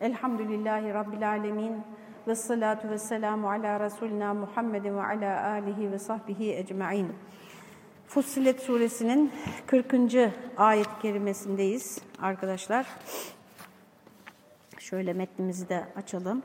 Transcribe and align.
Elhamdülillahi 0.00 0.94
Rabbil 0.94 1.28
Alemin. 1.28 1.82
Ve 2.28 2.34
salatu 2.34 2.90
ve 2.90 2.98
selamu 2.98 3.50
ala 3.50 3.80
Resulina 3.80 4.34
Muhammedin 4.34 4.96
ve 4.96 5.02
ala 5.02 5.50
alihi 5.50 5.92
ve 5.92 5.98
sahbihi 5.98 6.56
ecma'in. 6.56 7.12
Fussilet 8.06 8.60
suresinin 8.60 9.32
40. 9.66 9.94
ayet-i 10.56 10.98
kerimesindeyiz 11.02 11.98
arkadaşlar. 12.22 12.86
Şöyle 14.78 15.12
metnimizi 15.12 15.68
de 15.68 15.84
açalım. 15.96 16.42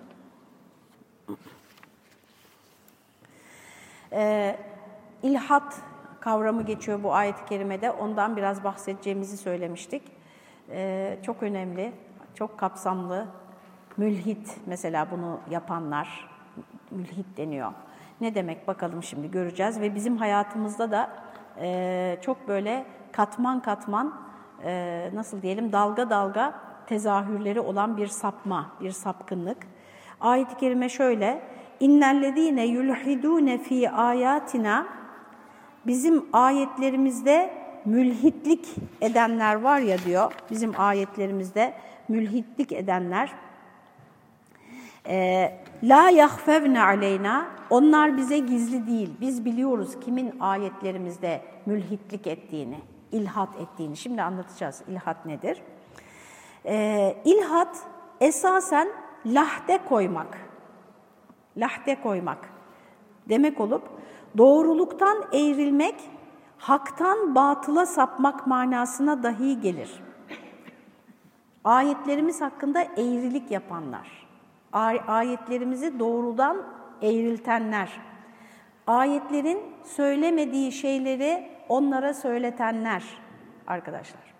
Ee, 4.12 4.56
ilhat 5.24 5.82
kavramı 6.20 6.66
geçiyor 6.66 7.04
bu 7.04 7.14
ayet-i 7.14 7.46
kerimede. 7.46 7.92
Ondan 7.92 8.38
biraz 8.38 8.64
bahsedeceğimizi 8.64 9.38
söylemiştik. 9.38 10.04
Ee, 10.70 11.18
çok 11.26 11.44
önemli, 11.44 11.94
çok 12.36 12.60
kapsamlı. 12.60 13.28
Mülhit 13.98 14.58
mesela 14.66 15.08
bunu 15.12 15.40
yapanlar, 15.52 16.30
mülhit 16.91 17.38
deniyor. 17.38 17.72
Ne 18.22 18.36
demek 18.36 18.67
bakalım 18.67 19.03
şimdi 19.03 19.31
göreceğiz 19.31 19.81
ve 19.81 19.95
bizim 19.95 20.17
hayatımızda 20.17 20.91
da 20.91 21.09
e, 21.62 22.17
çok 22.22 22.48
böyle 22.48 22.86
katman 23.12 23.62
katman 23.62 24.13
e, 24.63 25.09
nasıl 25.13 25.41
diyelim 25.41 25.72
dalga 25.72 26.09
dalga 26.09 26.53
tezahürleri 26.88 27.59
olan 27.59 27.98
bir 27.98 28.08
sapma, 28.08 28.72
bir 28.81 28.91
sapkınlık. 28.91 29.58
Ayet-i 30.22 30.58
kerime 30.58 30.89
şöyle, 30.89 31.41
İnnellezîne 31.80 32.66
yulhidûne 32.66 33.58
fî 33.58 33.91
âyâtina 33.91 34.88
Bizim 35.88 36.25
ayetlerimizde 36.34 37.53
mülhitlik 37.86 38.75
edenler 39.02 39.55
var 39.55 39.80
ya 39.80 39.98
diyor, 39.98 40.31
bizim 40.52 40.80
ayetlerimizde 40.80 41.73
mülhitlik 42.08 42.72
edenler. 42.72 43.31
E, 45.08 45.52
La 45.84 46.09
yahfevne 46.09 46.84
aleyna, 46.84 47.48
onlar 47.70 48.17
bize 48.17 48.38
gizli 48.38 48.88
değil. 48.88 49.14
Biz 49.22 49.45
biliyoruz 49.45 50.00
kimin 50.06 50.39
ayetlerimizde 50.39 51.42
mülhitlik 51.66 52.28
ettiğini, 52.28 52.80
ilhat 53.11 53.50
ettiğini. 53.56 53.98
Şimdi 53.98 54.22
anlatacağız 54.22 54.83
ilhat 54.88 55.26
nedir. 55.26 55.61
E, 56.66 57.17
ilhat 57.26 57.78
esasen 58.22 58.88
lahde 59.26 59.80
koymak, 59.89 60.38
lahde 61.58 62.02
koymak 62.02 62.50
demek 63.30 63.59
olup 63.59 63.83
doğruluktan 64.38 65.17
eğrilmek, 65.33 65.95
haktan 66.58 67.36
batıla 67.36 67.86
sapmak 67.86 68.48
manasına 68.48 69.23
dahi 69.23 69.61
gelir. 69.61 70.03
Ayetlerimiz 71.64 72.42
hakkında 72.42 72.81
eğrilik 72.81 73.52
yapanlar, 73.52 74.25
ayetlerimizi 75.08 76.00
doğrudan 76.00 76.58
eğriltenler, 77.02 78.02
ayetlerin 78.88 79.59
söylemediği 79.84 80.72
şeyleri 80.72 81.50
onlara 81.70 82.14
söyletenler 82.14 83.04
arkadaşlar. 83.67 84.36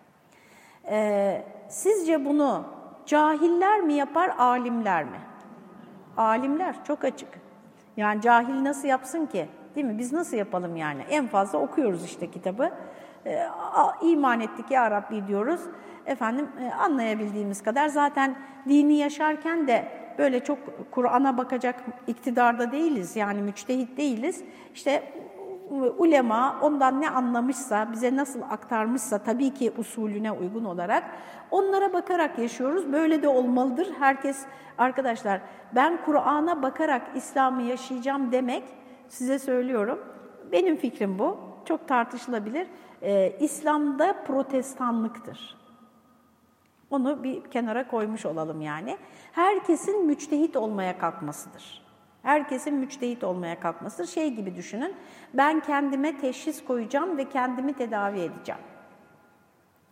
Ee, 0.90 1.44
sizce 1.70 2.26
bunu 2.26 2.64
cahiller 3.06 3.82
mi 3.82 3.94
yapar, 3.94 4.32
alimler 4.38 5.04
mi? 5.04 5.20
Alimler 6.18 6.84
çok 6.84 7.04
açık. 7.04 7.30
Yani 7.98 8.22
cahil 8.22 8.64
nasıl 8.64 8.88
yapsın 8.88 9.26
ki? 9.26 9.48
Değil 9.76 9.88
mi? 9.88 9.98
Biz 9.98 10.14
nasıl 10.14 10.38
yapalım 10.38 10.76
yani? 10.76 11.02
En 11.10 11.28
fazla 11.28 11.60
okuyoruz 11.60 12.06
işte 12.06 12.32
kitabı. 12.32 12.72
E, 13.26 13.48
iman 14.02 14.40
ettik 14.40 14.72
ya 14.72 14.92
Rabbi 14.92 15.28
diyoruz. 15.28 15.62
Efendim 16.06 16.50
e, 16.62 16.74
anlayabildiğimiz 16.74 17.64
kadar 17.64 17.88
zaten 17.88 18.36
dini 18.70 18.94
yaşarken 18.94 19.68
de 19.68 20.05
böyle 20.18 20.44
çok 20.44 20.58
Kur'an'a 20.92 21.38
bakacak 21.38 21.84
iktidarda 22.08 22.72
değiliz. 22.72 23.16
Yani 23.16 23.42
müçtehit 23.42 23.98
değiliz. 23.98 24.44
İşte 24.74 25.14
ulema 25.98 26.60
ondan 26.62 27.02
ne 27.02 27.10
anlamışsa, 27.10 27.92
bize 27.92 28.16
nasıl 28.16 28.42
aktarmışsa 28.42 29.18
tabii 29.18 29.54
ki 29.54 29.72
usulüne 29.78 30.32
uygun 30.32 30.66
olarak 30.66 31.04
onlara 31.52 31.94
bakarak 31.94 32.40
yaşıyoruz. 32.40 32.94
Böyle 32.94 33.22
de 33.22 33.28
olmalıdır. 33.28 33.88
Herkes 34.00 34.46
arkadaşlar 34.78 35.42
ben 35.76 36.00
Kur'an'a 36.06 36.64
bakarak 36.64 37.02
İslam'ı 37.16 37.62
yaşayacağım 37.62 38.32
demek 38.32 38.64
size 39.08 39.40
söylüyorum. 39.40 40.00
Benim 40.52 40.76
fikrim 40.76 41.20
bu. 41.20 41.38
Çok 41.66 41.88
tartışılabilir. 41.88 42.68
Ee, 43.02 43.38
İslam'da 43.40 44.16
protestanlıktır. 44.28 45.65
Onu 46.90 47.24
bir 47.24 47.44
kenara 47.44 47.88
koymuş 47.88 48.26
olalım 48.26 48.62
yani. 48.62 48.98
Herkesin 49.32 50.06
müçtehit 50.06 50.56
olmaya 50.56 50.98
kalkmasıdır. 50.98 51.86
Herkesin 52.24 52.74
müçtehit 52.74 53.24
olmaya 53.24 53.60
kalkmasıdır. 53.60 54.08
Şey 54.08 54.34
gibi 54.34 54.56
düşünün, 54.56 54.96
ben 55.34 55.60
kendime 55.60 56.18
teşhis 56.18 56.66
koyacağım 56.66 57.18
ve 57.18 57.30
kendimi 57.30 57.74
tedavi 57.74 58.20
edeceğim. 58.20 58.62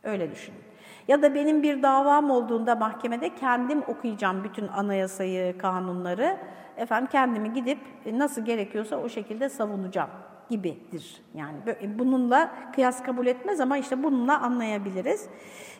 Öyle 0.03 0.31
düşünün. 0.31 0.59
Ya 1.07 1.21
da 1.21 1.35
benim 1.35 1.63
bir 1.63 1.83
davam 1.83 2.31
olduğunda 2.31 2.75
mahkemede 2.75 3.35
kendim 3.35 3.83
okuyacağım 3.87 4.43
bütün 4.43 4.67
anayasayı, 4.67 5.57
kanunları. 5.57 6.37
Efendim 6.77 7.09
kendimi 7.11 7.53
gidip 7.53 7.79
nasıl 8.05 8.45
gerekiyorsa 8.45 8.97
o 8.97 9.09
şekilde 9.09 9.49
savunacağım 9.49 10.09
gibidir. 10.53 11.21
Yani 11.33 11.57
bununla 11.99 12.51
kıyas 12.75 13.03
kabul 13.03 13.27
etmez 13.27 13.59
ama 13.59 13.77
işte 13.77 14.03
bununla 14.03 14.39
anlayabiliriz. 14.39 15.29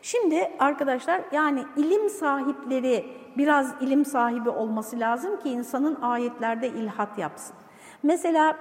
Şimdi 0.02 0.52
arkadaşlar 0.60 1.22
yani 1.32 1.64
ilim 1.78 2.10
sahipleri 2.10 3.06
biraz 3.38 3.76
ilim 3.82 4.06
sahibi 4.06 4.50
olması 4.50 5.00
lazım 5.00 5.40
ki 5.40 5.50
insanın 5.50 6.02
ayetlerde 6.02 6.68
ilhat 6.68 7.18
yapsın. 7.18 7.56
Mesela 8.04 8.58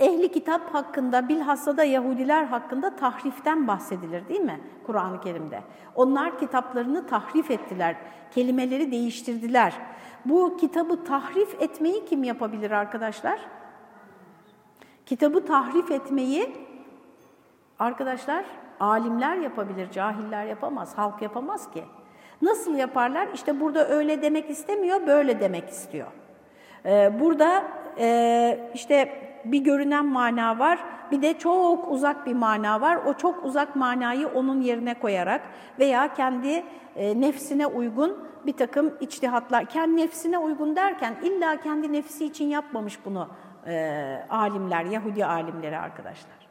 ehli 0.00 0.32
kitap 0.32 0.74
hakkında 0.74 1.28
bilhassa 1.28 1.76
da 1.76 1.84
Yahudiler 1.84 2.44
hakkında 2.44 2.96
tahriften 2.96 3.68
bahsedilir 3.68 4.28
değil 4.28 4.40
mi 4.40 4.60
Kur'an-ı 4.86 5.20
Kerim'de? 5.20 5.60
Onlar 5.94 6.38
kitaplarını 6.38 7.06
tahrif 7.06 7.50
ettiler, 7.50 7.96
kelimeleri 8.34 8.92
değiştirdiler. 8.92 9.74
Bu 10.24 10.56
kitabı 10.56 11.04
tahrif 11.04 11.62
etmeyi 11.62 12.04
kim 12.04 12.24
yapabilir 12.24 12.70
arkadaşlar? 12.70 13.40
Kitabı 15.06 15.46
tahrif 15.46 15.90
etmeyi 15.90 16.56
arkadaşlar 17.78 18.44
alimler 18.80 19.36
yapabilir, 19.36 19.90
cahiller 19.90 20.44
yapamaz, 20.44 20.98
halk 20.98 21.22
yapamaz 21.22 21.70
ki. 21.70 21.84
Nasıl 22.42 22.74
yaparlar? 22.74 23.28
İşte 23.34 23.60
burada 23.60 23.88
öyle 23.88 24.22
demek 24.22 24.50
istemiyor, 24.50 25.06
böyle 25.06 25.40
demek 25.40 25.68
istiyor. 25.68 26.06
Ee, 26.86 27.20
burada 27.20 27.64
e, 27.98 28.70
işte 28.74 29.22
bir 29.44 29.58
görünen 29.58 30.06
mana 30.06 30.58
var, 30.58 30.78
bir 31.10 31.22
de 31.22 31.38
çok 31.38 31.92
uzak 31.92 32.26
bir 32.26 32.34
mana 32.34 32.80
var. 32.80 32.98
O 33.06 33.14
çok 33.14 33.44
uzak 33.44 33.76
manayı 33.76 34.28
onun 34.28 34.60
yerine 34.60 34.94
koyarak 34.94 35.40
veya 35.78 36.14
kendi 36.14 36.64
e, 36.96 37.20
nefsine 37.20 37.66
uygun 37.66 38.18
bir 38.46 38.52
takım 38.52 38.94
içtihatlar, 39.00 39.64
kendi 39.64 39.96
nefsine 39.96 40.38
uygun 40.38 40.76
derken 40.76 41.14
illa 41.22 41.60
kendi 41.60 41.92
nefsi 41.92 42.24
için 42.24 42.44
yapmamış 42.44 42.98
bunu 43.04 43.28
e, 43.66 44.26
alimler, 44.30 44.84
Yahudi 44.84 45.26
alimleri 45.26 45.78
arkadaşlar. 45.78 46.48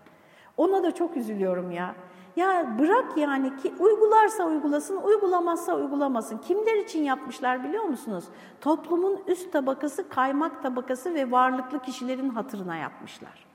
Ona 0.57 0.84
da 0.84 0.96
çok 0.96 1.18
üzülüyorum 1.18 1.72
ya. 1.72 1.96
Ya 2.35 2.75
bırak 2.79 3.18
yani 3.18 3.57
ki 3.57 3.74
uygularsa 3.79 4.46
uygulasın, 4.46 4.97
uygulamazsa 4.97 5.75
uygulamasın. 5.75 6.38
Kimler 6.38 6.75
için 6.75 7.03
yapmışlar 7.03 7.63
biliyor 7.63 7.84
musunuz? 7.84 8.25
Toplumun 8.62 9.19
üst 9.28 9.53
tabakası, 9.53 10.09
kaymak 10.09 10.63
tabakası 10.63 11.13
ve 11.13 11.31
varlıklı 11.31 11.79
kişilerin 11.79 12.29
hatırına 12.29 12.75
yapmışlar. 12.75 13.45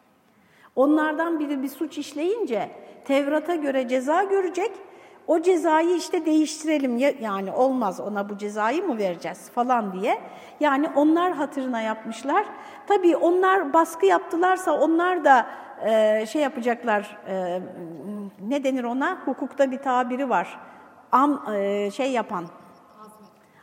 Onlardan 0.77 1.41
biri 1.41 1.63
bir 1.63 1.69
suç 1.69 1.99
işleyince 1.99 2.71
Tevrat'a 3.05 3.55
göre 3.55 3.89
ceza 3.89 4.25
görecek, 4.25 4.71
o 5.29 5.43
cezayı 5.43 5.97
işte 5.97 6.27
değiştirelim 6.27 6.97
yani 7.21 7.53
olmaz 7.53 8.01
ona 8.01 8.29
bu 8.29 8.39
cezayı 8.39 8.87
mı 8.87 8.99
vereceğiz 8.99 9.51
falan 9.51 9.93
diye. 9.93 10.19
Yani 10.61 10.89
onlar 10.97 11.33
hatırına 11.33 11.81
yapmışlar. 11.81 12.47
Tabii 12.87 13.17
onlar 13.17 13.73
baskı 13.73 14.07
yaptılarsa 14.07 14.73
onlar 14.81 15.25
da 15.25 15.47
e, 15.87 16.27
şey 16.27 16.43
yapacaklar, 16.43 17.19
e, 17.29 17.61
ne 18.49 18.65
denir 18.65 18.85
ona? 18.85 19.19
Hukukta 19.25 19.71
bir 19.71 19.79
tabiri 19.79 20.29
var. 20.29 20.61
Am, 21.13 21.43
e, 21.55 21.91
şey 21.91 22.13
yapan, 22.13 22.45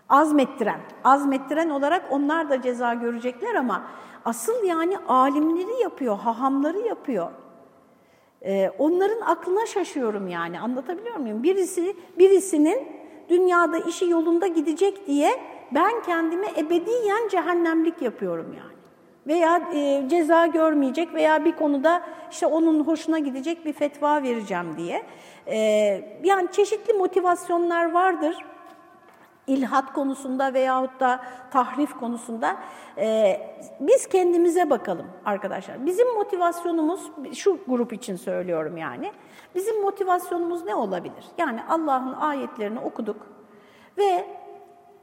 azmettiren. 0.09 0.79
Azmettiren 1.03 1.69
olarak 1.69 2.03
onlar 2.11 2.49
da 2.49 2.61
ceza 2.61 2.93
görecekler 2.93 3.55
ama 3.55 3.83
asıl 4.25 4.63
yani 4.63 4.97
alimleri 5.07 5.81
yapıyor, 5.81 6.17
hahamları 6.17 6.79
yapıyor. 6.79 7.31
Ee, 8.45 8.71
onların 8.77 9.21
aklına 9.21 9.65
şaşıyorum 9.65 10.27
yani 10.27 10.59
anlatabiliyor 10.59 11.15
muyum? 11.15 11.43
Birisi 11.43 11.95
birisinin 12.19 12.87
dünyada 13.29 13.77
işi 13.77 14.09
yolunda 14.09 14.47
gidecek 14.47 15.07
diye 15.07 15.31
ben 15.71 16.03
kendime 16.03 16.47
ebediyen 16.57 17.27
cehennemlik 17.27 18.01
yapıyorum 18.01 18.55
yani. 18.57 18.75
Veya 19.27 19.69
e, 19.73 20.09
ceza 20.09 20.45
görmeyecek 20.45 21.13
veya 21.13 21.45
bir 21.45 21.51
konuda 21.51 22.01
işte 22.31 22.45
onun 22.45 22.79
hoşuna 22.79 23.19
gidecek 23.19 23.65
bir 23.65 23.73
fetva 23.73 24.23
vereceğim 24.23 24.77
diye. 24.77 25.03
E, 25.47 25.57
yani 26.23 26.51
çeşitli 26.51 26.93
motivasyonlar 26.93 27.91
vardır. 27.91 28.35
İlhat 29.47 29.93
konusunda 29.93 30.53
veyahut 30.53 30.99
da 30.99 31.19
tahrif 31.51 31.93
konusunda 31.99 32.57
e, 32.97 33.39
biz 33.79 34.07
kendimize 34.07 34.69
bakalım 34.69 35.05
arkadaşlar. 35.25 35.85
Bizim 35.85 36.13
motivasyonumuz, 36.13 37.11
şu 37.33 37.59
grup 37.67 37.93
için 37.93 38.15
söylüyorum 38.15 38.77
yani, 38.77 39.11
bizim 39.55 39.81
motivasyonumuz 39.81 40.65
ne 40.65 40.75
olabilir? 40.75 41.25
Yani 41.37 41.59
Allah'ın 41.69 42.13
ayetlerini 42.13 42.79
okuduk 42.79 43.27
ve 43.97 44.25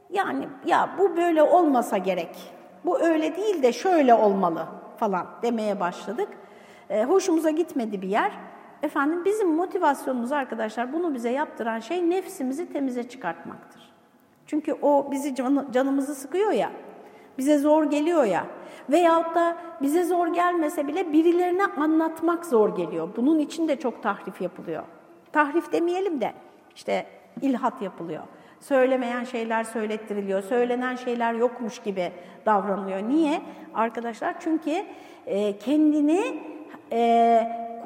yani 0.09 0.47
ya 0.65 0.89
bu 0.97 1.17
böyle 1.17 1.43
olmasa 1.43 1.97
gerek, 1.97 2.53
bu 2.85 2.99
öyle 2.99 3.35
değil 3.35 3.63
de 3.63 3.73
şöyle 3.73 4.13
olmalı 4.13 4.65
falan 4.97 5.27
demeye 5.41 5.79
başladık. 5.79 6.29
E, 6.89 7.03
hoşumuza 7.03 7.49
gitmedi 7.49 8.01
bir 8.01 8.07
yer. 8.07 8.31
Efendim 8.83 9.25
bizim 9.25 9.49
motivasyonumuz 9.49 10.31
arkadaşlar 10.31 10.93
bunu 10.93 11.13
bize 11.13 11.29
yaptıran 11.29 11.79
şey 11.79 12.09
nefsimizi 12.09 12.73
temize 12.73 13.09
çıkartmaktır. 13.09 13.82
Çünkü 14.47 14.73
o 14.81 15.11
bizi 15.11 15.35
can, 15.35 15.67
canımızı 15.73 16.15
sıkıyor 16.15 16.51
ya, 16.51 16.71
bize 17.37 17.57
zor 17.57 17.83
geliyor 17.83 18.23
ya 18.23 18.45
veyahut 18.89 19.35
da 19.35 19.57
bize 19.81 20.03
zor 20.03 20.27
gelmese 20.27 20.87
bile 20.87 21.13
birilerine 21.13 21.65
anlatmak 21.65 22.45
zor 22.45 22.75
geliyor. 22.75 23.09
Bunun 23.15 23.39
için 23.39 23.67
de 23.67 23.75
çok 23.79 24.03
tahrif 24.03 24.41
yapılıyor. 24.41 24.83
Tahrif 25.31 25.71
demeyelim 25.71 26.21
de 26.21 26.33
işte 26.75 27.05
ilhat 27.41 27.81
yapılıyor. 27.81 28.23
Söylemeyen 28.59 29.23
şeyler 29.23 29.63
söylettiriliyor, 29.63 30.41
söylenen 30.41 30.95
şeyler 30.95 31.33
yokmuş 31.33 31.79
gibi 31.79 32.11
davranılıyor. 32.45 33.01
Niye? 33.09 33.41
Arkadaşlar 33.73 34.35
çünkü 34.39 34.85
e, 35.25 35.57
kendini 35.57 36.41
e, 36.91 37.41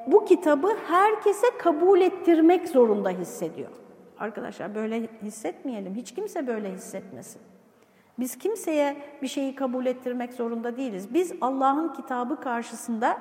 bu 0.08 0.26
kitabı 0.26 0.68
herkese 0.88 1.48
kabul 1.58 2.02
ettirmek 2.02 2.70
zorunda 2.70 3.10
hissediyor. 3.10 3.70
Arkadaşlar 4.20 4.76
böyle 4.76 5.08
hissetmeyelim. 5.24 5.96
Hiç 5.96 6.14
kimse 6.14 6.48
böyle 6.48 6.72
hissetmesin. 6.72 7.42
Biz 8.20 8.38
kimseye 8.38 8.98
bir 9.22 9.28
şeyi 9.28 9.56
kabul 9.56 9.86
ettirmek 9.86 10.34
zorunda 10.34 10.78
değiliz. 10.78 11.14
Biz 11.14 11.34
Allah'ın 11.42 11.94
kitabı 11.94 12.40
karşısında 12.40 13.18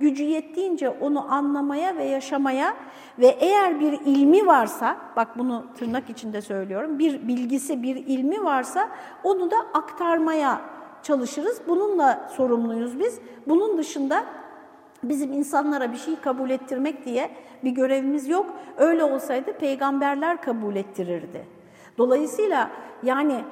gücü 0.00 0.22
yettiğince 0.22 0.88
onu 0.88 1.32
anlamaya 1.32 1.96
ve 1.96 2.04
yaşamaya 2.04 2.76
ve 3.18 3.26
eğer 3.26 3.80
bir 3.80 3.92
ilmi 3.92 4.46
varsa, 4.46 4.96
bak 5.16 5.38
bunu 5.38 5.66
tırnak 5.78 6.10
içinde 6.10 6.40
söylüyorum, 6.40 6.98
bir 6.98 7.28
bilgisi, 7.28 7.82
bir 7.82 7.96
ilmi 7.96 8.44
varsa 8.44 8.88
onu 9.24 9.50
da 9.50 9.56
aktarmaya 9.74 10.60
çalışırız. 11.02 11.60
Bununla 11.68 12.28
sorumluyuz 12.36 12.98
biz. 12.98 13.20
Bunun 13.46 13.78
dışında 13.78 14.24
Bizim 15.02 15.32
insanlara 15.32 15.92
bir 15.92 15.96
şey 15.98 16.16
kabul 16.20 16.50
ettirmek 16.50 17.04
diye 17.04 17.30
bir 17.64 17.70
görevimiz 17.70 18.28
yok. 18.28 18.46
Öyle 18.76 19.04
olsaydı 19.04 19.52
peygamberler 19.52 20.42
kabul 20.42 20.76
ettirirdi. 20.76 21.46
Dolayısıyla 21.98 22.70
yani 23.02 23.44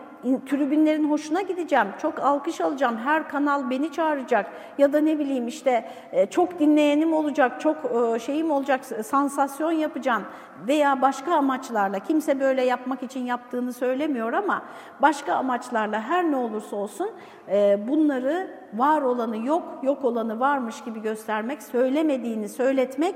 tribünlerin 0.47 1.11
hoşuna 1.11 1.43
gideceğim, 1.43 1.87
çok 2.03 2.19
alkış 2.19 2.61
alacağım, 2.61 2.97
her 2.97 3.29
kanal 3.29 3.71
beni 3.71 3.93
çağıracak 3.93 4.47
ya 4.79 4.93
da 4.93 5.01
ne 5.01 5.19
bileyim 5.19 5.49
işte 5.49 5.89
e, 6.13 6.27
çok 6.27 6.59
dinleyenim 6.59 7.13
olacak, 7.13 7.61
çok 7.61 7.77
e, 7.77 8.19
şeyim 8.19 8.51
olacak, 8.51 8.85
sansasyon 8.85 9.73
yapacağım 9.73 10.23
veya 10.69 11.03
başka 11.03 11.35
amaçlarla, 11.35 11.99
kimse 11.99 12.41
böyle 12.41 12.63
yapmak 12.63 13.03
için 13.03 13.21
yaptığını 13.21 13.73
söylemiyor 13.73 14.33
ama 14.33 14.63
başka 15.03 15.35
amaçlarla 15.35 16.01
her 16.01 16.31
ne 16.31 16.37
olursa 16.37 16.77
olsun 16.77 17.11
e, 17.49 17.79
bunları 17.89 18.51
var 18.75 19.03
olanı 19.03 19.47
yok, 19.47 19.63
yok 19.83 20.05
olanı 20.05 20.41
varmış 20.41 20.85
gibi 20.85 21.03
göstermek, 21.03 21.63
söylemediğini 21.63 22.49
söyletmek 22.49 23.15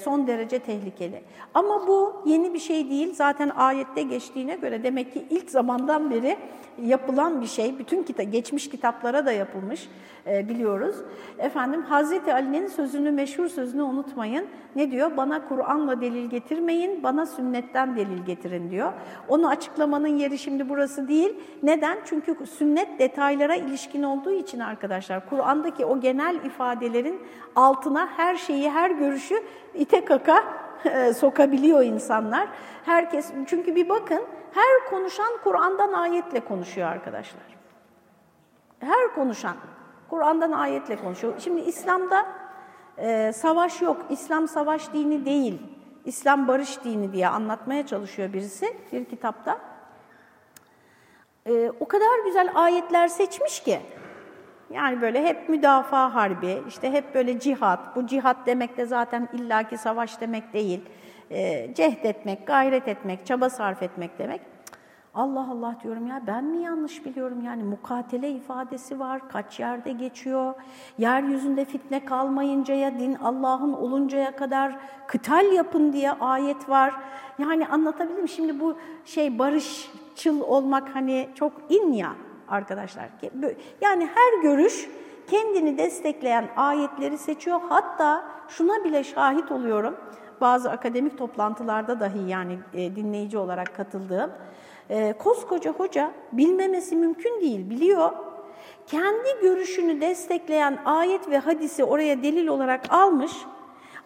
son 0.00 0.26
derece 0.26 0.58
tehlikeli. 0.58 1.22
Ama 1.54 1.86
bu 1.86 2.22
yeni 2.26 2.54
bir 2.54 2.58
şey 2.58 2.90
değil. 2.90 3.14
Zaten 3.14 3.50
ayette 3.56 4.02
geçtiğine 4.02 4.56
göre 4.56 4.82
demek 4.82 5.12
ki 5.12 5.24
ilk 5.30 5.50
zamandan 5.50 6.10
beri 6.10 6.36
yapılan 6.82 7.40
bir 7.40 7.46
şey. 7.46 7.78
Bütün 7.78 8.02
kita 8.02 8.22
geçmiş 8.22 8.68
kitaplara 8.68 9.26
da 9.26 9.32
yapılmış 9.32 9.88
biliyoruz. 10.26 10.96
Efendim 11.38 11.82
Hazreti 11.82 12.34
Ali'nin 12.34 12.66
sözünü, 12.66 13.10
meşhur 13.10 13.48
sözünü 13.48 13.82
unutmayın. 13.82 14.46
Ne 14.76 14.90
diyor? 14.90 15.16
Bana 15.16 15.48
Kur'an'la 15.48 16.00
delil 16.00 16.30
getirmeyin, 16.30 17.02
bana 17.02 17.26
sünnetten 17.26 17.96
delil 17.96 18.24
getirin 18.26 18.70
diyor. 18.70 18.92
Onu 19.28 19.48
açıklamanın 19.48 20.16
yeri 20.16 20.38
şimdi 20.38 20.68
burası 20.68 21.08
değil. 21.08 21.34
Neden? 21.62 21.98
Çünkü 22.04 22.46
sünnet 22.46 22.98
detaylara 22.98 23.54
ilişkin 23.54 24.02
olduğu 24.02 24.32
için 24.32 24.58
arkadaşlar 24.72 25.28
Kur'an'daki 25.28 25.84
o 25.84 26.00
genel 26.00 26.34
ifadelerin 26.44 27.22
altına 27.56 28.08
her 28.16 28.36
şeyi, 28.36 28.70
her 28.70 28.90
görüşü 28.90 29.42
ite 29.74 30.04
kaka 30.04 30.44
e, 30.84 31.12
sokabiliyor 31.12 31.82
insanlar. 31.82 32.48
Herkes 32.84 33.32
çünkü 33.46 33.76
bir 33.76 33.88
bakın 33.88 34.22
her 34.52 34.90
konuşan 34.90 35.38
Kur'an'dan 35.44 35.92
ayetle 35.92 36.40
konuşuyor 36.40 36.88
arkadaşlar. 36.88 37.42
Her 38.80 39.14
konuşan 39.14 39.56
Kur'an'dan 40.10 40.52
ayetle 40.52 40.96
konuşuyor. 40.96 41.34
Şimdi 41.38 41.60
İslam'da 41.60 42.26
e, 42.98 43.32
savaş 43.32 43.82
yok. 43.82 44.06
İslam 44.10 44.48
savaş 44.48 44.92
dini 44.92 45.24
değil. 45.24 45.62
İslam 46.04 46.48
barış 46.48 46.84
dini 46.84 47.12
diye 47.12 47.28
anlatmaya 47.28 47.86
çalışıyor 47.86 48.32
birisi 48.32 48.76
bir 48.92 49.04
kitapta. 49.04 49.58
E, 51.46 51.70
o 51.80 51.88
kadar 51.88 52.24
güzel 52.24 52.50
ayetler 52.54 53.08
seçmiş 53.08 53.60
ki 53.60 53.80
yani 54.74 55.00
böyle 55.00 55.24
hep 55.24 55.48
müdafaa 55.48 56.14
harbi, 56.14 56.62
işte 56.68 56.92
hep 56.92 57.14
böyle 57.14 57.40
cihat. 57.40 57.96
Bu 57.96 58.06
cihat 58.06 58.36
demek 58.46 58.76
de 58.76 58.86
zaten 58.86 59.28
illaki 59.32 59.78
savaş 59.78 60.20
demek 60.20 60.52
değil. 60.52 60.80
E, 61.30 61.70
cehd 61.74 62.04
etmek, 62.04 62.46
gayret 62.46 62.88
etmek, 62.88 63.26
çaba 63.26 63.50
sarf 63.50 63.82
etmek 63.82 64.18
demek. 64.18 64.40
Allah 65.14 65.46
Allah 65.50 65.76
diyorum 65.82 66.06
ya 66.06 66.22
ben 66.26 66.44
mi 66.44 66.62
yanlış 66.62 67.04
biliyorum 67.04 67.44
yani 67.44 67.62
mukatele 67.62 68.30
ifadesi 68.30 68.98
var 68.98 69.28
kaç 69.28 69.60
yerde 69.60 69.92
geçiyor. 69.92 70.54
Yeryüzünde 70.98 71.64
fitne 71.64 72.04
kalmayıncaya 72.04 72.98
din 72.98 73.14
Allah'ın 73.14 73.72
oluncaya 73.72 74.36
kadar 74.36 74.76
kıtal 75.06 75.52
yapın 75.52 75.92
diye 75.92 76.12
ayet 76.12 76.68
var. 76.68 76.94
Yani 77.38 77.66
anlatabildim 77.66 78.28
şimdi 78.28 78.60
bu 78.60 78.76
şey 79.04 79.38
barışçıl 79.38 80.40
olmak 80.40 80.94
hani 80.94 81.28
çok 81.34 81.52
in 81.68 81.92
ya 81.92 82.12
arkadaşlar. 82.52 83.08
Yani 83.80 84.08
her 84.14 84.42
görüş 84.42 84.88
kendini 85.30 85.78
destekleyen 85.78 86.48
ayetleri 86.56 87.18
seçiyor. 87.18 87.60
Hatta 87.68 88.24
şuna 88.48 88.84
bile 88.84 89.04
şahit 89.04 89.52
oluyorum. 89.52 89.96
Bazı 90.40 90.70
akademik 90.70 91.18
toplantılarda 91.18 92.00
dahi 92.00 92.28
yani 92.28 92.58
e, 92.74 92.96
dinleyici 92.96 93.38
olarak 93.38 93.76
katıldığım. 93.76 94.30
E, 94.90 95.12
koskoca 95.12 95.72
hoca 95.72 96.10
bilmemesi 96.32 96.96
mümkün 96.96 97.40
değil, 97.40 97.70
biliyor. 97.70 98.12
Kendi 98.86 99.40
görüşünü 99.42 100.00
destekleyen 100.00 100.78
ayet 100.84 101.30
ve 101.30 101.38
hadisi 101.38 101.84
oraya 101.84 102.22
delil 102.22 102.46
olarak 102.46 102.92
almış 102.92 103.32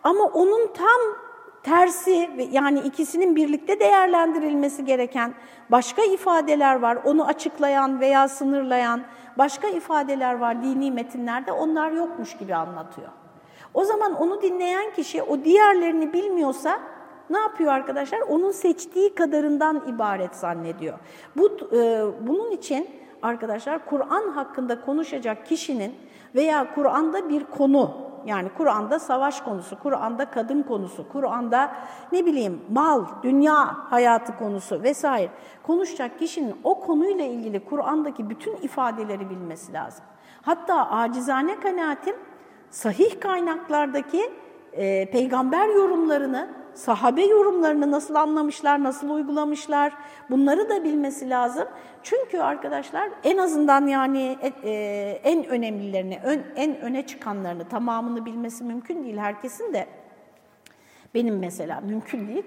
ama 0.03 0.25
onun 0.25 0.73
tam 0.73 1.26
tersi 1.67 2.31
yani 2.51 2.81
ikisinin 2.81 3.37
birlikte 3.37 3.81
değerlendirilmesi 3.81 4.85
gereken 4.85 5.35
başka 5.71 6.03
ifadeler 6.03 6.81
var. 6.81 6.99
Onu 7.05 7.27
açıklayan 7.27 8.01
veya 8.01 8.29
sınırlayan 8.29 9.01
başka 9.39 9.69
ifadeler 9.69 10.35
var 10.35 10.63
dini 10.63 10.91
metinlerde. 10.91 11.53
Onlar 11.53 11.91
yokmuş 11.91 12.37
gibi 12.37 12.55
anlatıyor. 12.55 13.09
O 13.75 13.85
zaman 13.85 14.15
onu 14.15 14.43
dinleyen 14.43 14.95
kişi 14.95 15.23
o 15.23 15.45
diğerlerini 15.45 16.13
bilmiyorsa 16.13 16.81
ne 17.31 17.39
yapıyor 17.39 17.73
arkadaşlar? 17.73 18.21
Onun 18.21 18.51
seçtiği 18.51 19.15
kadarından 19.15 19.83
ibaret 19.89 20.35
zannediyor. 20.35 20.99
Bu 21.37 21.49
e, 21.73 22.05
bunun 22.27 22.51
için 22.51 22.89
arkadaşlar 23.23 23.85
Kur'an 23.87 24.31
hakkında 24.31 24.81
konuşacak 24.81 25.47
kişinin 25.47 25.95
veya 26.35 26.75
Kur'an'da 26.75 27.29
bir 27.29 27.45
konu 27.45 27.95
yani 28.27 28.49
Kur'an'da 28.57 28.99
savaş 28.99 29.41
konusu, 29.41 29.79
Kur'an'da 29.79 30.31
kadın 30.31 30.63
konusu, 30.63 31.09
Kur'an'da 31.09 31.73
ne 32.13 32.27
bileyim 32.27 32.61
mal, 32.71 33.05
dünya 33.23 33.91
hayatı 33.91 34.39
konusu 34.39 34.83
vesaire 34.83 35.31
konuşacak 35.63 36.19
kişinin 36.19 36.57
o 36.65 36.81
konuyla 36.81 37.25
ilgili 37.25 37.65
Kur'an'daki 37.65 38.31
bütün 38.31 38.57
ifadeleri 38.57 39.31
bilmesi 39.31 39.73
lazım. 39.73 40.05
Hatta 40.43 40.91
acizane 40.91 41.61
kanaatim 41.61 42.17
sahih 42.71 43.21
kaynaklardaki 43.21 44.31
e, 44.73 45.11
peygamber 45.11 45.69
yorumlarını 45.69 46.66
sahabe 46.77 47.25
yorumlarını 47.25 47.91
nasıl 47.91 48.15
anlamışlar, 48.15 48.83
nasıl 48.83 49.11
uygulamışlar 49.11 49.93
bunları 50.31 50.71
da 50.71 50.85
bilmesi 50.85 51.31
lazım. 51.31 51.69
Çünkü 52.03 52.39
arkadaşlar 52.39 53.11
en 53.25 53.39
azından 53.39 53.87
yani 53.87 54.39
e, 54.63 54.71
en 55.25 55.47
önemlilerini, 55.47 56.21
en 56.57 56.81
öne 56.81 57.07
çıkanlarını 57.07 57.69
tamamını 57.69 58.25
bilmesi 58.25 58.65
mümkün 58.65 59.05
değil 59.05 59.19
herkesin 59.19 59.73
de. 59.73 59.87
Benim 61.15 61.39
mesela 61.39 61.81
mümkün 61.81 62.29
değil. 62.29 62.45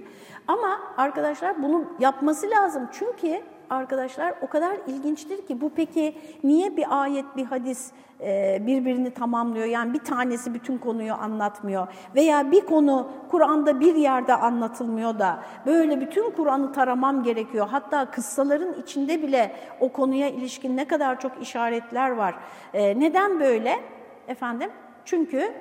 Ama 0.48 0.80
arkadaşlar 0.98 1.64
bunu 1.64 1.94
yapması 2.00 2.50
lazım 2.50 2.90
çünkü 2.92 3.42
arkadaşlar 3.70 4.34
o 4.42 4.48
kadar 4.48 4.78
ilginçtir 4.88 5.48
ki 5.48 5.62
bu 5.62 5.70
peki 5.76 6.16
niye 6.44 6.78
bir 6.78 7.02
ayet, 7.02 7.26
bir 7.38 7.46
hadis 7.46 7.92
e, 8.22 8.58
birbirini 8.68 9.12
tamamlıyor? 9.12 9.66
Yani 9.66 9.94
bir 9.94 10.00
tanesi 10.00 10.54
bütün 10.54 10.78
konuyu 10.78 11.14
anlatmıyor 11.14 11.88
veya 12.16 12.52
bir 12.52 12.62
konu 12.62 13.12
Kur'an'da 13.32 13.80
bir 13.80 13.96
yerde 13.96 14.36
anlatılmıyor 14.36 15.20
da 15.20 15.44
böyle 15.66 16.02
bütün 16.02 16.32
Kur'an'ı 16.32 16.72
taramam 16.72 17.24
gerekiyor. 17.24 17.68
Hatta 17.72 18.12
kıssaların 18.12 18.74
içinde 18.74 19.22
bile 19.22 19.56
o 19.80 19.92
konuya 19.92 20.30
ilişkin 20.30 20.78
ne 20.78 20.88
kadar 20.88 21.20
çok 21.20 21.42
işaretler 21.42 22.10
var. 22.10 22.36
E, 22.74 23.00
neden 23.00 23.40
böyle? 23.40 23.80
Efendim? 24.28 24.72
Çünkü 25.06 25.54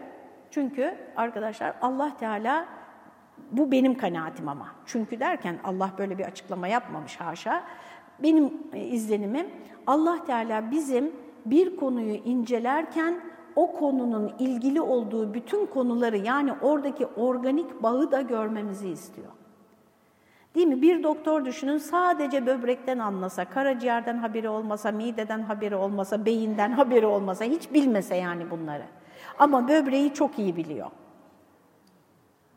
çünkü 0.50 0.94
arkadaşlar 1.16 1.74
Allah 1.82 2.16
Teala 2.20 2.66
bu 3.52 3.72
benim 3.72 3.98
kanaatim 3.98 4.48
ama. 4.48 4.66
Çünkü 4.86 5.20
derken 5.20 5.58
Allah 5.64 5.90
böyle 5.98 6.18
bir 6.18 6.24
açıklama 6.24 6.68
yapmamış 6.68 7.16
haşa. 7.16 7.64
Benim 8.22 8.52
e, 8.72 8.80
izlenimim 8.80 9.46
Allah 9.86 10.24
Teala 10.24 10.70
bizim 10.70 11.12
bir 11.46 11.76
konuyu 11.76 12.14
incelerken 12.14 13.20
o 13.56 13.72
konunun 13.72 14.32
ilgili 14.38 14.80
olduğu 14.80 15.34
bütün 15.34 15.66
konuları 15.66 16.16
yani 16.16 16.52
oradaki 16.62 17.06
organik 17.06 17.82
bağı 17.82 18.10
da 18.10 18.20
görmemizi 18.20 18.88
istiyor. 18.88 19.28
Değil 20.54 20.66
mi? 20.66 20.82
Bir 20.82 21.02
doktor 21.02 21.44
düşünün 21.44 21.78
sadece 21.78 22.46
böbrekten 22.46 22.98
anlasa, 22.98 23.44
karaciğerden 23.44 24.16
haberi 24.16 24.48
olmasa, 24.48 24.92
mideden 24.92 25.42
haberi 25.42 25.76
olmasa, 25.76 26.24
beyinden 26.24 26.72
haberi 26.72 27.06
olmasa, 27.06 27.44
hiç 27.44 27.72
bilmese 27.74 28.16
yani 28.16 28.50
bunları. 28.50 28.84
Ama 29.38 29.68
böbreği 29.68 30.14
çok 30.14 30.38
iyi 30.38 30.56
biliyor. 30.56 30.90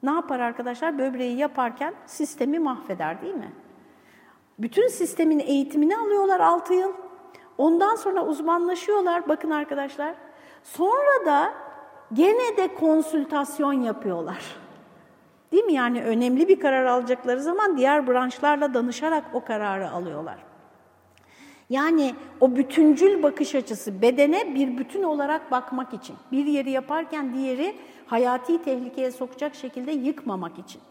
Ne 0.03 0.12
yapar 0.12 0.39
arkadaşlar? 0.39 0.98
Böbreği 0.98 1.38
yaparken 1.38 1.94
sistemi 2.06 2.60
mahveder 2.60 3.22
değil 3.22 3.36
mi? 3.36 3.51
Bütün 4.60 4.88
sistemin 4.88 5.39
eğitimini 5.39 5.98
alıyorlar 5.98 6.39
6 6.39 6.74
yıl. 6.74 6.91
Ondan 7.58 7.96
sonra 7.96 8.25
uzmanlaşıyorlar 8.25 9.29
bakın 9.29 9.51
arkadaşlar. 9.51 10.15
Sonra 10.63 11.25
da 11.25 11.53
gene 12.13 12.58
de 12.58 12.75
konsültasyon 12.75 13.74
yapıyorlar. 13.74 14.62
Değil 15.51 15.63
mi? 15.63 15.74
Yani 15.74 16.03
önemli 16.03 16.48
bir 16.48 16.60
karar 16.60 16.86
alacakları 16.86 17.41
zaman 17.41 17.77
diğer 17.77 18.08
branşlarla 18.08 18.74
danışarak 18.74 19.24
o 19.34 19.46
kararı 19.46 19.91
alıyorlar. 19.91 20.38
Yani 21.70 22.15
o 22.39 22.55
bütüncül 22.55 23.24
bakış 23.24 23.55
açısı 23.55 24.01
bedene 24.01 24.55
bir 24.55 24.77
bütün 24.77 25.03
olarak 25.03 25.51
bakmak 25.51 25.93
için. 25.93 26.15
Bir 26.31 26.46
yeri 26.46 26.72
yaparken 26.72 27.34
diğeri 27.34 27.75
hayati 28.05 28.63
tehlikeye 28.63 29.12
sokacak 29.12 29.55
şekilde 29.55 29.91
yıkmamak 29.91 30.60
için. 30.60 30.81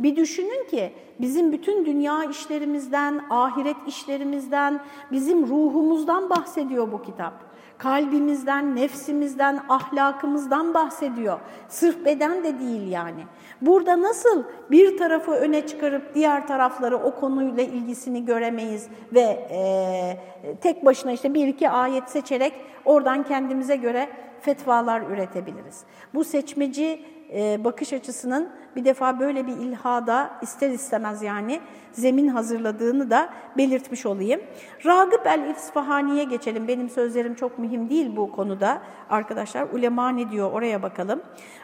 Bir 0.00 0.16
düşünün 0.16 0.68
ki 0.68 0.92
bizim 1.20 1.52
bütün 1.52 1.86
dünya 1.86 2.24
işlerimizden, 2.24 3.20
ahiret 3.30 3.76
işlerimizden, 3.86 4.80
bizim 5.12 5.46
ruhumuzdan 5.46 6.30
bahsediyor 6.30 6.92
bu 6.92 7.02
kitap 7.02 7.54
kalbimizden, 7.78 8.76
nefsimizden, 8.76 9.60
ahlakımızdan 9.68 10.74
bahsediyor. 10.74 11.40
Sırf 11.68 12.04
beden 12.04 12.44
de 12.44 12.58
değil 12.58 12.88
yani. 12.88 13.24
Burada 13.60 14.02
nasıl 14.02 14.44
bir 14.70 14.98
tarafı 14.98 15.32
öne 15.32 15.66
çıkarıp 15.66 16.14
diğer 16.14 16.46
tarafları 16.46 16.96
o 16.96 17.14
konuyla 17.14 17.62
ilgisini 17.62 18.24
göremeyiz 18.24 18.88
ve 19.14 19.20
e, 19.20 20.56
tek 20.60 20.84
başına 20.84 21.12
işte 21.12 21.34
bir 21.34 21.48
iki 21.48 21.70
ayet 21.70 22.10
seçerek 22.10 22.52
oradan 22.84 23.22
kendimize 23.22 23.76
göre 23.76 24.08
fetvalar 24.40 25.00
üretebiliriz. 25.00 25.80
Bu 26.14 26.24
seçmeci 26.24 27.04
e, 27.34 27.64
bakış 27.64 27.92
açısının 27.92 28.48
bir 28.76 28.84
defa 28.84 29.20
böyle 29.20 29.46
bir 29.46 29.56
ilhada 29.56 30.30
ister 30.42 30.70
istemez 30.70 31.22
yani 31.22 31.60
zemin 31.92 32.28
hazırladığını 32.28 33.10
da 33.10 33.28
belirtmiş 33.56 34.06
olayım. 34.06 34.40
Ragıp 34.86 35.26
el-İsfahani'ye 35.26 36.24
geçelim. 36.24 36.68
Benim 36.68 36.90
sözlerim 36.90 37.34
çok 37.34 37.58
mühim 37.58 37.90
değil 37.90 38.16
bu 38.16 38.32
konuda 38.32 38.82
arkadaşlar. 39.10 39.68
Ulema 39.72 40.08
ne 40.08 40.30
diyor 40.30 40.52
oraya 40.52 40.82
bakalım. 40.82 41.22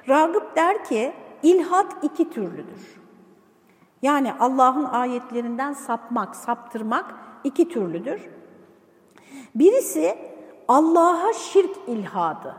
Ragıp 0.08 0.56
der 0.56 0.84
ki 0.84 1.12
ilhat 1.42 2.04
iki 2.04 2.30
türlüdür. 2.30 3.00
Yani 4.02 4.32
Allah'ın 4.40 4.84
ayetlerinden 4.84 5.72
sapmak, 5.72 6.36
saptırmak 6.36 7.14
iki 7.44 7.68
türlüdür. 7.68 8.20
Birisi 9.54 10.18
Allah'a 10.68 11.32
şirk 11.32 11.76
ilhadı. 11.86 12.56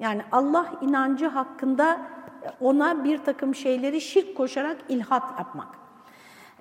Yani 0.00 0.22
Allah 0.32 0.66
inancı 0.80 1.26
hakkında 1.28 2.00
ona 2.60 3.04
bir 3.04 3.18
takım 3.18 3.54
şeyleri 3.54 4.00
şirk 4.00 4.36
koşarak 4.36 4.76
ilhat 4.88 5.38
yapmak. 5.38 5.68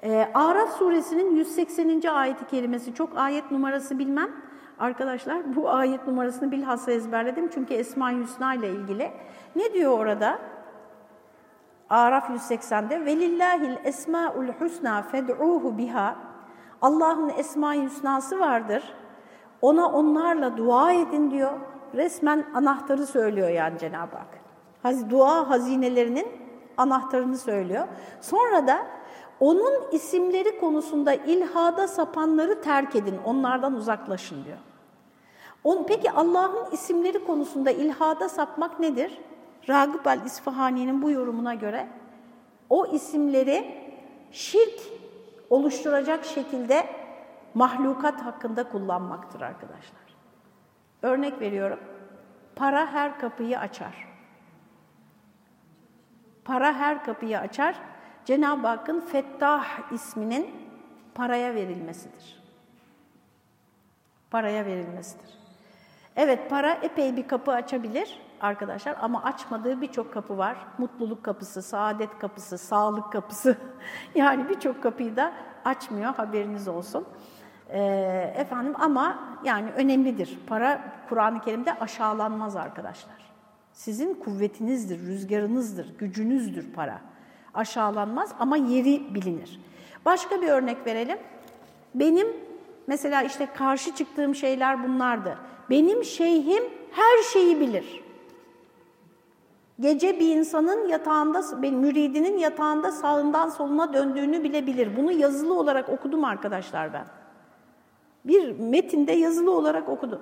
Ee, 0.04 0.30
Araf 0.34 0.78
suresinin 0.78 1.36
180. 1.36 2.02
ayeti 2.14 2.48
kelimesi 2.48 2.94
çok 2.94 3.18
ayet 3.18 3.52
numarası 3.52 4.00
bilmem. 4.00 4.32
Arkadaşlar 4.80 5.56
bu 5.56 5.70
ayet 5.70 6.08
numarasını 6.08 6.52
bilhassa 6.52 6.92
ezberledim 6.92 7.50
çünkü 7.54 7.74
Esma-i 7.74 8.18
Hüsna 8.18 8.54
ile 8.54 8.70
ilgili. 8.70 9.12
Ne 9.56 9.74
diyor 9.74 10.00
orada? 10.00 10.40
Araf 11.90 12.30
180'de 12.30 13.06
velillahil 13.06 13.78
esmaul 13.84 14.48
husna 14.48 15.02
fed'uhu 15.02 15.78
biha. 15.78 16.16
Allah'ın 16.82 17.30
esma-i 17.30 17.84
hüsnası 17.84 18.40
vardır. 18.40 18.84
Ona 19.62 19.92
onlarla 19.92 20.58
dua 20.58 20.92
edin 20.92 21.32
diyor. 21.32 21.52
Resmen 21.96 22.46
anahtarı 22.54 23.08
söylüyor 23.08 23.50
yani 23.50 23.80
Cenab-ı 23.80 24.18
Hak 24.18 24.37
dua 25.10 25.50
hazinelerinin 25.50 26.28
anahtarını 26.78 27.38
söylüyor. 27.38 27.88
Sonra 28.22 28.68
da 28.68 28.88
onun 29.40 29.92
isimleri 29.92 30.60
konusunda 30.60 31.14
ilhada 31.14 31.88
sapanları 31.88 32.62
terk 32.62 32.96
edin, 32.96 33.16
onlardan 33.26 33.74
uzaklaşın 33.74 34.46
diyor. 34.46 34.58
Peki 35.88 36.12
Allah'ın 36.12 36.72
isimleri 36.72 37.26
konusunda 37.26 37.72
ilhada 37.72 38.30
sapmak 38.30 38.80
nedir? 38.80 39.18
Ragıp 39.70 40.08
el-İsfahani'nin 40.08 41.02
bu 41.02 41.12
yorumuna 41.12 41.54
göre 41.54 41.88
o 42.70 42.86
isimleri 42.86 43.88
şirk 44.32 44.80
oluşturacak 45.50 46.26
şekilde 46.26 46.88
mahlukat 47.54 48.22
hakkında 48.22 48.70
kullanmaktır 48.70 49.42
arkadaşlar. 49.42 50.02
Örnek 51.02 51.42
veriyorum, 51.42 51.80
para 52.56 52.86
her 52.86 53.20
kapıyı 53.20 53.60
açar. 53.60 54.08
Para 56.48 56.74
her 56.74 57.04
kapıyı 57.04 57.40
açar. 57.40 57.76
Cenab-ı 58.26 58.68
Hakk'ın 58.68 59.00
Fettah 59.00 59.92
isminin 59.92 60.50
paraya 61.16 61.56
verilmesidir. 61.56 62.44
Paraya 64.32 64.66
verilmesidir. 64.66 65.30
Evet 66.16 66.50
para 66.50 66.72
epey 66.74 67.18
bir 67.18 67.28
kapı 67.28 67.52
açabilir 67.52 68.22
arkadaşlar 68.42 68.96
ama 69.02 69.24
açmadığı 69.24 69.82
birçok 69.82 70.14
kapı 70.14 70.38
var. 70.38 70.58
Mutluluk 70.78 71.24
kapısı, 71.24 71.62
saadet 71.62 72.20
kapısı, 72.20 72.58
sağlık 72.58 73.12
kapısı 73.12 73.58
yani 74.16 74.50
birçok 74.50 74.84
kapıyı 74.84 75.16
da 75.16 75.34
açmıyor 75.66 76.16
haberiniz 76.16 76.68
olsun. 76.68 77.08
Ee, 77.70 78.34
efendim 78.36 78.74
ama 78.80 79.20
yani 79.44 79.72
önemlidir. 79.72 80.40
Para 80.48 80.82
Kur'an-ı 81.10 81.42
Kerim'de 81.42 81.80
aşağılanmaz 81.80 82.56
arkadaşlar. 82.56 83.27
Sizin 83.78 84.14
kuvvetinizdir, 84.14 85.00
rüzgarınızdır, 85.00 85.98
gücünüzdür 85.98 86.74
para. 86.74 87.02
Aşağılanmaz 87.54 88.36
ama 88.40 88.58
yeri 88.58 89.16
bilinir. 89.16 89.60
Başka 90.06 90.42
bir 90.42 90.48
örnek 90.48 90.86
verelim. 90.86 91.18
Benim 91.96 92.28
mesela 92.88 93.24
işte 93.24 93.48
karşı 93.54 93.96
çıktığım 93.96 94.36
şeyler 94.36 94.84
bunlardı. 94.84 95.38
Benim 95.70 96.04
şeyhim 96.04 96.64
her 96.92 97.24
şeyi 97.34 97.60
bilir. 97.60 98.04
Gece 99.80 100.20
bir 100.20 100.36
insanın 100.36 100.88
yatağında, 100.88 101.42
müridinin 101.58 102.38
yatağında 102.38 102.92
sağından 102.92 103.50
soluna 103.50 103.94
döndüğünü 103.94 104.44
bile 104.44 104.68
bilir. 104.68 104.98
Bunu 104.98 105.12
yazılı 105.12 105.54
olarak 105.54 105.90
okudum 105.90 106.24
arkadaşlar 106.24 106.94
ben. 106.94 107.06
Bir 108.26 108.60
metinde 108.60 109.12
yazılı 109.12 109.52
olarak 109.52 109.90
okudum. 109.90 110.22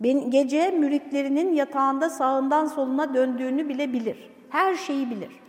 Ben, 0.00 0.30
gece 0.30 0.70
müritlerinin 0.70 1.52
yatağında 1.52 2.10
sağından 2.10 2.66
soluna 2.66 3.14
döndüğünü 3.14 3.68
bile 3.68 3.92
bilir. 3.92 4.30
Her 4.50 4.74
şeyi 4.74 5.10
bilir. 5.10 5.40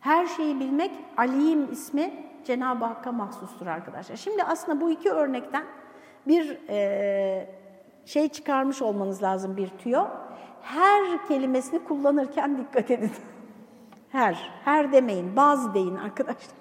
Her 0.00 0.26
şeyi 0.26 0.60
bilmek 0.60 0.90
Alim 1.16 1.72
ismi 1.72 2.10
Cenab-ı 2.44 2.84
Hakk'a 2.84 3.12
mahsustur 3.12 3.66
arkadaşlar. 3.66 4.16
Şimdi 4.16 4.44
aslında 4.44 4.80
bu 4.80 4.90
iki 4.90 5.10
örnekten 5.10 5.64
bir 6.26 6.58
e, 6.68 7.46
şey 8.06 8.28
çıkarmış 8.28 8.82
olmanız 8.82 9.22
lazım 9.22 9.56
bir 9.56 9.68
tüyo. 9.68 10.04
Her 10.62 11.26
kelimesini 11.28 11.84
kullanırken 11.84 12.58
dikkat 12.58 12.90
edin. 12.90 13.10
her, 14.12 14.50
her 14.64 14.92
demeyin, 14.92 15.36
bazı 15.36 15.74
deyin 15.74 15.96
arkadaşlar. 15.96 16.58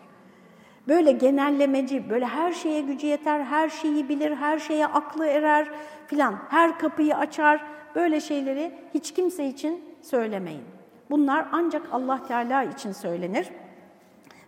Böyle 0.88 1.12
genellemeci, 1.12 2.10
böyle 2.10 2.26
her 2.26 2.54
şeye 2.54 2.82
gücü 2.82 3.08
yeter, 3.08 3.44
her 3.44 3.70
şeyi 3.70 4.10
bilir, 4.10 4.36
her 4.36 4.60
şeye 4.60 4.88
aklı 4.88 5.28
erer 5.28 5.68
filan, 6.08 6.36
her 6.50 6.80
kapıyı 6.80 7.18
açar. 7.18 7.66
Böyle 7.96 8.22
şeyleri 8.22 8.80
hiç 8.94 9.14
kimse 9.14 9.48
için 9.48 9.86
söylemeyin. 10.02 10.64
Bunlar 11.10 11.46
ancak 11.52 11.82
Allah 11.92 12.24
Teala 12.28 12.64
için 12.64 12.92
söylenir. 12.92 13.50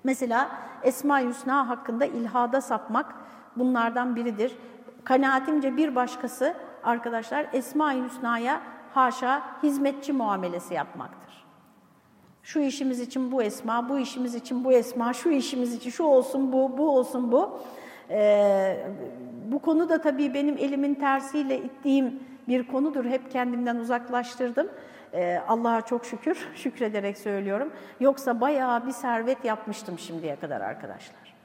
Mesela 0.03 0.51
Esma-i 0.83 1.27
Hüsna 1.27 1.69
hakkında 1.69 2.05
ilhada 2.05 2.61
sapmak 2.61 3.15
bunlardan 3.55 4.15
biridir. 4.15 4.55
Kanaatimce 5.03 5.77
bir 5.77 5.95
başkası 5.95 6.55
arkadaşlar 6.83 7.45
Esma-i 7.53 8.03
Hüsna'ya 8.03 8.61
haşa 8.93 9.41
hizmetçi 9.63 10.13
muamelesi 10.13 10.73
yapmaktır. 10.73 11.45
Şu 12.43 12.59
işimiz 12.59 12.99
için 12.99 13.31
bu 13.31 13.43
esma, 13.43 13.89
bu 13.89 13.99
işimiz 13.99 14.35
için 14.35 14.63
bu 14.63 14.73
esma, 14.73 15.13
şu 15.13 15.29
işimiz 15.29 15.73
için 15.73 15.89
şu 15.89 16.03
olsun 16.03 16.53
bu, 16.53 16.77
bu 16.77 16.89
olsun 16.89 17.31
bu. 17.31 17.59
Ee, 18.09 18.87
bu 19.51 19.59
konu 19.59 19.89
da 19.89 20.01
tabii 20.01 20.33
benim 20.33 20.57
elimin 20.57 20.95
tersiyle 20.95 21.57
ittiğim 21.57 22.19
bir 22.47 22.67
konudur. 22.67 23.05
Hep 23.05 23.31
kendimden 23.31 23.75
uzaklaştırdım. 23.75 24.67
Ee, 25.13 25.41
Allah'a 25.47 25.81
çok 25.81 26.05
şükür, 26.05 26.47
şükrederek 26.55 27.17
söylüyorum. 27.17 27.73
Yoksa 27.99 28.41
bayağı 28.41 28.87
bir 28.87 28.91
servet 28.91 29.45
yapmıştım 29.45 29.99
şimdiye 29.99 30.35
kadar 30.35 30.61
arkadaşlar. 30.61 31.35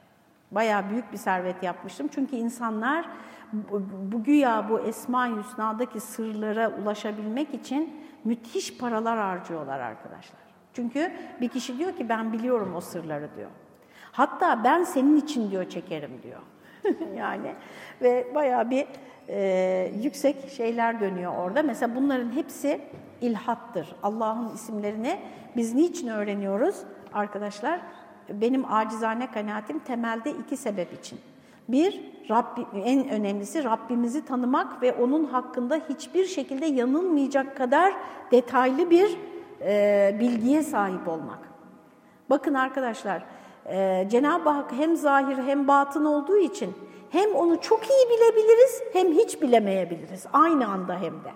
Bayağı 0.51 0.89
büyük 0.89 1.11
bir 1.11 1.17
servet 1.17 1.63
yapmıştım. 1.63 2.07
Çünkü 2.15 2.35
insanlar 2.35 3.05
bu 4.11 4.23
güya 4.23 4.69
bu 4.69 4.79
Esma-i 4.79 5.35
Hüsna'daki 5.35 5.99
sırlara 5.99 6.71
ulaşabilmek 6.81 7.53
için 7.53 8.01
müthiş 8.23 8.77
paralar 8.77 9.17
harcıyorlar 9.17 9.79
arkadaşlar. 9.79 10.39
Çünkü 10.73 11.11
bir 11.41 11.49
kişi 11.49 11.77
diyor 11.77 11.91
ki 11.91 12.09
ben 12.09 12.33
biliyorum 12.33 12.75
o 12.75 12.81
sırları 12.81 13.29
diyor. 13.37 13.49
Hatta 14.11 14.63
ben 14.63 14.83
senin 14.83 15.17
için 15.17 15.51
diyor 15.51 15.69
çekerim 15.69 16.19
diyor. 16.23 16.41
yani 17.17 17.55
ve 18.01 18.27
bayağı 18.35 18.69
bir 18.69 18.85
e, 19.29 19.91
yüksek 20.03 20.49
şeyler 20.49 20.99
dönüyor 20.99 21.33
orada. 21.37 21.63
Mesela 21.63 21.95
bunların 21.95 22.31
hepsi 22.31 22.81
ilhattır. 23.21 23.95
Allah'ın 24.03 24.55
isimlerini 24.55 25.19
biz 25.55 25.73
niçin 25.73 26.07
öğreniyoruz 26.07 26.75
arkadaşlar? 27.13 27.79
Benim 28.29 28.73
acizane 28.73 29.31
kanaatim 29.31 29.79
temelde 29.79 30.31
iki 30.31 30.57
sebep 30.57 30.93
için. 30.93 31.19
Bir, 31.67 32.01
Rabbi, 32.29 32.65
en 32.83 33.09
önemlisi 33.09 33.63
Rabbimizi 33.63 34.25
tanımak 34.25 34.81
ve 34.81 34.93
onun 34.93 35.25
hakkında 35.25 35.79
hiçbir 35.89 36.25
şekilde 36.25 36.65
yanılmayacak 36.65 37.57
kadar 37.57 37.93
detaylı 38.31 38.89
bir 38.89 39.17
e, 39.61 40.17
bilgiye 40.19 40.63
sahip 40.63 41.07
olmak. 41.07 41.39
Bakın 42.29 42.53
arkadaşlar, 42.53 43.23
e, 43.69 44.07
Cenab-ı 44.09 44.49
Hak 44.49 44.71
hem 44.71 44.95
zahir 44.95 45.37
hem 45.37 45.67
batın 45.67 46.05
olduğu 46.05 46.37
için 46.37 46.73
hem 47.09 47.35
onu 47.35 47.61
çok 47.61 47.89
iyi 47.89 48.09
bilebiliriz 48.09 48.83
hem 48.93 49.11
hiç 49.11 49.41
bilemeyebiliriz. 49.41 50.25
Aynı 50.33 50.67
anda 50.67 50.93
hem 50.93 51.13
de. 51.13 51.31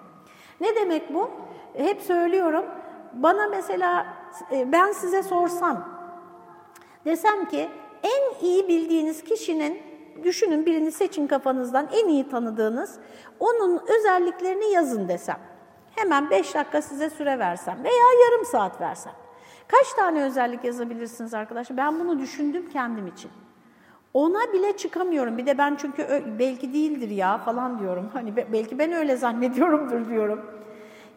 Ne 0.61 0.75
demek 0.75 1.13
bu? 1.13 1.31
Hep 1.73 2.01
söylüyorum. 2.01 2.65
Bana 3.13 3.47
mesela 3.47 4.05
e, 4.51 4.71
ben 4.71 4.91
size 4.91 5.23
sorsam, 5.23 5.89
desem 7.05 7.45
ki 7.45 7.69
en 8.03 8.45
iyi 8.45 8.67
bildiğiniz 8.67 9.23
kişinin, 9.23 9.81
düşünün 10.23 10.65
birini 10.65 10.91
seçin 10.91 11.27
kafanızdan 11.27 11.89
en 11.93 12.07
iyi 12.07 12.29
tanıdığınız, 12.29 12.99
onun 13.39 13.81
özelliklerini 13.97 14.71
yazın 14.71 15.07
desem. 15.07 15.39
Hemen 15.95 16.29
beş 16.29 16.55
dakika 16.55 16.81
size 16.81 17.09
süre 17.09 17.39
versem 17.39 17.83
veya 17.83 18.03
yarım 18.25 18.45
saat 18.45 18.81
versem. 18.81 19.13
Kaç 19.71 19.93
tane 19.93 20.23
özellik 20.23 20.63
yazabilirsiniz 20.63 21.33
arkadaşlar? 21.33 21.77
Ben 21.77 21.99
bunu 21.99 22.19
düşündüm 22.19 22.69
kendim 22.69 23.07
için. 23.07 23.31
Ona 24.13 24.53
bile 24.53 24.77
çıkamıyorum. 24.77 25.37
Bir 25.37 25.45
de 25.45 25.57
ben 25.57 25.75
çünkü 25.75 26.23
belki 26.39 26.73
değildir 26.73 27.09
ya 27.09 27.37
falan 27.37 27.79
diyorum. 27.79 28.09
Hani 28.13 28.35
belki 28.35 28.79
ben 28.79 28.91
öyle 28.91 29.15
zannediyorumdur 29.15 30.09
diyorum. 30.09 30.45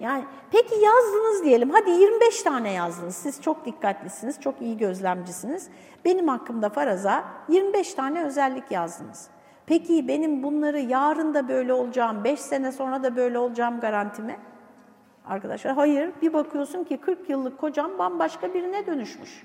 Yani 0.01 0.25
peki 0.51 0.75
yazdınız 0.75 1.45
diyelim. 1.45 1.71
Hadi 1.71 1.91
25 1.91 2.43
tane 2.43 2.73
yazdınız. 2.73 3.17
Siz 3.17 3.43
çok 3.43 3.67
dikkatlisiniz, 3.67 4.41
çok 4.41 4.63
iyi 4.63 4.79
gözlemcisiniz. 4.79 5.69
Benim 6.05 6.29
hakkımda 6.29 6.69
faraza 6.69 7.25
25 7.49 7.95
tane 7.95 8.25
özellik 8.25 8.71
yazdınız. 8.71 9.29
Peki 9.67 10.09
benim 10.09 10.43
bunları 10.43 10.81
yarın 10.81 11.35
da 11.35 11.49
böyle 11.49 11.73
olacağım, 11.73 12.25
5 12.25 12.41
sene 12.41 12.73
sonra 12.73 13.03
da 13.03 13.17
böyle 13.17 13.39
olacağım 13.39 13.81
garanti 13.81 14.23
mi? 14.23 14.37
Arkadaşlar 15.27 15.75
hayır. 15.75 16.11
Bir 16.23 16.33
bakıyorsun 16.33 16.85
ki 16.85 16.97
40 16.97 17.31
yıllık 17.31 17.59
kocam 17.59 17.99
bambaşka 17.99 18.55
birine 18.55 18.87
dönüşmüş. 18.87 19.45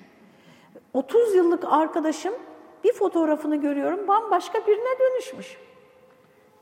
30 0.94 1.36
yıllık 1.36 1.64
arkadaşım 1.74 2.34
bir 2.84 2.94
fotoğrafını 2.94 3.56
görüyorum 3.56 4.08
bambaşka 4.08 4.60
birine 4.68 5.00
dönüşmüş. 5.00 5.58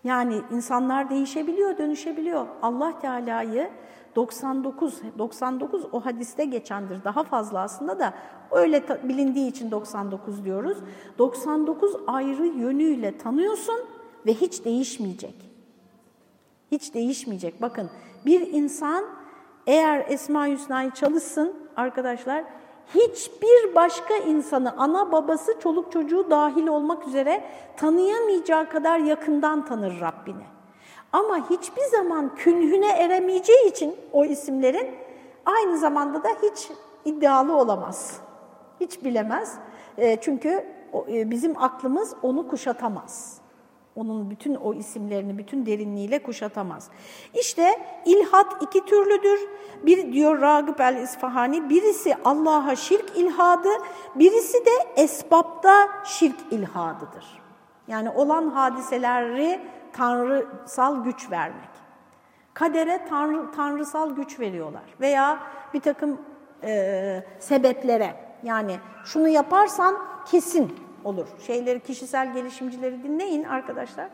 Yani 0.03 0.41
insanlar 0.51 1.09
değişebiliyor, 1.09 1.77
dönüşebiliyor. 1.77 2.47
Allah 2.61 2.99
Teala'yı 2.99 3.69
99, 4.15 5.01
99 5.17 5.85
o 5.91 6.05
hadiste 6.05 6.45
geçendir. 6.45 7.03
Daha 7.03 7.23
fazla 7.23 7.61
aslında 7.61 7.99
da 7.99 8.13
öyle 8.51 8.83
bilindiği 9.03 9.49
için 9.49 9.71
99 9.71 10.45
diyoruz. 10.45 10.77
99 11.17 11.95
ayrı 12.07 12.45
yönüyle 12.45 13.17
tanıyorsun 13.17 13.79
ve 14.25 14.33
hiç 14.33 14.65
değişmeyecek. 14.65 15.35
Hiç 16.71 16.93
değişmeyecek. 16.93 17.61
Bakın 17.61 17.89
bir 18.25 18.53
insan 18.53 19.05
eğer 19.67 20.05
Esma-i 20.09 20.53
Hüsna'yı 20.53 20.91
çalışsın 20.91 21.53
arkadaşlar 21.75 22.43
hiçbir 22.95 23.75
başka 23.75 24.15
insanı, 24.15 24.73
ana 24.77 25.11
babası, 25.11 25.59
çoluk 25.59 25.91
çocuğu 25.91 26.31
dahil 26.31 26.67
olmak 26.67 27.07
üzere 27.07 27.43
tanıyamayacağı 27.77 28.69
kadar 28.69 28.99
yakından 28.99 29.65
tanır 29.65 30.01
Rabbini. 30.01 30.43
Ama 31.11 31.49
hiçbir 31.49 31.83
zaman 31.83 32.35
künhüne 32.35 32.91
eremeyeceği 32.91 33.67
için 33.69 33.95
o 34.11 34.25
isimlerin 34.25 34.87
aynı 35.45 35.77
zamanda 35.77 36.23
da 36.23 36.29
hiç 36.43 36.69
iddialı 37.05 37.57
olamaz. 37.57 38.19
Hiç 38.79 39.03
bilemez. 39.03 39.55
E, 39.97 40.17
çünkü 40.21 40.65
e, 41.07 41.31
bizim 41.31 41.63
aklımız 41.63 42.15
onu 42.21 42.47
kuşatamaz. 42.47 43.44
Onun 43.95 44.29
bütün 44.29 44.55
o 44.55 44.73
isimlerini 44.73 45.37
bütün 45.37 45.65
derinliğiyle 45.65 46.23
kuşatamaz. 46.23 46.89
İşte 47.33 47.79
ilhat 48.05 48.63
iki 48.63 48.85
türlüdür. 48.85 49.39
Bir 49.85 50.13
diyor 50.13 50.41
Ragıp 50.41 50.81
el-İsfahani, 50.81 51.69
birisi 51.69 52.15
Allah'a 52.25 52.75
şirk 52.75 53.17
ilhadı, 53.17 53.69
birisi 54.15 54.65
de 54.65 55.01
esbapta 55.01 55.89
şirk 56.05 56.35
ilhadıdır. 56.51 57.41
Yani 57.87 58.09
olan 58.09 58.49
hadiseleri 58.49 59.61
tanrısal 59.93 61.03
güç 61.03 61.31
vermek. 61.31 61.69
Kadere 62.53 63.05
tanrı, 63.09 63.51
tanrısal 63.51 64.15
güç 64.15 64.39
veriyorlar 64.39 64.83
veya 65.01 65.39
bir 65.73 65.79
takım 65.79 66.21
e, 66.63 67.23
sebeplere 67.39 68.15
yani 68.43 68.75
şunu 69.05 69.27
yaparsan 69.27 69.97
kesin 70.25 70.84
olur. 71.05 71.27
Şeyleri, 71.47 71.79
kişisel 71.79 72.33
gelişimcileri 72.33 73.03
dinleyin 73.03 73.43
arkadaşlar. 73.43 74.07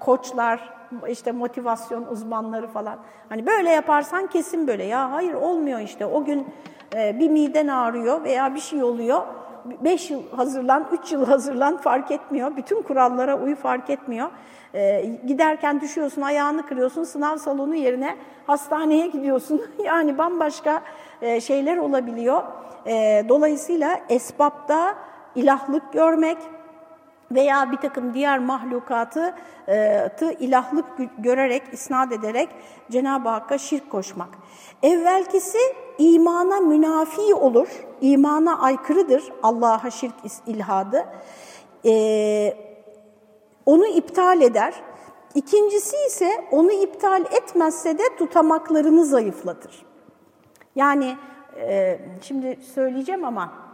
Koçlar, 0.00 0.74
işte 1.08 1.32
motivasyon 1.32 2.06
uzmanları 2.06 2.66
falan. 2.66 2.98
Hani 3.28 3.46
böyle 3.46 3.70
yaparsan 3.70 4.26
kesin 4.26 4.66
böyle. 4.66 4.84
Ya 4.84 5.12
hayır 5.12 5.34
olmuyor 5.34 5.80
işte. 5.80 6.06
O 6.06 6.24
gün 6.24 6.46
e, 6.94 7.18
bir 7.18 7.30
miden 7.30 7.68
ağrıyor 7.68 8.24
veya 8.24 8.54
bir 8.54 8.60
şey 8.60 8.82
oluyor. 8.82 9.22
Beş 9.64 10.10
yıl 10.10 10.22
hazırlan, 10.36 10.88
üç 10.92 11.12
yıl 11.12 11.26
hazırlan 11.26 11.76
fark 11.76 12.10
etmiyor. 12.10 12.56
Bütün 12.56 12.82
kurallara 12.82 13.38
uy 13.38 13.54
fark 13.54 13.90
etmiyor. 13.90 14.30
E, 14.74 15.04
giderken 15.26 15.80
düşüyorsun, 15.80 16.22
ayağını 16.22 16.66
kırıyorsun, 16.66 17.04
sınav 17.04 17.36
salonu 17.36 17.74
yerine 17.74 18.16
hastaneye 18.46 19.06
gidiyorsun. 19.06 19.62
yani 19.84 20.18
bambaşka 20.18 20.82
e, 21.22 21.40
şeyler 21.40 21.76
olabiliyor. 21.76 22.42
E, 22.86 23.24
dolayısıyla 23.28 24.00
esbapta 24.08 24.94
ilahlık 25.34 25.92
görmek 25.92 26.38
veya 27.30 27.72
bir 27.72 27.76
takım 27.76 28.14
diğer 28.14 28.38
mahlukatı 28.38 29.34
e, 29.68 30.08
tı 30.18 30.32
ilahlık 30.32 30.86
görerek, 31.18 31.62
isnat 31.72 32.12
ederek 32.12 32.48
Cenab-ı 32.90 33.28
Hakk'a 33.28 33.58
şirk 33.58 33.90
koşmak. 33.90 34.28
Evvelkisi 34.82 35.58
imana 35.98 36.60
münafi 36.60 37.34
olur, 37.34 37.68
imana 38.00 38.60
aykırıdır 38.60 39.32
Allah'a 39.42 39.90
şirk 39.90 40.14
ilhadı. 40.46 41.06
E, 41.86 42.54
onu 43.66 43.86
iptal 43.86 44.40
eder. 44.40 44.74
İkincisi 45.34 45.96
ise 46.06 46.30
onu 46.50 46.72
iptal 46.72 47.24
etmezse 47.32 47.98
de 47.98 48.02
tutamaklarını 48.18 49.04
zayıflatır. 49.04 49.86
Yani 50.76 51.16
e, 51.56 51.98
şimdi 52.22 52.58
söyleyeceğim 52.74 53.24
ama 53.24 53.69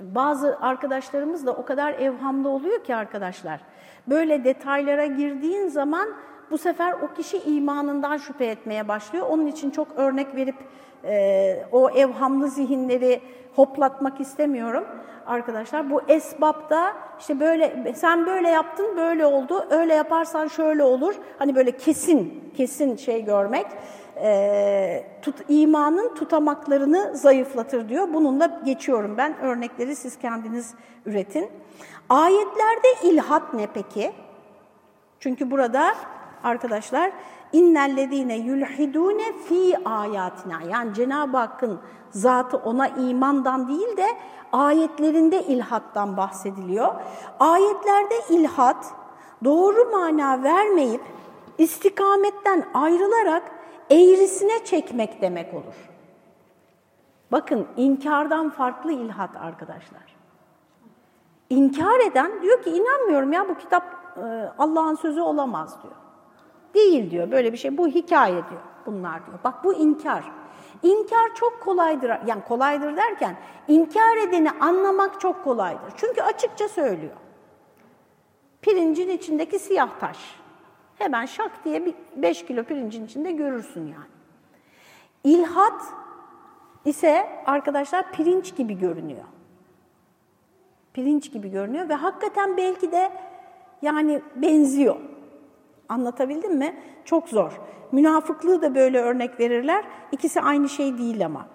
bazı 0.00 0.58
arkadaşlarımız 0.60 1.46
da 1.46 1.52
o 1.52 1.64
kadar 1.64 1.92
evhamda 1.92 2.48
oluyor 2.48 2.84
ki 2.84 2.94
arkadaşlar. 2.94 3.60
Böyle 4.06 4.44
detaylara 4.44 5.06
girdiğin 5.06 5.68
zaman 5.68 6.08
bu 6.50 6.58
sefer 6.58 6.92
o 6.92 7.14
kişi 7.14 7.38
imanından 7.38 8.16
şüphe 8.16 8.46
etmeye 8.46 8.88
başlıyor. 8.88 9.26
Onun 9.30 9.46
için 9.46 9.70
çok 9.70 9.88
örnek 9.96 10.34
verip 10.34 10.56
e, 11.04 11.66
o 11.72 11.90
evhamlı 11.90 12.48
zihinleri 12.48 13.20
hoplatmak 13.56 14.20
istemiyorum 14.20 14.84
arkadaşlar. 15.26 15.90
Bu 15.90 16.00
esbapta 16.08 16.92
işte 17.20 17.40
böyle 17.40 17.94
sen 17.94 18.26
böyle 18.26 18.48
yaptın 18.48 18.96
böyle 18.96 19.26
oldu, 19.26 19.66
öyle 19.70 19.94
yaparsan 19.94 20.48
şöyle 20.48 20.82
olur. 20.82 21.14
Hani 21.38 21.54
böyle 21.54 21.70
kesin 21.70 22.52
kesin 22.56 22.96
şey 22.96 23.24
görmek 23.24 23.66
e, 24.20 25.06
tut, 25.22 25.34
imanın 25.48 26.14
tutamaklarını 26.14 27.16
zayıflatır 27.16 27.88
diyor. 27.88 28.08
Bununla 28.14 28.60
geçiyorum 28.64 29.16
ben. 29.16 29.38
Örnekleri 29.38 29.96
siz 29.96 30.18
kendiniz 30.18 30.74
üretin. 31.06 31.50
Ayetlerde 32.08 32.88
ilhat 33.02 33.54
ne 33.54 33.66
peki? 33.74 34.12
Çünkü 35.20 35.50
burada 35.50 35.94
arkadaşlar 36.44 37.12
innellezine 37.52 38.36
yulhidune 38.36 39.32
fi 39.48 39.88
ayatina 39.88 40.58
yani 40.70 40.94
Cenab-ı 40.94 41.36
Hakk'ın 41.36 41.80
zatı 42.10 42.56
ona 42.56 42.88
imandan 42.88 43.68
değil 43.68 43.96
de 43.96 44.06
ayetlerinde 44.52 45.42
ilhattan 45.42 46.16
bahsediliyor. 46.16 46.94
Ayetlerde 47.40 48.14
ilhat 48.30 48.86
doğru 49.44 49.90
mana 49.90 50.42
vermeyip 50.42 51.00
istikametten 51.58 52.64
ayrılarak 52.74 53.42
eğrisine 53.90 54.64
çekmek 54.64 55.22
demek 55.22 55.54
olur. 55.54 55.74
Bakın 57.32 57.66
inkardan 57.76 58.50
farklı 58.50 58.92
ilhat 58.92 59.36
arkadaşlar. 59.36 60.16
İnkar 61.50 62.00
eden 62.00 62.42
diyor 62.42 62.62
ki 62.62 62.70
inanmıyorum 62.70 63.32
ya 63.32 63.48
bu 63.48 63.58
kitap 63.58 63.84
e, 64.16 64.20
Allah'ın 64.58 64.94
sözü 64.94 65.20
olamaz 65.20 65.82
diyor. 65.82 65.94
Değil 66.74 67.10
diyor 67.10 67.30
böyle 67.30 67.52
bir 67.52 67.58
şey 67.58 67.78
bu 67.78 67.88
hikaye 67.88 68.34
diyor 68.34 68.62
bunlar 68.86 69.26
diyor. 69.26 69.38
Bak 69.44 69.64
bu 69.64 69.74
inkar. 69.74 70.32
İnkar 70.82 71.34
çok 71.34 71.62
kolaydır 71.62 72.08
yani 72.26 72.44
kolaydır 72.48 72.96
derken 72.96 73.36
inkar 73.68 74.16
edeni 74.16 74.50
anlamak 74.50 75.20
çok 75.20 75.44
kolaydır. 75.44 75.92
Çünkü 75.96 76.22
açıkça 76.22 76.68
söylüyor. 76.68 77.16
Pirincin 78.62 79.08
içindeki 79.08 79.58
siyah 79.58 79.98
taş. 80.00 80.18
Hemen 80.98 81.26
şak 81.26 81.64
diye 81.64 81.86
bir 81.86 81.94
5 82.16 82.46
kilo 82.46 82.64
pirincin 82.64 83.06
içinde 83.06 83.32
görürsün 83.32 83.86
yani. 83.86 84.06
İlhat 85.24 85.82
ise 86.84 87.28
arkadaşlar 87.46 88.12
pirinç 88.12 88.56
gibi 88.56 88.78
görünüyor. 88.78 89.24
Pirinç 90.92 91.32
gibi 91.32 91.50
görünüyor 91.50 91.88
ve 91.88 91.94
hakikaten 91.94 92.56
belki 92.56 92.92
de 92.92 93.12
yani 93.82 94.22
benziyor. 94.34 94.96
Anlatabildim 95.88 96.56
mi? 96.56 96.76
Çok 97.04 97.28
zor. 97.28 97.60
Münafıklığı 97.92 98.62
da 98.62 98.74
böyle 98.74 99.00
örnek 99.00 99.40
verirler. 99.40 99.84
İkisi 100.12 100.40
aynı 100.40 100.68
şey 100.68 100.98
değil 100.98 101.26
ama. 101.26 101.46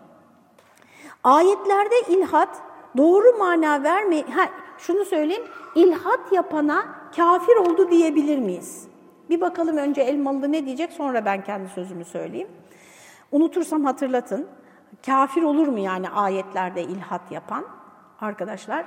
Ayetlerde 1.23 1.95
ilhat 2.08 2.62
doğru 2.97 3.38
mana 3.38 3.84
verme 3.84 4.21
ha, 4.21 4.49
şunu 4.77 5.06
söyleyeyim. 5.06 5.43
İlhat 5.75 6.32
yapana 6.32 6.86
kafir 7.15 7.56
oldu 7.56 7.91
diyebilir 7.91 8.38
miyiz? 8.38 8.90
Bir 9.32 9.41
bakalım 9.41 9.78
önce 9.78 10.02
Elmalı 10.02 10.52
ne 10.52 10.65
diyecek 10.65 10.91
sonra 10.91 11.26
ben 11.26 11.44
kendi 11.44 11.70
sözümü 11.70 12.06
söyleyeyim. 12.06 12.48
Unutursam 13.32 13.86
hatırlatın. 13.86 14.48
Kafir 15.06 15.44
olur 15.44 15.67
mu 15.67 15.80
yani 15.80 16.10
ayetlerde 16.10 16.84
ilhat 16.84 17.32
yapan? 17.32 17.65
Arkadaşlar 18.22 18.86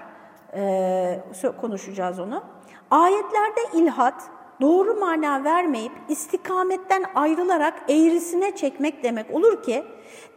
e, 0.55 1.25
konuşacağız 1.61 2.19
onu. 2.19 2.43
Ayetlerde 2.91 3.61
ilhat 3.75 4.23
doğru 4.61 4.95
mana 4.95 5.45
vermeyip 5.45 5.93
istikametten 6.09 7.05
ayrılarak 7.15 7.75
eğrisine 7.89 8.57
çekmek 8.57 9.03
demek 9.03 9.35
olur 9.35 9.63
ki 9.63 9.85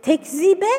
tekzibe 0.02 0.72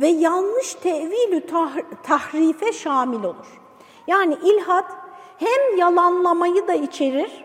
ve 0.00 0.08
yanlış 0.08 0.74
tevilü 0.74 1.46
tah 1.46 1.76
tahrife 2.02 2.72
şamil 2.72 3.24
olur. 3.24 3.60
Yani 4.06 4.36
ilhat 4.44 4.92
hem 5.38 5.78
yalanlamayı 5.78 6.68
da 6.68 6.74
içerir, 6.74 7.44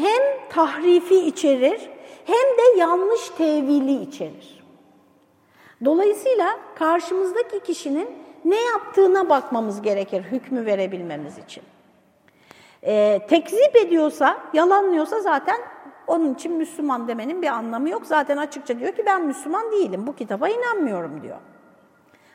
hem 0.00 0.48
tahrifi 0.48 1.26
içerir, 1.26 1.90
hem 2.24 2.58
de 2.58 2.78
yanlış 2.78 3.28
tevili 3.28 4.02
içerir. 4.02 4.64
Dolayısıyla 5.84 6.58
karşımızdaki 6.74 7.60
kişinin 7.60 8.10
ne 8.44 8.60
yaptığına 8.60 9.28
bakmamız 9.28 9.82
gerekir 9.82 10.22
hükmü 10.22 10.66
verebilmemiz 10.66 11.38
için. 11.38 11.62
E, 12.82 13.20
tekzip 13.28 13.76
ediyorsa, 13.76 14.38
yalanlıyorsa 14.52 15.20
zaten 15.20 15.56
onun 16.06 16.34
için 16.34 16.52
Müslüman 16.52 17.08
demenin 17.08 17.42
bir 17.42 17.48
anlamı 17.48 17.88
yok. 17.88 18.06
Zaten 18.06 18.36
açıkça 18.36 18.78
diyor 18.78 18.92
ki 18.92 19.02
ben 19.06 19.26
Müslüman 19.26 19.72
değilim, 19.72 20.06
bu 20.06 20.16
kitaba 20.16 20.48
inanmıyorum 20.48 21.22
diyor. 21.22 21.36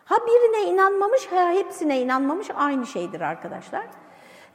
Ha 0.06 0.16
birine 0.28 0.72
inanmamış, 0.72 1.28
ha 1.28 1.52
hepsine 1.52 2.02
inanmamış 2.02 2.48
aynı 2.56 2.88
şeydir 2.88 3.22
arkadaşlar. 3.22 3.86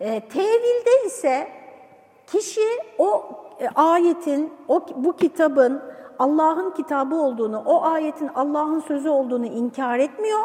E, 0.00 0.20
tevilde 0.20 1.06
ise 1.06 1.48
kişi 2.32 2.68
o 2.98 3.22
e, 3.60 3.68
ayetin, 3.68 4.52
o 4.68 4.86
bu 4.96 5.16
kitabın 5.16 5.82
Allah'ın 6.18 6.70
kitabı 6.70 7.14
olduğunu, 7.14 7.62
o 7.66 7.82
ayetin 7.84 8.28
Allah'ın 8.34 8.80
sözü 8.80 9.08
olduğunu 9.08 9.46
inkar 9.46 9.98
etmiyor. 9.98 10.40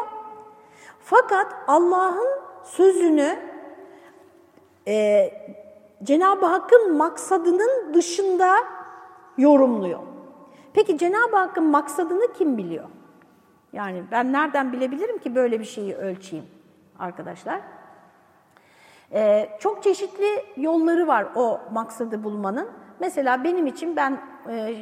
Fakat 1.00 1.46
Allah'ın 1.66 2.28
sözünü 2.64 3.38
e, 4.88 5.30
Cenab-ı 6.02 6.46
Hakk'ın 6.46 6.96
maksadının 6.96 7.94
dışında 7.94 8.54
yorumluyor. 9.38 10.00
Peki 10.72 10.98
Cenab-ı 10.98 11.36
Hakk'ın 11.36 11.64
maksadını 11.64 12.32
kim 12.32 12.58
biliyor? 12.58 12.88
Yani 13.72 14.04
ben 14.10 14.32
nereden 14.32 14.72
bilebilirim 14.72 15.18
ki 15.18 15.34
böyle 15.34 15.60
bir 15.60 15.64
şeyi 15.64 15.94
ölçeyim 15.94 16.46
arkadaşlar? 16.98 17.60
Ee, 19.12 19.48
çok 19.60 19.82
çeşitli 19.82 20.44
yolları 20.56 21.06
var 21.06 21.26
o 21.34 21.60
maksadı 21.72 22.24
bulmanın. 22.24 22.68
Mesela 23.00 23.44
benim 23.44 23.66
için 23.66 23.96
ben 23.96 24.20
e, 24.48 24.74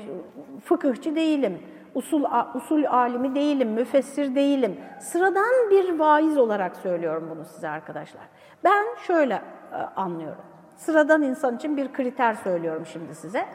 fıkıhçı 0.64 1.16
değilim, 1.16 1.62
usul, 1.94 2.24
usul 2.54 2.84
alimi 2.84 3.34
değilim, 3.34 3.68
müfessir 3.72 4.34
değilim. 4.34 4.80
Sıradan 5.00 5.70
bir 5.70 5.98
vaiz 5.98 6.38
olarak 6.38 6.76
söylüyorum 6.76 7.28
bunu 7.30 7.44
size 7.44 7.68
arkadaşlar. 7.68 8.22
Ben 8.64 8.84
şöyle 9.06 9.34
e, 9.34 9.76
anlıyorum. 9.76 10.42
Sıradan 10.76 11.22
insan 11.22 11.56
için 11.56 11.76
bir 11.76 11.92
kriter 11.92 12.34
söylüyorum 12.34 12.86
şimdi 12.86 13.14
size. 13.14 13.46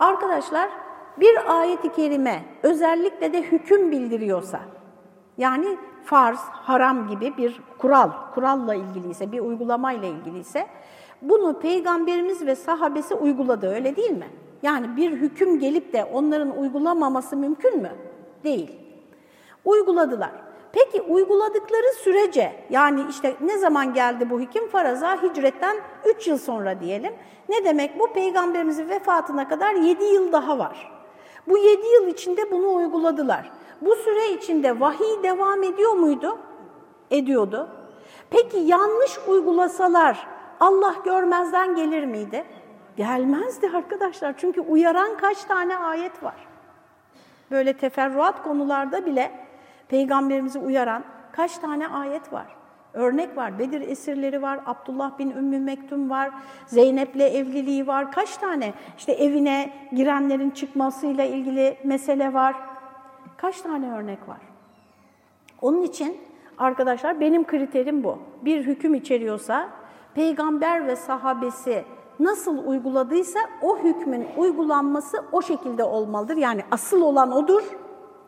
Arkadaşlar 0.00 0.70
bir 1.20 1.58
ayet-i 1.60 1.92
kerime 1.92 2.42
özellikle 2.62 3.32
de 3.32 3.42
hüküm 3.42 3.90
bildiriyorsa, 3.90 4.60
yani 5.38 5.78
farz, 6.04 6.38
haram 6.38 7.08
gibi 7.08 7.36
bir 7.36 7.60
kural, 7.78 8.10
kuralla 8.34 8.74
ilgiliyse, 8.74 9.32
bir 9.32 9.40
uygulamayla 9.40 10.08
ilgiliyse, 10.08 10.66
bunu 11.22 11.58
Peygamberimiz 11.58 12.46
ve 12.46 12.56
sahabesi 12.56 13.14
uyguladı, 13.14 13.74
öyle 13.74 13.96
değil 13.96 14.10
mi? 14.10 14.28
Yani 14.62 14.96
bir 14.96 15.12
hüküm 15.12 15.58
gelip 15.58 15.92
de 15.92 16.04
onların 16.04 16.58
uygulamaması 16.58 17.36
mümkün 17.36 17.82
mü? 17.82 17.90
Değil. 18.44 18.70
Uyguladılar. 19.64 20.30
Peki 20.72 21.02
uyguladıkları 21.02 21.94
sürece 22.02 22.52
yani 22.70 23.00
işte 23.10 23.36
ne 23.40 23.58
zaman 23.58 23.94
geldi 23.94 24.30
bu 24.30 24.40
hüküm 24.40 24.68
faraza 24.68 25.22
hicretten 25.22 25.76
3 26.16 26.28
yıl 26.28 26.38
sonra 26.38 26.80
diyelim. 26.80 27.12
Ne 27.48 27.64
demek 27.64 28.00
bu? 28.00 28.12
Peygamberimizin 28.12 28.88
vefatına 28.88 29.48
kadar 29.48 29.74
7 29.74 30.04
yıl 30.04 30.32
daha 30.32 30.58
var. 30.58 30.92
Bu 31.48 31.58
7 31.58 31.86
yıl 31.86 32.06
içinde 32.06 32.50
bunu 32.50 32.74
uyguladılar. 32.74 33.50
Bu 33.80 33.94
süre 33.94 34.32
içinde 34.32 34.80
vahiy 34.80 35.22
devam 35.22 35.62
ediyor 35.62 35.92
muydu? 35.92 36.38
Ediyordu. 37.10 37.68
Peki 38.30 38.56
yanlış 38.56 39.18
uygulasalar 39.28 40.26
Allah 40.60 40.94
görmezden 41.04 41.74
gelir 41.74 42.04
miydi? 42.04 42.44
Gelmezdi 42.96 43.70
arkadaşlar. 43.74 44.34
Çünkü 44.36 44.60
uyaran 44.60 45.16
kaç 45.16 45.44
tane 45.44 45.76
ayet 45.76 46.22
var? 46.22 46.46
Böyle 47.50 47.72
teferruat 47.72 48.42
konularda 48.42 49.06
bile 49.06 49.46
Peygamberimizi 49.88 50.58
uyaran 50.58 51.04
kaç 51.32 51.58
tane 51.58 51.88
ayet 51.88 52.32
var? 52.32 52.46
Örnek 52.94 53.36
var. 53.36 53.58
Bedir 53.58 53.80
esirleri 53.80 54.42
var, 54.42 54.60
Abdullah 54.66 55.18
bin 55.18 55.30
Ümmü 55.30 55.58
Mektum 55.58 56.10
var, 56.10 56.30
Zeynep'le 56.66 57.20
evliliği 57.20 57.86
var. 57.86 58.12
Kaç 58.12 58.36
tane 58.36 58.72
işte 58.98 59.12
evine 59.12 59.72
girenlerin 59.92 60.50
çıkmasıyla 60.50 61.24
ilgili 61.24 61.78
mesele 61.84 62.32
var. 62.32 62.56
Kaç 63.36 63.60
tane 63.60 63.92
örnek 63.92 64.28
var? 64.28 64.40
Onun 65.62 65.82
için 65.82 66.16
arkadaşlar 66.58 67.20
benim 67.20 67.46
kriterim 67.46 68.04
bu. 68.04 68.18
Bir 68.42 68.66
hüküm 68.66 68.94
içeriyorsa 68.94 69.68
peygamber 70.14 70.86
ve 70.86 70.96
sahabesi 70.96 71.84
nasıl 72.20 72.66
uyguladıysa 72.66 73.40
o 73.62 73.78
hükmün 73.78 74.26
uygulanması 74.36 75.24
o 75.32 75.42
şekilde 75.42 75.84
olmalıdır. 75.84 76.36
Yani 76.36 76.62
asıl 76.70 77.02
olan 77.02 77.32
odur 77.32 77.62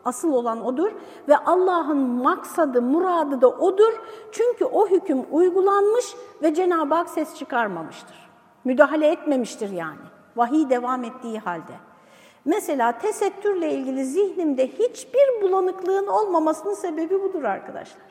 Asıl 0.05 0.33
olan 0.33 0.65
odur 0.65 0.91
ve 1.27 1.37
Allah'ın 1.37 1.97
maksadı, 1.97 2.81
muradı 2.81 3.41
da 3.41 3.49
odur. 3.49 3.93
Çünkü 4.31 4.65
o 4.65 4.87
hüküm 4.87 5.25
uygulanmış 5.31 6.05
ve 6.43 6.53
Cenab-ı 6.53 6.95
Hak 6.95 7.09
ses 7.09 7.35
çıkarmamıştır. 7.35 8.29
Müdahale 8.63 9.07
etmemiştir 9.07 9.69
yani. 9.69 9.99
Vahiy 10.35 10.69
devam 10.69 11.03
ettiği 11.03 11.39
halde. 11.39 11.73
Mesela 12.45 12.97
tesettürle 12.97 13.73
ilgili 13.73 14.05
zihnimde 14.05 14.67
hiçbir 14.67 15.41
bulanıklığın 15.41 16.07
olmamasının 16.07 16.73
sebebi 16.73 17.21
budur 17.21 17.43
arkadaşlar. 17.43 18.09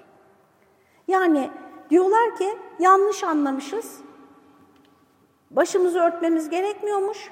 Yani 1.08 1.50
diyorlar 1.90 2.36
ki 2.36 2.58
yanlış 2.78 3.24
anlamışız, 3.24 4.00
başımızı 5.50 6.00
örtmemiz 6.00 6.48
gerekmiyormuş, 6.48 7.30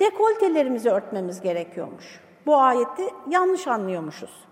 dekoltelerimizi 0.00 0.90
örtmemiz 0.90 1.40
gerekiyormuş. 1.40 2.20
Bu 2.46 2.56
ayeti 2.56 3.14
yanlış 3.28 3.68
anlıyormuşuz. 3.68 4.44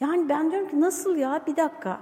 Yani 0.00 0.28
ben 0.28 0.50
diyorum 0.50 0.68
ki 0.68 0.80
nasıl 0.80 1.16
ya 1.16 1.40
bir 1.46 1.56
dakika. 1.56 2.00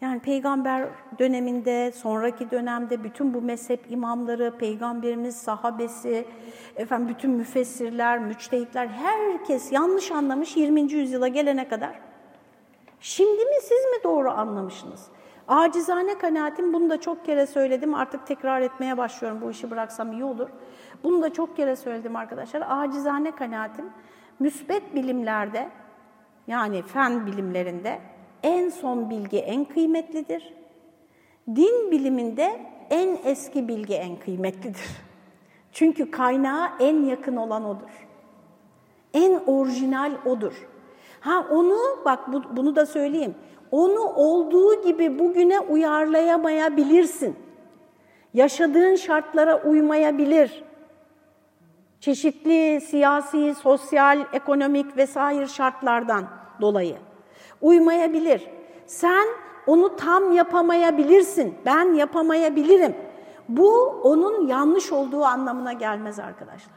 Yani 0.00 0.20
peygamber 0.20 0.88
döneminde, 1.18 1.92
sonraki 1.92 2.50
dönemde 2.50 3.04
bütün 3.04 3.34
bu 3.34 3.42
mezhep 3.42 3.90
imamları, 3.90 4.58
peygamberimiz, 4.58 5.36
sahabesi, 5.36 6.26
efendim 6.76 7.08
bütün 7.08 7.30
müfessirler, 7.30 8.18
müçtehitler 8.18 8.86
herkes 8.86 9.72
yanlış 9.72 10.10
anlamış 10.10 10.56
20. 10.56 10.92
yüzyıla 10.92 11.28
gelene 11.28 11.68
kadar. 11.68 12.00
Şimdi 13.00 13.44
mi 13.44 13.60
siz 13.60 13.70
mi 13.70 14.04
doğru 14.04 14.30
anlamışsınız? 14.30 15.06
Acizane 15.48 16.18
kanaatim, 16.18 16.72
bunu 16.72 16.90
da 16.90 17.00
çok 17.00 17.24
kere 17.24 17.46
söyledim, 17.46 17.94
artık 17.94 18.26
tekrar 18.26 18.60
etmeye 18.60 18.98
başlıyorum, 18.98 19.40
bu 19.42 19.50
işi 19.50 19.70
bıraksam 19.70 20.12
iyi 20.12 20.24
olur. 20.24 20.48
Bunu 21.02 21.22
da 21.22 21.32
çok 21.32 21.56
kere 21.56 21.76
söyledim 21.76 22.16
arkadaşlar. 22.16 22.64
Acizane 22.68 23.30
kanaatim, 23.30 23.84
müsbet 24.38 24.94
bilimlerde, 24.94 25.68
yani 26.46 26.82
fen 26.82 27.26
bilimlerinde 27.26 28.00
en 28.44 28.68
son 28.68 29.10
bilgi 29.10 29.38
en 29.38 29.64
kıymetlidir. 29.64 30.54
Din 31.56 31.90
biliminde 31.90 32.60
en 32.90 33.18
eski 33.24 33.68
bilgi 33.68 33.94
en 33.94 34.16
kıymetlidir. 34.16 34.86
Çünkü 35.72 36.10
kaynağa 36.10 36.72
en 36.80 37.04
yakın 37.04 37.36
olan 37.36 37.64
odur. 37.64 38.06
En 39.14 39.40
orijinal 39.46 40.12
odur. 40.26 40.68
Ha 41.20 41.46
onu 41.50 41.78
bak 42.04 42.32
bu, 42.32 42.42
bunu 42.56 42.76
da 42.76 42.86
söyleyeyim. 42.86 43.34
Onu 43.70 44.00
olduğu 44.00 44.82
gibi 44.82 45.18
bugüne 45.18 45.60
uyarlayamayabilirsin. 45.60 47.36
Yaşadığın 48.34 48.94
şartlara 48.94 49.62
uymayabilir. 49.62 50.64
Çeşitli 52.00 52.80
siyasi, 52.80 53.54
sosyal, 53.54 54.24
ekonomik 54.32 54.96
vesaire 54.96 55.46
şartlardan 55.46 56.24
dolayı 56.60 56.96
uymayabilir. 57.64 58.48
Sen 58.86 59.26
onu 59.66 59.96
tam 59.96 60.32
yapamayabilirsin. 60.32 61.54
Ben 61.66 61.94
yapamayabilirim. 61.94 62.96
Bu 63.48 63.86
onun 64.02 64.46
yanlış 64.46 64.92
olduğu 64.92 65.24
anlamına 65.24 65.72
gelmez 65.72 66.18
arkadaşlar. 66.18 66.74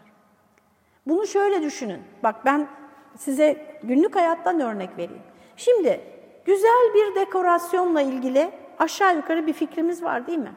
Bunu 1.07 1.27
şöyle 1.27 1.61
düşünün. 1.61 2.01
Bak 2.23 2.45
ben 2.45 2.67
size 3.15 3.79
günlük 3.83 4.15
hayattan 4.15 4.59
örnek 4.59 4.97
vereyim. 4.97 5.23
Şimdi 5.55 6.01
güzel 6.45 6.93
bir 6.93 7.15
dekorasyonla 7.15 8.01
ilgili 8.01 8.51
aşağı 8.79 9.15
yukarı 9.15 9.47
bir 9.47 9.53
fikrimiz 9.53 10.03
var 10.03 10.27
değil 10.27 10.39
mi? 10.39 10.53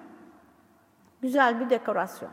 Güzel 1.23 1.61
bir 1.61 1.71
dekorasyon. 1.71 2.31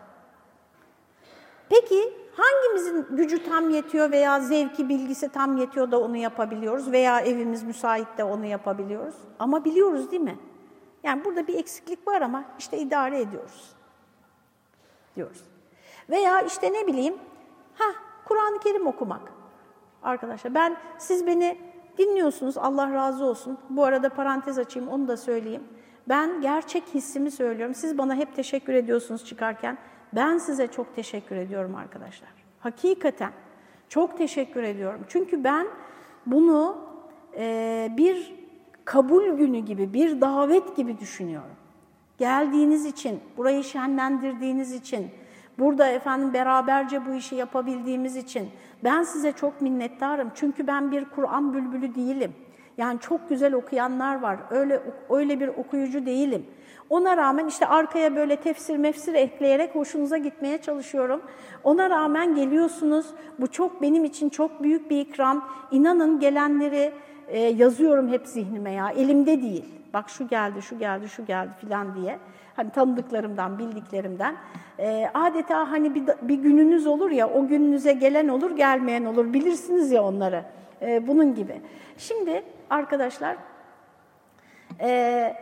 Peki 1.70 2.14
hangimizin 2.38 3.16
gücü 3.16 3.44
tam 3.44 3.70
yetiyor 3.70 4.12
veya 4.12 4.40
zevki, 4.40 4.90
bilgisi 4.90 5.30
tam 5.30 5.58
yetiyor 5.58 5.92
da 5.92 6.00
onu 6.00 6.18
yapabiliyoruz 6.18 6.92
veya 6.92 7.22
evimiz 7.22 7.64
müsait 7.64 8.18
de 8.18 8.24
onu 8.24 8.46
yapabiliyoruz? 8.46 9.16
Ama 9.40 9.66
biliyoruz 9.66 10.12
değil 10.12 10.22
mi? 10.22 10.38
Yani 11.04 11.26
burada 11.26 11.48
bir 11.48 11.60
eksiklik 11.60 12.08
var 12.08 12.22
ama 12.22 12.44
işte 12.60 12.78
idare 12.78 13.20
ediyoruz. 13.20 13.76
Diyoruz. 15.16 15.44
Veya 16.10 16.42
işte 16.42 16.74
ne 16.74 16.88
bileyim, 16.88 17.16
ha 17.74 17.86
Kur'an-ı 18.26 18.60
Kerim 18.60 18.88
okumak. 18.88 19.22
Arkadaşlar 20.04 20.56
ben, 20.56 20.78
siz 20.98 21.28
beni 21.28 21.58
dinliyorsunuz, 21.98 22.58
Allah 22.58 22.94
razı 22.94 23.26
olsun. 23.26 23.58
Bu 23.70 23.84
arada 23.84 24.10
parantez 24.10 24.60
açayım, 24.60 24.90
onu 24.90 25.08
da 25.08 25.18
söyleyeyim. 25.18 25.64
Ben 26.10 26.42
gerçek 26.42 26.84
hissimi 26.94 27.32
söylüyorum. 27.32 27.76
Siz 27.76 27.98
bana 27.98 28.16
hep 28.16 28.36
teşekkür 28.36 28.74
ediyorsunuz 28.74 29.26
çıkarken. 29.26 29.78
Ben 30.14 30.38
size 30.38 30.68
çok 30.68 30.96
teşekkür 30.96 31.36
ediyorum 31.36 31.76
arkadaşlar. 31.76 32.30
Hakikaten 32.60 33.32
çok 33.90 34.18
teşekkür 34.18 34.64
ediyorum. 34.64 35.02
Çünkü 35.08 35.44
ben 35.44 35.68
bunu 36.26 36.78
e, 37.38 37.90
bir 37.98 38.36
kabul 38.86 39.38
günü 39.38 39.60
gibi, 39.60 39.94
bir 39.94 40.22
davet 40.22 40.76
gibi 40.76 41.00
düşünüyorum. 41.00 41.56
Geldiğiniz 42.18 42.86
için, 42.86 43.20
burayı 43.38 43.64
şenlendirdiğiniz 43.64 44.74
için, 44.74 45.12
burada 45.60 45.88
efendim 45.88 46.34
beraberce 46.34 47.06
bu 47.06 47.14
işi 47.14 47.36
yapabildiğimiz 47.36 48.16
için 48.16 48.50
ben 48.84 49.04
size 49.04 49.32
çok 49.32 49.62
minnettarım. 49.62 50.32
Çünkü 50.36 50.68
ben 50.68 50.92
bir 50.92 51.06
Kur'an 51.06 51.54
bülbülü 51.54 51.96
değilim. 51.96 52.34
Yani 52.78 53.00
çok 53.00 53.30
güzel 53.30 53.54
okuyanlar 53.54 54.22
var. 54.22 54.38
Öyle 54.50 54.82
öyle 55.10 55.40
bir 55.40 55.48
okuyucu 55.48 56.06
değilim. 56.06 56.46
Ona 56.90 57.18
rağmen 57.18 57.48
işte 57.48 57.68
arkaya 57.68 58.16
böyle 58.16 58.36
tefsir 58.36 58.78
mefsir 58.78 59.14
ekleyerek 59.14 59.76
hoşunuza 59.76 60.18
gitmeye 60.18 60.58
çalışıyorum. 60.58 61.22
Ona 61.64 61.90
rağmen 61.90 62.36
geliyorsunuz. 62.36 63.06
Bu 63.40 63.48
çok 63.48 63.82
benim 63.82 64.06
için 64.06 64.30
çok 64.30 64.64
büyük 64.64 64.90
bir 64.90 65.00
ikram. 65.00 65.50
İnanın 65.72 66.20
gelenleri 66.20 66.92
e, 67.28 67.40
yazıyorum 67.40 68.12
hep 68.12 68.28
zihnime 68.28 68.72
ya. 68.72 68.90
Elimde 68.90 69.42
değil. 69.42 69.66
Bak 69.94 70.10
şu 70.10 70.28
geldi, 70.28 70.62
şu 70.62 70.80
geldi, 70.80 71.10
şu 71.10 71.26
geldi 71.26 71.52
filan 71.62 71.96
diye. 71.96 72.20
Hani 72.56 72.70
tanıdıklarımdan, 72.70 73.60
bildiklerimden. 73.60 74.36
E, 74.80 75.10
adeta 75.14 75.72
hani 75.72 75.96
bir, 75.96 76.04
bir 76.22 76.36
gününüz 76.36 76.88
olur 76.88 77.12
ya, 77.12 77.30
o 77.30 77.48
gününüze 77.48 77.94
gelen 77.94 78.28
olur, 78.28 78.56
gelmeyen 78.56 79.06
olur. 79.06 79.34
Bilirsiniz 79.34 79.92
ya 79.92 80.04
onları. 80.04 80.44
E, 80.82 81.08
bunun 81.08 81.36
gibi. 81.36 81.62
Şimdi 81.98 82.44
arkadaşlar, 82.70 83.38
e, 84.82 85.34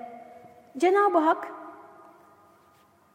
Cenab-ı 0.77 1.17
Hak 1.17 1.47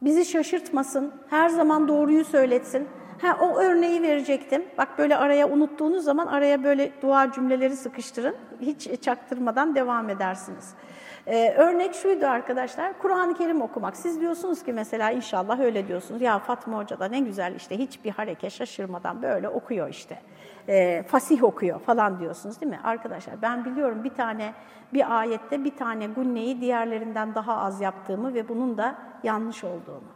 bizi 0.02 0.24
şaşırtmasın, 0.24 1.12
her 1.30 1.48
zaman 1.48 1.88
doğruyu 1.88 2.24
söyletsin. 2.24 2.88
Ha, 3.22 3.38
o 3.40 3.58
örneği 3.58 4.02
verecektim. 4.02 4.64
Bak 4.78 4.98
böyle 4.98 5.16
araya 5.16 5.48
unuttuğunuz 5.48 6.04
zaman 6.04 6.26
araya 6.26 6.64
böyle 6.64 6.92
dua 7.02 7.32
cümleleri 7.32 7.76
sıkıştırın. 7.76 8.36
Hiç 8.60 9.02
çaktırmadan 9.02 9.74
devam 9.74 10.10
edersiniz. 10.10 10.74
Ee, 11.26 11.54
örnek 11.56 11.94
şuydu 11.94 12.26
arkadaşlar, 12.26 12.98
Kur'an-ı 12.98 13.34
Kerim 13.34 13.62
okumak. 13.62 13.96
Siz 13.96 14.20
diyorsunuz 14.20 14.62
ki 14.62 14.72
mesela 14.72 15.10
inşallah 15.10 15.60
öyle 15.60 15.88
diyorsunuz. 15.88 16.22
Ya 16.22 16.38
Fatma 16.38 16.78
Hoca 16.78 17.00
da 17.00 17.08
ne 17.08 17.20
güzel 17.20 17.54
işte 17.54 17.78
hiçbir 17.78 18.10
hareket 18.10 18.52
şaşırmadan 18.52 19.22
böyle 19.22 19.48
okuyor 19.48 19.88
işte. 19.88 20.18
Ee, 20.68 21.02
fasih 21.08 21.44
okuyor 21.44 21.80
falan 21.80 22.20
diyorsunuz 22.20 22.60
değil 22.60 22.72
mi? 22.72 22.80
Arkadaşlar 22.84 23.42
ben 23.42 23.64
biliyorum 23.64 24.04
bir 24.04 24.14
tane 24.14 24.52
bir 24.92 25.18
ayette 25.18 25.64
bir 25.64 25.76
tane 25.76 26.06
gunneyi 26.06 26.60
diğerlerinden 26.60 27.34
daha 27.34 27.56
az 27.56 27.80
yaptığımı 27.80 28.34
ve 28.34 28.48
bunun 28.48 28.78
da 28.78 28.94
yanlış 29.22 29.64
olduğunu. 29.64 30.10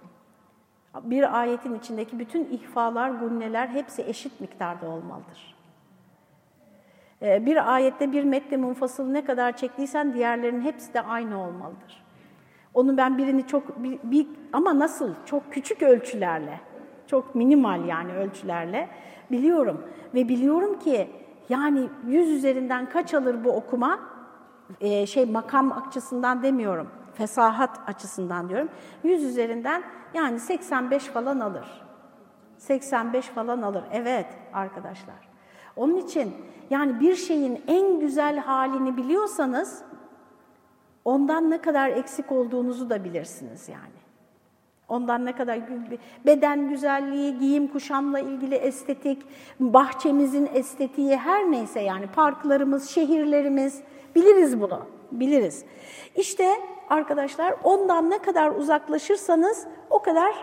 Bir 1.03 1.41
ayetin 1.41 1.75
içindeki 1.75 2.19
bütün 2.19 2.45
ihfalar, 2.45 3.11
gunneler 3.11 3.69
hepsi 3.69 4.03
eşit 4.03 4.41
miktarda 4.41 4.87
olmalıdır. 4.87 5.54
Ee, 7.25 7.47
bir 7.47 7.75
ayette 7.75 8.13
bir 8.13 8.25
metni 8.25 8.57
munfasıl 8.57 9.07
ne 9.07 9.25
kadar 9.25 9.57
çektiysen 9.57 10.15
diğerlerinin 10.15 10.61
hepsi 10.61 10.95
de 10.95 11.01
aynı 11.01 11.43
olmalıdır. 11.43 12.05
Onu 12.75 12.97
ben 12.97 13.19
birini 13.19 13.47
çok, 13.47 13.83
bir, 13.83 13.99
bir, 14.03 14.27
ama 14.53 14.79
nasıl? 14.79 15.15
Çok 15.27 15.53
küçük 15.53 15.83
ölçülerle, 15.83 16.61
çok 17.07 17.35
minimal 17.35 17.85
yani 17.85 18.13
ölçülerle 18.13 18.89
biliyorum. 19.31 19.85
Ve 20.15 20.29
biliyorum 20.29 20.79
ki 20.79 21.11
yani 21.49 21.89
yüz 22.07 22.31
üzerinden 22.31 22.89
kaç 22.89 23.15
alır 23.15 23.45
bu 23.45 23.53
okuma? 23.53 24.01
Ee, 24.81 25.07
şey 25.07 25.27
makam 25.27 25.73
açısından 25.73 26.43
demiyorum, 26.43 26.89
fesahat 27.15 27.81
açısından 27.87 28.49
diyorum. 28.49 28.69
Yüz 29.05 29.25
üzerinden 29.25 29.83
yani 30.15 30.41
85 30.41 31.05
falan 31.05 31.41
alır. 31.41 31.85
85 32.59 33.27
falan 33.27 33.63
alır. 33.63 33.85
Evet 33.93 34.27
arkadaşlar. 34.53 35.34
Onun 35.77 35.97
için 35.97 36.33
yani 36.71 37.01
bir 37.01 37.17
şeyin 37.17 37.63
en 37.67 38.01
güzel 38.01 38.39
halini 38.39 38.97
biliyorsanız 38.97 39.83
ondan 41.05 41.51
ne 41.51 41.59
kadar 41.59 41.89
eksik 41.89 42.33
olduğunuzu 42.33 42.91
da 42.91 43.05
bilirsiniz 43.05 43.69
yani. 43.69 44.05
Ondan 44.89 45.25
ne 45.25 45.33
kadar 45.33 45.61
beden 46.27 46.69
güzelliği, 46.69 47.39
giyim 47.39 47.69
kuşamla 47.69 48.21
ilgili 48.21 48.55
estetik, 48.55 49.23
bahçemizin 49.61 50.49
estetiği 50.55 51.17
her 51.17 51.51
neyse 51.51 51.81
yani 51.81 52.07
parklarımız, 52.07 52.89
şehirlerimiz 52.91 53.83
biliriz 54.15 54.61
bunu, 54.61 54.81
biliriz. 55.13 55.65
İşte 56.17 56.49
arkadaşlar 56.89 57.55
ondan 57.65 58.11
ne 58.11 58.19
kadar 58.19 58.51
uzaklaşırsanız 58.51 59.67
o 59.91 60.03
kadar 60.03 60.35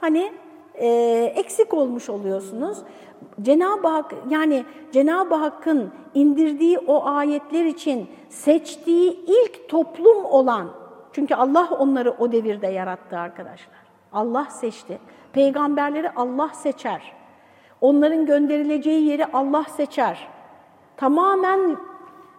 hani 0.00 0.32
e, 0.80 1.32
eksik 1.36 1.74
olmuş 1.74 2.10
oluyorsunuz. 2.10 2.78
Cenab-ı 3.42 3.88
Hak 3.88 4.14
yani 4.30 4.64
Cenab-ı 4.92 5.34
Hakk'ın 5.34 5.92
indirdiği 6.14 6.78
o 6.78 7.06
ayetler 7.06 7.64
için 7.64 8.08
seçtiği 8.28 9.24
ilk 9.26 9.68
toplum 9.68 10.24
olan 10.24 10.70
çünkü 11.12 11.34
Allah 11.34 11.68
onları 11.78 12.10
o 12.10 12.32
devirde 12.32 12.66
yarattı 12.66 13.18
arkadaşlar. 13.18 13.80
Allah 14.12 14.44
seçti. 14.44 14.98
Peygamberleri 15.32 16.10
Allah 16.10 16.48
seçer. 16.48 17.12
Onların 17.80 18.26
gönderileceği 18.26 19.02
yeri 19.04 19.26
Allah 19.26 19.64
seçer. 19.76 20.28
Tamamen 20.96 21.76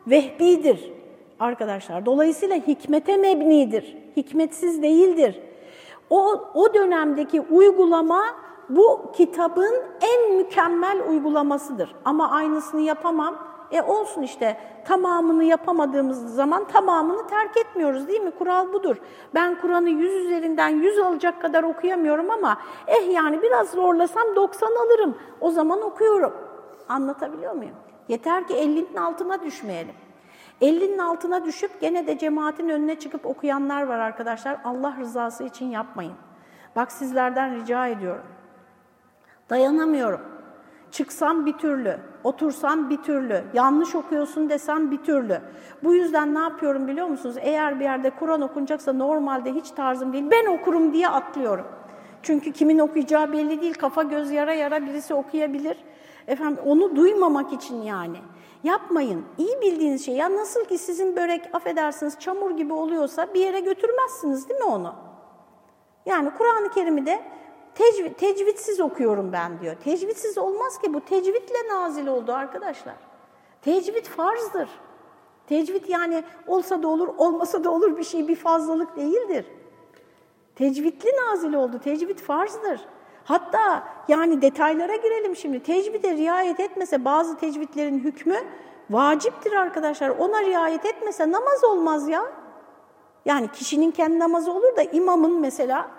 vehbidir 0.07 0.91
arkadaşlar. 1.39 2.05
Dolayısıyla 2.05 2.55
hikmete 2.55 3.17
mebnidir. 3.17 3.97
Hikmetsiz 4.17 4.81
değildir. 4.81 5.39
O, 6.11 6.49
o 6.53 6.73
dönemdeki 6.73 7.41
uygulama 7.41 8.21
bu 8.69 9.11
kitabın 9.13 9.73
en 10.01 10.35
mükemmel 10.37 11.09
uygulamasıdır. 11.09 11.95
Ama 12.05 12.31
aynısını 12.31 12.81
yapamam. 12.81 13.35
E 13.71 13.81
olsun 13.81 14.21
işte 14.21 14.57
tamamını 14.85 15.43
yapamadığımız 15.43 16.35
zaman 16.35 16.67
tamamını 16.67 17.27
terk 17.27 17.57
etmiyoruz 17.57 18.07
değil 18.07 18.21
mi? 18.21 18.31
Kural 18.31 18.73
budur. 18.73 18.95
Ben 19.33 19.61
Kur'an'ı 19.61 19.89
100 19.89 20.25
üzerinden 20.25 20.69
100 20.69 20.99
alacak 20.99 21.41
kadar 21.41 21.63
okuyamıyorum 21.63 22.31
ama 22.31 22.57
eh 22.87 23.13
yani 23.13 23.41
biraz 23.41 23.69
zorlasam 23.69 24.35
90 24.35 24.67
alırım. 24.67 25.15
O 25.41 25.51
zaman 25.51 25.81
okuyorum. 25.81 26.33
Anlatabiliyor 26.89 27.53
muyum? 27.53 27.75
Yeter 28.07 28.47
ki 28.47 28.53
50'nin 28.53 28.95
altına 28.95 29.43
düşmeyelim. 29.43 29.95
50'nin 30.61 30.97
altına 30.97 31.45
düşüp 31.45 31.81
gene 31.81 32.07
de 32.07 32.17
cemaatin 32.17 32.69
önüne 32.69 32.99
çıkıp 32.99 33.25
okuyanlar 33.25 33.83
var 33.83 33.99
arkadaşlar. 33.99 34.57
Allah 34.63 34.95
rızası 34.99 35.43
için 35.43 35.65
yapmayın. 35.65 36.13
Bak 36.75 36.91
sizlerden 36.91 37.55
rica 37.55 37.87
ediyorum. 37.87 38.25
Dayanamıyorum. 39.49 40.21
Çıksam 40.91 41.45
bir 41.45 41.53
türlü, 41.53 41.97
otursam 42.23 42.89
bir 42.89 42.97
türlü, 42.97 43.43
yanlış 43.53 43.95
okuyorsun 43.95 44.49
desem 44.49 44.91
bir 44.91 44.97
türlü. 44.97 45.41
Bu 45.83 45.93
yüzden 45.93 46.35
ne 46.35 46.39
yapıyorum 46.39 46.87
biliyor 46.87 47.07
musunuz? 47.07 47.35
Eğer 47.39 47.79
bir 47.79 47.83
yerde 47.83 48.09
Kur'an 48.09 48.41
okunacaksa 48.41 48.93
normalde 48.93 49.53
hiç 49.53 49.71
tarzım 49.71 50.13
değil, 50.13 50.25
ben 50.31 50.45
okurum 50.45 50.93
diye 50.93 51.09
atlıyorum. 51.09 51.65
Çünkü 52.23 52.51
kimin 52.51 52.79
okuyacağı 52.79 53.33
belli 53.33 53.61
değil, 53.61 53.73
kafa 53.73 54.03
göz 54.03 54.31
yara 54.31 54.53
yara 54.53 54.85
birisi 54.85 55.13
okuyabilir. 55.13 55.77
Efendim 56.27 56.63
onu 56.65 56.95
duymamak 56.95 57.53
için 57.53 57.81
yani. 57.81 58.17
Yapmayın. 58.63 59.25
İyi 59.37 59.61
bildiğiniz 59.61 60.05
şey. 60.05 60.15
Ya 60.15 60.35
nasıl 60.35 60.65
ki 60.65 60.77
sizin 60.77 61.15
börek 61.15 61.55
affedersiniz 61.55 62.19
çamur 62.19 62.51
gibi 62.51 62.73
oluyorsa 62.73 63.33
bir 63.33 63.39
yere 63.39 63.59
götürmezsiniz 63.59 64.49
değil 64.49 64.59
mi 64.59 64.65
onu? 64.65 64.95
Yani 66.05 66.31
Kur'an-ı 66.37 66.69
Kerim'i 66.69 67.05
de 67.05 67.21
tecvid, 67.75 68.15
tecvidsiz 68.15 68.79
okuyorum 68.79 69.31
ben 69.33 69.59
diyor. 69.61 69.75
Tecvidsiz 69.75 70.37
olmaz 70.37 70.77
ki 70.77 70.93
bu 70.93 71.01
tecvidle 71.01 71.67
nazil 71.69 72.07
oldu 72.07 72.33
arkadaşlar. 72.33 72.95
Tecvid 73.61 74.05
farzdır. 74.05 74.69
Tecvid 75.47 75.85
yani 75.87 76.23
olsa 76.47 76.83
da 76.83 76.87
olur, 76.87 77.07
olmasa 77.17 77.63
da 77.63 77.71
olur 77.71 77.97
bir 77.97 78.03
şey, 78.03 78.27
bir 78.27 78.35
fazlalık 78.35 78.95
değildir. 78.95 79.45
Tecvidli 80.55 81.09
nazil 81.09 81.53
oldu, 81.53 81.79
tecvid 81.79 82.19
farzdır. 82.19 82.81
Hatta 83.25 83.83
yani 84.07 84.41
detaylara 84.41 84.95
girelim 84.95 85.35
şimdi. 85.35 85.63
Tecvide 85.63 86.17
riayet 86.17 86.59
etmese 86.59 87.05
bazı 87.05 87.37
tecvidlerin 87.37 87.99
hükmü 87.99 88.37
vaciptir 88.89 89.51
arkadaşlar. 89.51 90.09
Ona 90.09 90.41
riayet 90.41 90.85
etmese 90.85 91.31
namaz 91.31 91.63
olmaz 91.63 92.07
ya. 92.07 92.23
Yani 93.25 93.47
kişinin 93.47 93.91
kendi 93.91 94.19
namazı 94.19 94.51
olur 94.51 94.75
da 94.75 94.83
imamın 94.83 95.39
mesela 95.39 95.91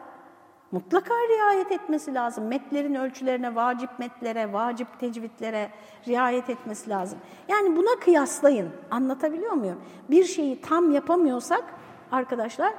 mutlaka 0.72 1.14
riayet 1.14 1.72
etmesi 1.72 2.14
lazım. 2.14 2.46
Metlerin 2.46 2.94
ölçülerine, 2.94 3.54
vacip 3.54 3.98
metlere, 3.98 4.52
vacip 4.52 5.00
tecvidlere 5.00 5.70
riayet 6.08 6.50
etmesi 6.50 6.90
lazım. 6.90 7.18
Yani 7.48 7.76
buna 7.76 8.00
kıyaslayın. 8.00 8.70
Anlatabiliyor 8.90 9.52
muyum? 9.52 9.80
Bir 10.10 10.24
şeyi 10.24 10.60
tam 10.60 10.90
yapamıyorsak 10.90 11.64
arkadaşlar 12.12 12.72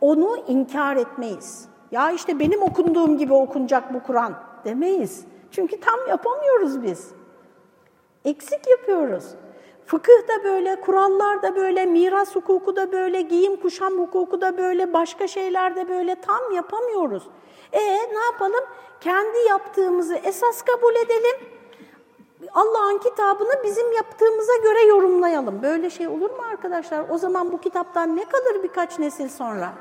onu 0.00 0.36
inkar 0.48 0.96
etmeyiz. 0.96 1.71
Ya 1.92 2.10
işte 2.10 2.38
benim 2.38 2.62
okunduğum 2.62 3.18
gibi 3.18 3.34
okunacak 3.34 3.94
bu 3.94 4.02
Kur'an 4.02 4.34
demeyiz. 4.64 5.24
Çünkü 5.50 5.80
tam 5.80 6.08
yapamıyoruz 6.08 6.82
biz. 6.82 7.10
Eksik 8.24 8.70
yapıyoruz. 8.70 9.24
Fıkıh 9.86 10.28
da 10.28 10.44
böyle, 10.44 10.80
kurallar 10.80 11.42
da 11.42 11.56
böyle, 11.56 11.86
miras 11.86 12.34
hukuku 12.34 12.76
da 12.76 12.92
böyle, 12.92 13.20
giyim 13.20 13.56
kuşam 13.56 13.92
hukuku 13.92 14.40
da 14.40 14.58
böyle, 14.58 14.92
başka 14.92 15.28
şeyler 15.28 15.76
de 15.76 15.88
böyle 15.88 16.14
tam 16.14 16.52
yapamıyoruz. 16.54 17.22
E 17.72 17.80
ne 17.88 18.24
yapalım? 18.32 18.64
Kendi 19.00 19.38
yaptığımızı 19.48 20.14
esas 20.14 20.62
kabul 20.62 20.94
edelim. 20.94 21.36
Allah'ın 22.54 22.98
kitabını 22.98 23.64
bizim 23.64 23.92
yaptığımıza 23.92 24.56
göre 24.62 24.82
yorumlayalım. 24.82 25.62
Böyle 25.62 25.90
şey 25.90 26.08
olur 26.08 26.30
mu 26.30 26.42
arkadaşlar? 26.50 27.04
O 27.10 27.18
zaman 27.18 27.52
bu 27.52 27.60
kitaptan 27.60 28.16
ne 28.16 28.24
kalır 28.24 28.62
birkaç 28.62 28.98
nesil 28.98 29.28
sonra? 29.28 29.72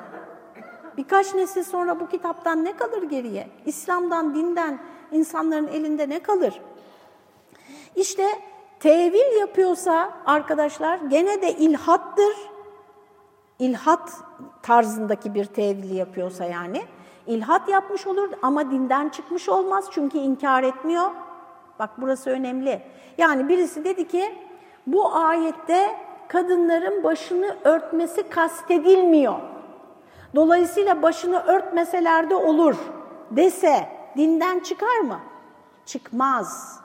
Birkaç 0.98 1.36
nesil 1.36 1.64
sonra 1.64 2.00
bu 2.00 2.08
kitaptan 2.08 2.66
ne 2.66 2.78
kalır 2.78 3.04
geriye? 3.04 3.48
İslam'dan, 3.66 4.36
dinden, 4.36 4.80
insanların 5.12 5.68
elinde 5.68 6.10
ne 6.10 6.20
kalır? 6.20 6.62
İşte 7.96 8.28
tevil 8.80 9.40
yapıyorsa 9.40 10.14
arkadaşlar 10.26 10.98
gene 10.98 11.42
de 11.42 11.52
ilhattır. 11.52 12.36
İlhat 13.60 14.12
tarzındaki 14.62 15.34
bir 15.34 15.46
tevili 15.46 15.96
yapıyorsa 15.96 16.46
yani. 16.46 16.82
ilhat 17.28 17.70
yapmış 17.70 18.08
olur 18.08 18.30
ama 18.42 18.72
dinden 18.72 19.10
çıkmış 19.10 19.50
olmaz 19.50 19.86
çünkü 19.92 20.18
inkar 20.18 20.64
etmiyor. 20.64 21.12
Bak 21.80 21.90
burası 21.98 22.30
önemli. 22.30 22.82
Yani 23.18 23.50
birisi 23.50 23.84
dedi 23.84 24.08
ki 24.08 24.36
bu 24.88 25.16
ayette 25.16 25.98
kadınların 26.28 27.04
başını 27.04 27.56
örtmesi 27.64 28.30
kastedilmiyor. 28.30 29.51
Dolayısıyla 30.36 31.02
başını 31.02 31.40
örtmeseler 31.40 32.30
de 32.30 32.36
olur 32.36 32.76
dese 33.32 33.90
dinden 34.18 34.60
çıkar 34.60 35.00
mı? 35.00 35.20
Çıkmaz. 35.86 36.80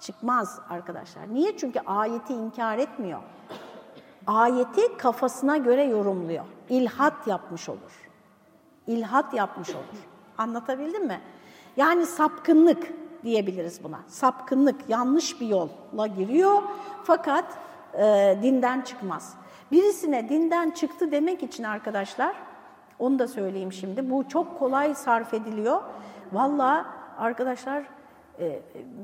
Çıkmaz 0.00 0.60
arkadaşlar. 0.70 1.34
Niye? 1.34 1.56
Çünkü 1.56 1.80
ayeti 1.86 2.34
inkar 2.34 2.78
etmiyor. 2.78 3.20
Ayeti 4.26 4.96
kafasına 4.96 5.56
göre 5.56 5.84
yorumluyor. 5.84 6.44
İlhat 6.68 7.26
yapmış 7.26 7.68
olur. 7.68 8.10
İlhat 8.86 9.34
yapmış 9.34 9.70
olur. 9.70 10.06
Anlatabildim 10.38 11.06
mi? 11.06 11.20
Yani 11.76 12.06
sapkınlık 12.06 12.92
diyebiliriz 13.24 13.84
buna. 13.84 14.00
Sapkınlık, 14.08 14.76
yanlış 14.88 15.40
bir 15.40 15.46
yolla 15.46 16.06
giriyor 16.06 16.62
fakat 17.04 17.44
e, 17.94 18.38
dinden 18.42 18.80
çıkmaz. 18.80 19.34
Birisine 19.72 20.28
dinden 20.28 20.70
çıktı 20.70 21.12
demek 21.12 21.42
için 21.42 21.64
arkadaşlar, 21.64 22.34
onu 23.02 23.18
da 23.18 23.28
söyleyeyim 23.28 23.72
şimdi. 23.72 24.10
Bu 24.10 24.28
çok 24.28 24.58
kolay 24.58 24.94
sarf 24.94 25.34
ediliyor. 25.34 25.80
Valla 26.32 26.86
arkadaşlar 27.18 27.82
e, 28.38 28.60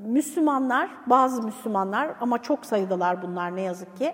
Müslümanlar, 0.06 0.90
bazı 1.06 1.42
Müslümanlar 1.42 2.10
ama 2.20 2.42
çok 2.42 2.66
sayıdalar 2.66 3.22
bunlar 3.22 3.56
ne 3.56 3.60
yazık 3.60 3.96
ki. 3.96 4.12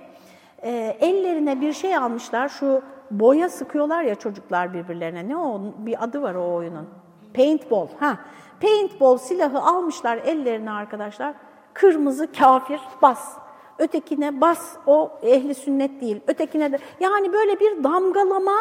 E, 0.63 0.97
ellerine 1.01 1.61
bir 1.61 1.73
şey 1.73 1.97
almışlar, 1.97 2.49
şu 2.49 2.83
boya 3.11 3.49
sıkıyorlar 3.49 4.03
ya 4.03 4.15
çocuklar 4.15 4.75
birbirlerine. 4.75 5.29
Ne 5.29 5.37
o? 5.37 5.61
Bir 5.79 6.05
adı 6.05 6.23
var 6.23 6.35
o 6.35 6.55
oyunun. 6.55 6.89
Paintball. 7.35 7.87
Ha. 8.01 8.19
Paintball 8.61 9.17
silahı 9.17 9.61
almışlar 9.61 10.17
ellerine 10.17 10.71
arkadaşlar. 10.71 11.35
Kırmızı 11.75 12.33
kafir 12.33 12.81
bas. 13.03 13.37
Ötekine 13.79 14.41
bas 14.41 14.77
o 14.87 15.13
ehli 15.23 15.55
sünnet 15.55 16.01
değil. 16.01 16.21
Ötekine 16.27 16.73
de 16.73 16.79
yani 17.01 17.33
böyle 17.33 17.61
bir 17.61 17.85
damgalama 17.85 18.57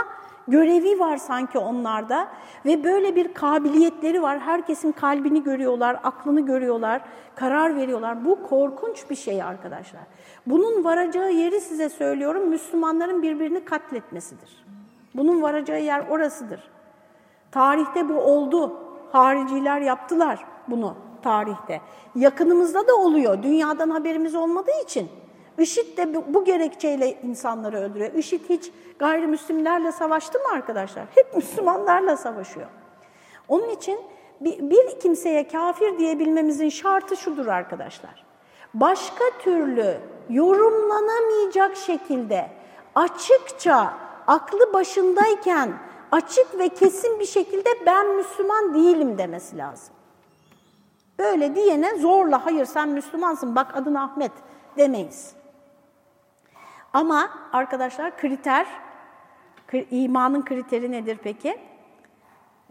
görevi 0.48 1.00
var 1.00 1.18
sanki 1.18 1.58
onlarda 1.58 2.28
ve 2.66 2.84
böyle 2.84 3.16
bir 3.16 3.34
kabiliyetleri 3.34 4.22
var. 4.22 4.40
Herkesin 4.40 4.92
kalbini 4.92 5.44
görüyorlar, 5.44 6.00
aklını 6.04 6.42
görüyorlar, 6.42 7.02
karar 7.36 7.76
veriyorlar. 7.76 8.26
Bu 8.26 8.44
korkunç 8.44 9.10
bir 9.10 9.16
şey 9.16 9.44
arkadaşlar. 9.44 10.02
Bunun 10.48 10.84
varacağı 10.84 11.32
yeri 11.32 11.62
size 11.62 11.90
söylüyorum, 11.90 12.50
Müslümanların 12.50 13.22
birbirini 13.22 13.66
katletmesidir. 13.66 14.66
Bunun 15.16 15.42
varacağı 15.42 15.82
yer 15.82 16.08
orasıdır. 16.10 16.64
Tarihte 17.52 18.10
bu 18.10 18.14
oldu. 18.14 18.80
Hariciler 19.12 19.82
yaptılar 19.82 20.46
bunu 20.68 20.96
tarihte. 21.24 21.82
Yakınımızda 22.16 22.88
da 22.88 22.96
oluyor. 22.96 23.44
Dünyadan 23.44 23.90
haberimiz 23.90 24.36
olmadığı 24.36 24.82
için. 24.84 25.10
IŞİD 25.58 25.98
de 25.98 26.34
bu 26.34 26.46
gerekçeyle 26.46 27.22
insanları 27.22 27.78
öldürüyor. 27.78 28.14
IŞİD 28.14 28.50
hiç 28.50 28.72
gayrimüslimlerle 29.00 29.92
savaştı 29.92 30.40
mı 30.40 30.46
arkadaşlar? 30.54 31.06
Hep 31.16 31.36
Müslümanlarla 31.36 32.18
savaşıyor. 32.18 32.68
Onun 33.48 33.70
için 33.70 34.00
bir, 34.42 34.70
bir 34.70 35.00
kimseye 35.00 35.48
kafir 35.48 36.00
diyebilmemizin 36.00 36.70
şartı 36.70 37.18
şudur 37.18 37.48
arkadaşlar. 37.48 38.26
Başka 38.74 39.24
türlü 39.40 39.98
yorumlanamayacak 40.30 41.76
şekilde 41.76 42.50
açıkça 42.96 43.94
aklı 44.28 44.74
başındayken 44.74 45.74
açık 46.12 46.60
ve 46.60 46.70
kesin 46.70 47.20
bir 47.20 47.26
şekilde 47.26 47.70
ben 47.86 48.16
Müslüman 48.16 48.74
değilim 48.74 49.18
demesi 49.18 49.58
lazım. 49.58 49.94
Böyle 51.20 51.56
diyene 51.56 51.98
zorla 51.98 52.46
hayır 52.46 52.66
sen 52.66 52.90
Müslümansın 52.90 53.56
bak 53.56 53.78
adın 53.78 53.96
Ahmet 53.96 54.32
demeyiz. 54.78 55.43
Ama 56.94 57.30
arkadaşlar 57.54 58.18
kriter, 58.18 58.68
imanın 59.92 60.42
kriteri 60.42 60.92
nedir 60.92 61.20
peki? 61.24 61.58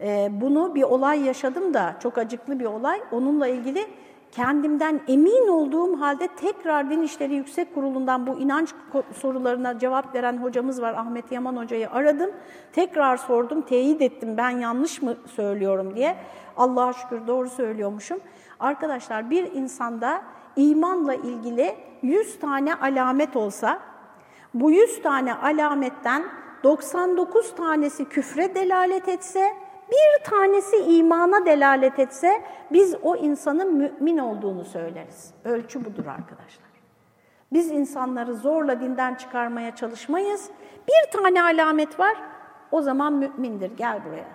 Ee, 0.01 0.29
bunu 0.31 0.75
bir 0.75 0.83
olay 0.83 1.21
yaşadım 1.21 1.73
da 1.73 1.95
çok 1.99 2.17
acıklı 2.17 2.59
bir 2.59 2.65
olay. 2.65 3.01
Onunla 3.11 3.47
ilgili 3.47 3.87
kendimden 4.31 5.01
emin 5.07 5.47
olduğum 5.47 6.01
halde 6.01 6.27
tekrar 6.27 6.89
Din 6.89 7.01
İşleri 7.01 7.35
Yüksek 7.35 7.73
Kurulu'ndan 7.73 8.27
bu 8.27 8.39
inanç 8.39 8.69
sorularına 9.13 9.79
cevap 9.79 10.15
veren 10.15 10.37
hocamız 10.37 10.81
var 10.81 10.93
Ahmet 10.93 11.31
Yaman 11.31 11.57
Hoca'yı 11.57 11.91
aradım. 11.91 12.29
Tekrar 12.73 13.17
sordum, 13.17 13.61
teyit 13.61 14.01
ettim 14.01 14.37
ben 14.37 14.49
yanlış 14.49 15.01
mı 15.01 15.15
söylüyorum 15.35 15.95
diye. 15.95 16.17
Allah'a 16.57 16.93
şükür 16.93 17.27
doğru 17.27 17.49
söylüyormuşum. 17.49 18.19
Arkadaşlar 18.59 19.29
bir 19.29 19.51
insanda 19.51 20.21
imanla 20.55 21.13
ilgili 21.15 21.75
100 22.01 22.39
tane 22.39 22.75
alamet 22.75 23.35
olsa, 23.35 23.79
bu 24.53 24.71
100 24.71 25.01
tane 25.01 25.33
alametten 25.33 26.23
99 26.63 27.55
tanesi 27.55 28.05
küfre 28.05 28.55
delalet 28.55 29.07
etse, 29.07 29.53
bir 29.91 30.23
tanesi 30.23 30.77
imana 30.77 31.45
delalet 31.45 31.99
etse 31.99 32.41
biz 32.71 32.95
o 33.01 33.15
insanın 33.15 33.73
mümin 33.73 34.17
olduğunu 34.17 34.65
söyleriz. 34.65 35.33
Ölçü 35.43 35.85
budur 35.85 36.05
arkadaşlar. 36.05 36.73
Biz 37.53 37.71
insanları 37.71 38.35
zorla 38.35 38.81
dinden 38.81 39.15
çıkarmaya 39.15 39.75
çalışmayız. 39.75 40.49
Bir 40.87 41.11
tane 41.11 41.43
alamet 41.43 41.99
var, 41.99 42.17
o 42.71 42.81
zaman 42.81 43.13
mümindir. 43.13 43.77
Gel 43.77 44.05
buraya. 44.05 44.25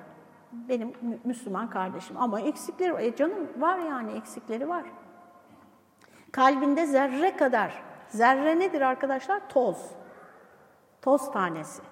Benim 0.53 0.93
Müslüman 1.25 1.71
kardeşim 1.71 2.17
ama 2.19 2.41
eksikleri 2.41 2.95
var. 2.95 3.01
E 3.01 3.17
canım 3.17 3.49
var 3.59 3.79
yani 3.79 4.13
eksikleri 4.13 4.69
var. 4.69 4.85
Kalbinde 6.33 6.87
zerre 6.87 7.37
kadar, 7.37 7.83
zerre 8.09 8.59
nedir 8.59 8.81
arkadaşlar? 8.81 9.41
Toz. 9.49 9.91
Toz 11.03 11.33
tanesi. 11.33 11.83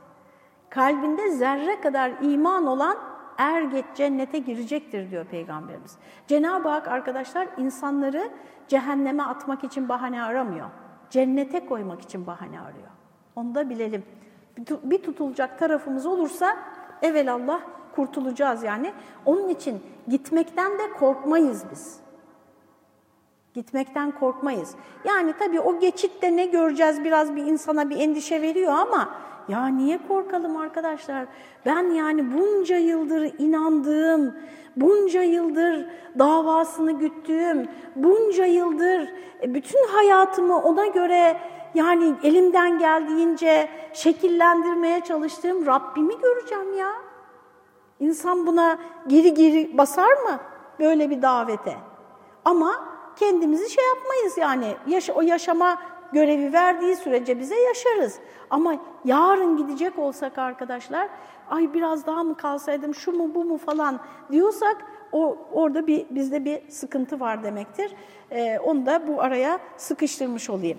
Kalbinde 0.71 1.31
zerre 1.31 1.81
kadar 1.81 2.13
iman 2.21 2.67
olan 2.67 2.97
er 3.39 3.63
geç 3.63 3.85
cennete 3.95 4.39
girecektir 4.39 5.11
diyor 5.11 5.25
Peygamberimiz. 5.25 5.99
Cenab-ı 6.27 6.69
Hak 6.69 6.89
arkadaşlar 6.89 7.49
insanları 7.57 8.31
cehenneme 8.69 9.23
atmak 9.23 9.65
için 9.65 9.89
bahane 9.89 10.23
aramıyor. 10.23 10.67
Cennete 11.11 11.67
koymak 11.67 12.03
için 12.03 12.27
bahane 12.27 12.61
arıyor. 12.61 12.89
Onu 13.37 13.55
da 13.55 13.71
bilelim. 13.71 14.05
Bir 14.83 15.03
tutulacak 15.03 15.59
tarafımız 15.59 16.07
olursa 16.07 16.57
evelallah 17.03 17.61
kurtulacağız 17.95 18.63
yani. 18.63 18.93
Onun 19.25 19.49
için 19.49 19.83
gitmekten 20.09 20.73
de 20.73 20.93
korkmayız 20.99 21.65
biz. 21.71 22.06
Gitmekten 23.57 24.11
korkmayız. 24.11 24.75
Yani 25.05 25.35
tabii 25.39 25.61
o 25.61 25.81
geçitte 25.81 26.37
ne 26.37 26.47
göreceğiz 26.47 27.05
biraz 27.05 27.37
bir 27.37 27.45
insana 27.45 27.91
bir 27.91 28.01
endişe 28.01 28.43
veriyor 28.43 28.73
ama 28.73 29.09
ya 29.49 29.67
niye 29.67 29.99
korkalım 30.09 30.57
arkadaşlar? 30.57 31.27
Ben 31.67 31.91
yani 31.91 32.33
bunca 32.39 32.77
yıldır 32.77 33.33
inandığım, 33.39 34.35
bunca 34.77 35.23
yıldır 35.23 35.87
davasını 36.19 36.93
güttüğüm, 36.93 37.69
bunca 37.97 38.45
yıldır 38.45 39.13
e, 39.43 39.55
bütün 39.55 39.89
hayatımı 39.89 40.63
ona 40.63 40.87
göre 40.87 41.37
yani 41.75 42.15
elimden 42.23 42.79
geldiğince 42.79 43.69
şekillendirmeye 43.93 45.01
çalıştığım 45.01 45.67
Rabbimi 45.67 46.21
göreceğim 46.21 46.79
ya. 46.79 46.93
İnsan 48.01 48.47
buna 48.47 48.79
geri 49.07 49.35
geri 49.35 49.79
basar 49.79 50.13
mı 50.13 50.41
böyle 50.81 51.11
bir 51.11 51.23
davete? 51.23 51.77
Ama 52.45 52.96
kendimizi 53.17 53.71
şey 53.71 53.85
yapmayız 53.85 54.39
yani 54.39 54.77
yaş 54.87 55.11
o 55.11 55.23
yaşama 55.23 55.79
görevi 56.13 56.53
verdiği 56.53 56.97
sürece 56.97 57.39
bize 57.39 57.61
yaşarız. 57.61 58.19
Ama 58.51 58.77
yarın 59.05 59.57
gidecek 59.57 59.99
olsak 59.99 60.39
arkadaşlar, 60.39 61.09
ay 61.51 61.75
biraz 61.75 62.07
daha 62.07 62.25
mı 62.25 62.37
kalsaydım, 62.37 62.95
şu 62.95 63.13
mu 63.13 63.35
bu 63.35 63.45
mu 63.45 63.59
falan 63.59 64.01
diyorsak 64.33 64.77
o 65.13 65.39
orada 65.53 65.87
bir 65.87 66.07
bizde 66.11 66.45
bir 66.45 66.71
sıkıntı 66.71 67.21
var 67.21 67.45
demektir. 67.45 67.95
Ee, 68.31 68.59
onu 68.59 68.87
da 68.87 69.09
bu 69.09 69.23
araya 69.23 69.59
sıkıştırmış 69.77 70.51
olayım. 70.51 70.79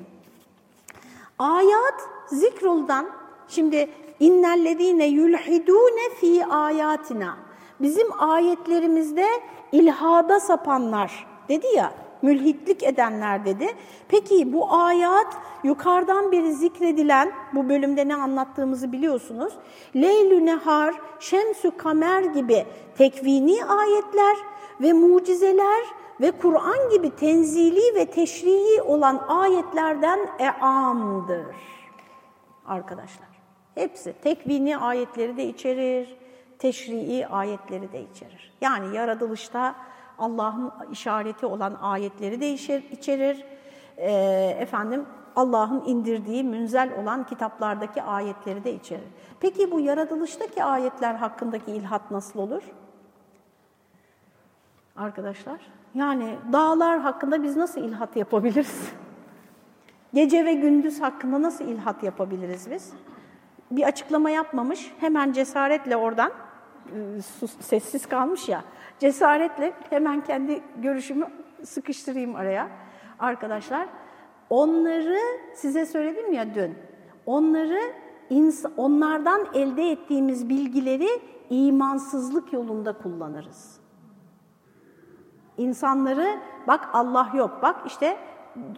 Ayat 1.39 2.01
zikruldan, 2.27 3.09
şimdi 3.47 3.89
innellezine 4.19 5.05
yulhidune 5.05 6.15
fi 6.19 6.45
ayatina. 6.45 7.37
Bizim 7.79 8.07
ayetlerimizde 8.21 9.27
ilhada 9.71 10.39
sapanlar 10.39 11.27
dedi 11.49 11.67
ya, 11.75 11.93
mülhitlik 12.27 12.83
edenler 12.83 13.45
dedi. 13.45 13.67
Peki 14.07 14.53
bu 14.53 14.73
ayat 14.73 15.37
yukarıdan 15.63 16.31
beri 16.31 16.53
zikredilen, 16.53 17.31
bu 17.53 17.69
bölümde 17.69 18.07
ne 18.07 18.15
anlattığımızı 18.15 18.91
biliyorsunuz. 18.91 19.53
Leylü 19.95 20.45
nehar, 20.45 20.95
şemsü 21.19 21.77
kamer 21.77 22.21
gibi 22.21 22.65
tekvini 22.97 23.65
ayetler 23.65 24.37
ve 24.81 24.93
mucizeler 24.93 25.83
ve 26.21 26.31
Kur'an 26.31 26.89
gibi 26.91 27.15
tenzili 27.15 27.95
ve 27.95 28.05
teşrii 28.05 28.81
olan 28.81 29.25
ayetlerden 29.27 30.19
eamdır. 30.39 31.55
Arkadaşlar, 32.65 33.27
hepsi 33.75 34.13
tekvini 34.23 34.77
ayetleri 34.77 35.37
de 35.37 35.45
içerir, 35.45 36.17
teşrii 36.59 37.27
ayetleri 37.27 37.91
de 37.91 38.01
içerir. 38.01 38.53
Yani 38.61 38.95
yaratılışta 38.95 39.75
Allah'ın 40.19 40.71
işareti 40.91 41.45
olan 41.45 41.77
ayetleri 41.81 42.41
de 42.41 42.49
içerir. 42.91 43.45
E, 43.97 44.11
efendim 44.59 45.05
Allah'ın 45.35 45.83
indirdiği 45.85 46.43
münzel 46.43 46.89
olan 46.99 47.25
kitaplardaki 47.25 48.03
ayetleri 48.03 48.63
de 48.63 48.73
içerir. 48.73 49.07
Peki 49.39 49.71
bu 49.71 49.79
yaratılıştaki 49.79 50.63
ayetler 50.63 51.15
hakkındaki 51.15 51.71
ilhat 51.71 52.11
nasıl 52.11 52.39
olur? 52.39 52.63
Arkadaşlar, 54.95 55.61
yani 55.95 56.37
dağlar 56.53 56.99
hakkında 56.99 57.43
biz 57.43 57.57
nasıl 57.57 57.81
ilhat 57.81 58.15
yapabiliriz? 58.15 58.91
Gece 60.13 60.45
ve 60.45 60.53
gündüz 60.53 61.01
hakkında 61.01 61.41
nasıl 61.41 61.65
ilhat 61.65 62.03
yapabiliriz 62.03 62.71
biz? 62.71 62.93
Bir 63.71 63.83
açıklama 63.83 64.29
yapmamış, 64.29 64.93
hemen 64.99 65.31
cesaretle 65.31 65.97
oradan, 65.97 66.31
ıı, 66.95 67.21
sessiz 67.59 68.05
kalmış 68.05 68.49
ya, 68.49 68.63
cesaretle 68.99 69.73
hemen 69.89 70.23
kendi 70.23 70.61
görüşümü 70.77 71.27
sıkıştırayım 71.63 72.35
araya. 72.35 72.67
Arkadaşlar, 73.19 73.87
onları 74.49 75.19
size 75.55 75.85
söyledim 75.85 76.33
ya 76.33 76.55
dün, 76.55 76.75
onları 77.25 77.79
onlardan 78.77 79.47
elde 79.53 79.91
ettiğimiz 79.91 80.49
bilgileri 80.49 81.09
imansızlık 81.49 82.53
yolunda 82.53 82.93
kullanırız. 82.93 83.79
İnsanları 85.57 86.39
bak 86.67 86.89
Allah 86.93 87.31
yok, 87.35 87.59
bak 87.61 87.75
işte 87.85 88.17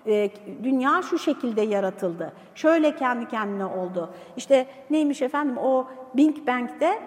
e, 0.08 0.30
dünya 0.64 1.02
şu 1.02 1.20
şekilde 1.20 1.62
yaratıldı. 1.62 2.34
Şöyle 2.56 2.96
kendi 2.96 3.28
kendine 3.28 3.66
oldu. 3.66 4.10
İşte 4.38 4.68
neymiş 4.90 5.22
efendim 5.22 5.58
o 5.58 5.88
Big 6.14 6.48
Bang'de 6.48 7.00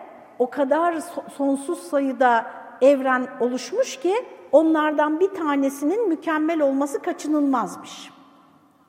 o 0.43 0.51
kadar 0.51 0.95
sonsuz 1.36 1.78
sayıda 1.78 2.47
evren 2.80 3.28
oluşmuş 3.40 3.97
ki 3.97 4.14
onlardan 4.53 5.20
bir 5.20 5.28
tanesinin 5.28 6.09
mükemmel 6.09 6.61
olması 6.61 7.03
kaçınılmazmış. 7.03 8.11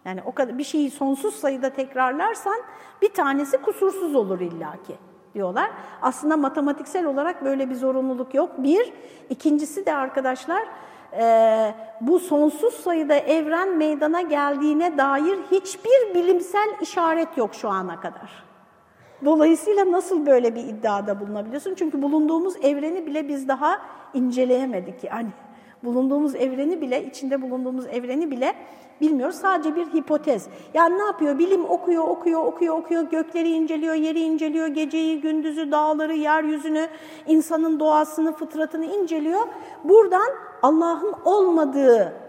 Yani 0.05 0.21
o 0.25 0.31
kadar 0.31 0.57
bir 0.57 0.63
şeyi 0.63 0.91
sonsuz 0.91 1.35
sayıda 1.35 1.69
tekrarlarsan 1.69 2.57
bir 3.01 3.13
tanesi 3.13 3.57
kusursuz 3.57 4.15
olur 4.15 4.39
illaki 4.39 4.95
diyorlar. 5.33 5.71
Aslında 6.01 6.37
matematiksel 6.37 7.05
olarak 7.05 7.45
böyle 7.45 7.69
bir 7.69 7.75
zorunluluk 7.75 8.33
yok. 8.33 8.51
Bir, 8.57 8.93
ikincisi 9.29 9.85
de 9.85 9.95
arkadaşlar 9.95 10.63
e, 11.19 11.75
bu 12.01 12.19
sonsuz 12.19 12.73
sayıda 12.73 13.15
evren 13.15 13.77
meydana 13.77 14.21
geldiğine 14.21 14.97
dair 14.97 15.39
hiçbir 15.51 16.13
bilimsel 16.13 16.69
işaret 16.81 17.37
yok 17.37 17.55
şu 17.55 17.69
ana 17.69 17.99
kadar. 17.99 18.52
Dolayısıyla 19.25 19.91
nasıl 19.91 20.25
böyle 20.25 20.55
bir 20.55 20.63
iddiada 20.63 21.19
bulunabiliyorsun? 21.19 21.75
Çünkü 21.75 22.01
bulunduğumuz 22.01 22.55
evreni 22.55 23.05
bile 23.05 23.27
biz 23.27 23.47
daha 23.47 23.81
inceleyemedik. 24.13 25.03
Yani 25.03 25.29
bulunduğumuz 25.83 26.35
evreni 26.35 26.81
bile, 26.81 27.05
içinde 27.05 27.41
bulunduğumuz 27.41 27.87
evreni 27.87 28.31
bile 28.31 28.53
bilmiyoruz. 29.01 29.35
Sadece 29.35 29.75
bir 29.75 29.85
hipotez. 29.85 30.47
Yani 30.73 30.97
ne 30.97 31.03
yapıyor? 31.03 31.39
Bilim 31.39 31.65
okuyor, 31.65 32.07
okuyor, 32.07 32.45
okuyor, 32.45 32.77
okuyor. 32.77 33.03
Gökleri 33.03 33.51
inceliyor, 33.51 33.93
yeri 33.93 34.19
inceliyor, 34.19 34.67
geceyi, 34.67 35.21
gündüzü, 35.21 35.71
dağları, 35.71 36.13
yeryüzünü, 36.13 36.87
insanın 37.27 37.79
doğasını, 37.79 38.31
fıtratını 38.31 38.85
inceliyor. 38.85 39.41
Buradan 39.83 40.29
Allah'ın 40.61 41.13
olmadığı 41.25 42.22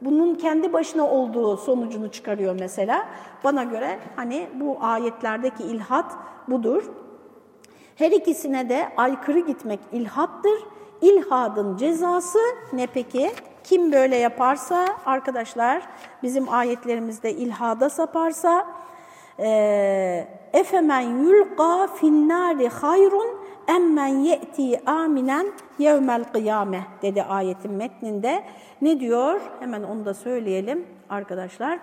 bunun 0.00 0.34
kendi 0.34 0.72
başına 0.72 1.10
olduğu 1.10 1.56
sonucunu 1.56 2.10
çıkarıyor 2.10 2.56
mesela. 2.60 3.08
Bana 3.44 3.64
göre 3.64 3.98
hani 4.16 4.48
bu 4.54 4.76
ayetlerdeki 4.80 5.62
ilhat 5.62 6.12
budur. 6.48 6.82
Her 7.96 8.10
ikisine 8.10 8.68
de 8.68 8.88
aykırı 8.96 9.38
gitmek 9.38 9.80
ilhattır. 9.92 10.64
İlhadın 11.00 11.76
cezası 11.76 12.38
ne 12.72 12.86
peki? 12.86 13.32
Kim 13.64 13.92
böyle 13.92 14.16
yaparsa 14.16 14.86
arkadaşlar 15.06 15.82
bizim 16.22 16.52
ayetlerimizde 16.52 17.32
ilhada 17.32 17.90
saparsa 17.90 18.66
efemen 20.52 21.00
yulqa 21.00 21.86
finnari 21.86 22.68
hayrun 22.68 23.45
emmen 23.68 24.06
ye'ti 24.06 24.90
aminen 24.90 25.46
yevmel 25.78 26.24
kıyame 26.24 26.82
dedi 27.02 27.22
ayetin 27.22 27.72
metninde. 27.72 28.44
Ne 28.82 29.00
diyor? 29.00 29.40
Hemen 29.60 29.82
onu 29.82 30.04
da 30.04 30.14
söyleyelim 30.14 30.86
arkadaşlar. 31.10 31.78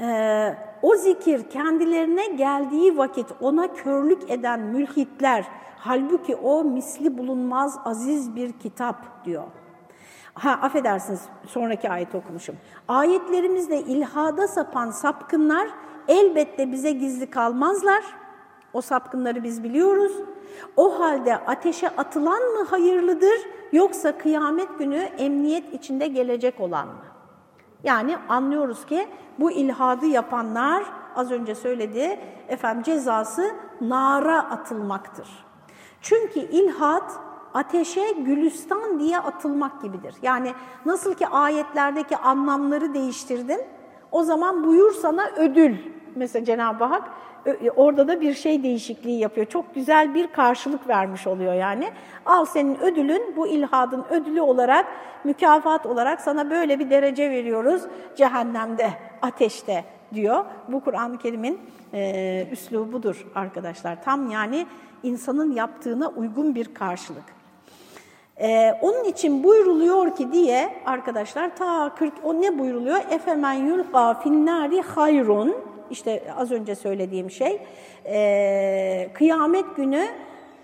Ee, 0.00 0.54
o 0.82 0.96
zikir 0.96 1.50
kendilerine 1.50 2.26
geldiği 2.26 2.98
vakit 2.98 3.26
ona 3.40 3.74
körlük 3.74 4.30
eden 4.30 4.60
mülhitler, 4.60 5.44
halbuki 5.76 6.36
o 6.36 6.64
misli 6.64 7.18
bulunmaz 7.18 7.78
aziz 7.84 8.36
bir 8.36 8.52
kitap 8.52 9.24
diyor. 9.24 9.44
Ha 10.34 10.50
affedersiniz 10.50 11.22
sonraki 11.46 11.90
ayet 11.90 12.14
okumuşum. 12.14 12.56
Ayetlerimizde 12.88 13.80
ilhada 13.80 14.48
sapan 14.48 14.90
sapkınlar 14.90 15.68
elbette 16.08 16.72
bize 16.72 16.90
gizli 16.90 17.30
kalmazlar. 17.30 18.04
O 18.74 18.80
sapkınları 18.80 19.42
biz 19.42 19.64
biliyoruz. 19.64 20.12
O 20.76 21.00
halde 21.00 21.36
ateşe 21.36 21.88
atılan 21.88 22.42
mı 22.42 22.64
hayırlıdır 22.70 23.38
yoksa 23.72 24.18
kıyamet 24.18 24.78
günü 24.78 24.96
emniyet 24.96 25.72
içinde 25.72 26.06
gelecek 26.06 26.60
olan 26.60 26.86
mı? 26.86 27.04
Yani 27.84 28.16
anlıyoruz 28.28 28.86
ki 28.86 29.08
bu 29.38 29.50
ilhadı 29.50 30.06
yapanlar 30.06 30.84
az 31.16 31.30
önce 31.30 31.54
söyledi 31.54 32.20
efendim 32.48 32.82
cezası 32.82 33.50
nara 33.80 34.38
atılmaktır. 34.50 35.28
Çünkü 36.00 36.40
ilhat 36.40 37.12
ateşe 37.54 38.12
gülistan 38.12 39.00
diye 39.00 39.18
atılmak 39.18 39.82
gibidir. 39.82 40.14
Yani 40.22 40.52
nasıl 40.86 41.14
ki 41.14 41.26
ayetlerdeki 41.26 42.16
anlamları 42.16 42.94
değiştirdin, 42.94 43.60
o 44.10 44.22
zaman 44.22 44.64
buyur 44.64 44.92
sana 44.92 45.30
ödül. 45.36 45.76
Mesela 46.14 46.44
Cenab-ı 46.44 46.84
Hak 46.84 47.02
orada 47.76 48.08
da 48.08 48.20
bir 48.20 48.34
şey 48.34 48.62
değişikliği 48.62 49.18
yapıyor. 49.18 49.46
Çok 49.46 49.74
güzel 49.74 50.14
bir 50.14 50.26
karşılık 50.26 50.88
vermiş 50.88 51.26
oluyor 51.26 51.54
yani. 51.54 51.88
Al 52.26 52.44
senin 52.44 52.80
ödülün, 52.80 53.36
bu 53.36 53.46
ilhadın 53.46 54.04
ödülü 54.10 54.40
olarak, 54.40 54.86
mükafat 55.24 55.86
olarak 55.86 56.20
sana 56.20 56.50
böyle 56.50 56.78
bir 56.78 56.90
derece 56.90 57.30
veriyoruz 57.30 57.82
cehennemde, 58.16 58.90
ateşte 59.22 59.84
diyor. 60.14 60.44
Bu 60.68 60.80
Kur'an-ı 60.80 61.18
Kerim'in 61.18 61.60
e, 61.94 62.46
üslubudur 62.52 63.26
arkadaşlar. 63.34 64.02
Tam 64.02 64.30
yani 64.30 64.66
insanın 65.02 65.52
yaptığına 65.52 66.08
uygun 66.08 66.54
bir 66.54 66.74
karşılık. 66.74 67.34
Ee, 68.40 68.78
onun 68.82 69.04
için 69.04 69.44
buyruluyor 69.44 70.16
ki 70.16 70.32
diye 70.32 70.74
arkadaşlar 70.86 71.56
ta 71.56 71.94
40 71.94 72.12
o 72.24 72.42
ne 72.42 72.58
buyruluyor? 72.58 72.98
Efemen 73.10 73.52
yulqa 73.52 74.14
finnari 74.14 74.82
hayrun 74.82 75.56
işte 75.90 76.22
az 76.38 76.52
önce 76.52 76.74
söylediğim 76.74 77.30
şey 77.30 77.62
e, 78.06 79.08
kıyamet 79.14 79.76
günü 79.76 80.06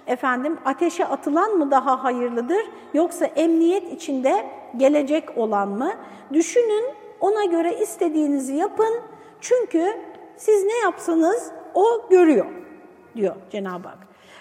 efendim 0.07 0.59
ateşe 0.65 1.05
atılan 1.05 1.51
mı 1.51 1.71
daha 1.71 2.05
hayırlıdır 2.05 2.63
yoksa 2.95 3.27
emniyet 3.27 3.93
içinde 3.93 4.47
gelecek 4.77 5.39
olan 5.39 5.69
mı? 5.69 5.93
Düşünün 6.33 6.85
ona 7.21 7.45
göre 7.45 7.79
istediğinizi 7.79 8.55
yapın 8.55 9.01
çünkü 9.41 9.87
siz 10.37 10.65
ne 10.65 10.79
yapsanız 10.79 11.51
o 11.75 12.09
görüyor 12.11 12.47
diyor 13.17 13.37
Cenab-ı 13.51 13.89
Hak. 13.89 13.99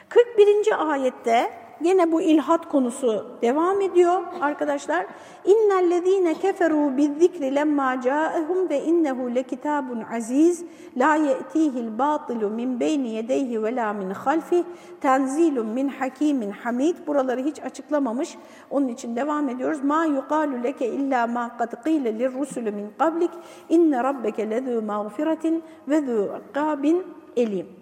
41. 0.09 0.91
ayette 0.91 1.58
Yine 1.83 2.11
bu 2.11 2.21
ilhat 2.21 2.69
konusu 2.69 3.25
devam 3.41 3.81
ediyor 3.81 4.21
arkadaşlar. 4.41 5.05
İnnellezîne 5.45 6.31
keferû 6.31 6.97
bizzikri 6.97 7.55
lemmâ 7.55 8.01
câehum 8.01 8.69
ve 8.69 8.83
innehu 8.83 9.35
lekitabun 9.35 10.01
aziz 10.15 10.65
la 10.97 11.15
ye'tîhil 11.15 11.99
bâtilu 11.99 12.49
min 12.49 12.79
beyni 12.79 13.09
yedeyhi 13.09 13.63
ve 13.63 13.75
la 13.75 13.93
min 13.93 14.09
halfih 14.09 14.63
tenzilun 15.01 15.67
min 15.67 15.87
hakimin 15.87 16.51
hamid. 16.51 16.95
Buraları 17.07 17.41
hiç 17.41 17.63
açıklamamış. 17.63 18.37
Onun 18.69 18.87
için 18.87 19.15
devam 19.15 19.49
ediyoruz. 19.49 19.83
Ma 19.83 20.05
yuqalu 20.05 20.63
leke 20.63 20.87
illa 20.87 21.27
ma 21.27 21.57
kad 21.57 21.71
qîle 21.83 22.19
lirrusulü 22.19 22.71
min 22.71 22.87
qablik 22.99 23.31
inne 23.69 24.03
rabbeke 24.03 24.43
lezû 24.43 24.85
mağfiretin 24.85 25.63
ve 25.87 25.97
zû 25.97 26.39
ikâbin 26.49 27.03
elim. 27.35 27.78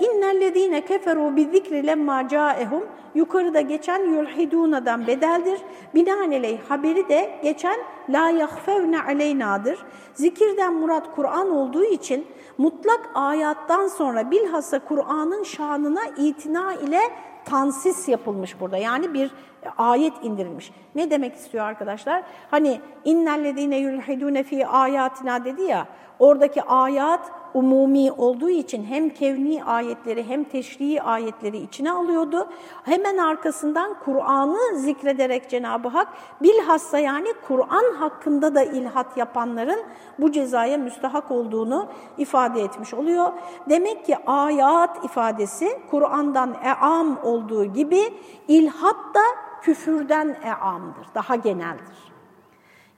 İnnellezîne 0.00 0.78
keferû 0.78 1.36
bizzikri 1.36 1.86
lemma 1.86 2.28
câehum 2.28 2.84
yukarıda 3.14 3.60
geçen 3.60 4.00
yulhidûnadan 4.00 5.06
bedeldir. 5.06 5.60
Binaenaleyh 5.94 6.58
haberi 6.68 7.08
de 7.08 7.40
geçen 7.42 7.76
la 8.08 8.30
yahfevne 8.30 9.02
aleynadır. 9.02 9.78
Zikirden 10.14 10.74
murat 10.74 11.14
Kur'an 11.14 11.50
olduğu 11.50 11.84
için 11.84 12.26
mutlak 12.58 13.10
ayattan 13.14 13.88
sonra 13.88 14.30
bilhassa 14.30 14.78
Kur'an'ın 14.78 15.42
şanına 15.42 16.04
itina 16.16 16.74
ile 16.74 17.00
tansis 17.44 18.08
yapılmış 18.08 18.60
burada. 18.60 18.76
Yani 18.76 19.14
bir 19.14 19.30
ayet 19.78 20.12
indirilmiş. 20.22 20.72
Ne 20.94 21.10
demek 21.10 21.34
istiyor 21.34 21.64
arkadaşlar? 21.64 22.22
Hani 22.50 22.80
innellezîne 23.04 23.76
yulhidûne 23.76 24.42
fî 24.42 24.66
ayatina 24.66 25.44
dedi 25.44 25.62
ya, 25.62 25.86
oradaki 26.18 26.62
ayat 26.62 27.30
umumi 27.54 28.12
olduğu 28.12 28.50
için 28.50 28.84
hem 28.84 29.10
kevni 29.10 29.64
ayetleri 29.64 30.28
hem 30.28 30.44
teşrii 30.44 31.02
ayetleri 31.02 31.58
içine 31.58 31.92
alıyordu. 31.92 32.48
Hemen 32.84 33.18
arkasından 33.18 33.96
Kur'an'ı 34.04 34.78
zikrederek 34.78 35.50
Cenab-ı 35.50 35.88
Hak 35.88 36.08
bilhassa 36.42 36.98
yani 36.98 37.28
Kur'an 37.48 37.94
hakkında 37.94 38.54
da 38.54 38.62
ilhat 38.62 39.16
yapanların 39.16 39.80
bu 40.18 40.32
cezaya 40.32 40.76
müstahak 40.76 41.30
olduğunu 41.30 41.88
ifade 42.18 42.62
etmiş 42.62 42.94
oluyor. 42.94 43.32
Demek 43.68 44.06
ki 44.06 44.16
ayat 44.26 45.04
ifadesi 45.04 45.80
Kur'an'dan 45.90 46.54
e'am 46.64 47.18
olduğu 47.22 47.64
gibi 47.64 48.14
ilhat 48.48 49.14
da 49.14 49.22
küfürden 49.62 50.36
e'amdır, 50.44 51.06
daha 51.14 51.34
geneldir. 51.34 52.16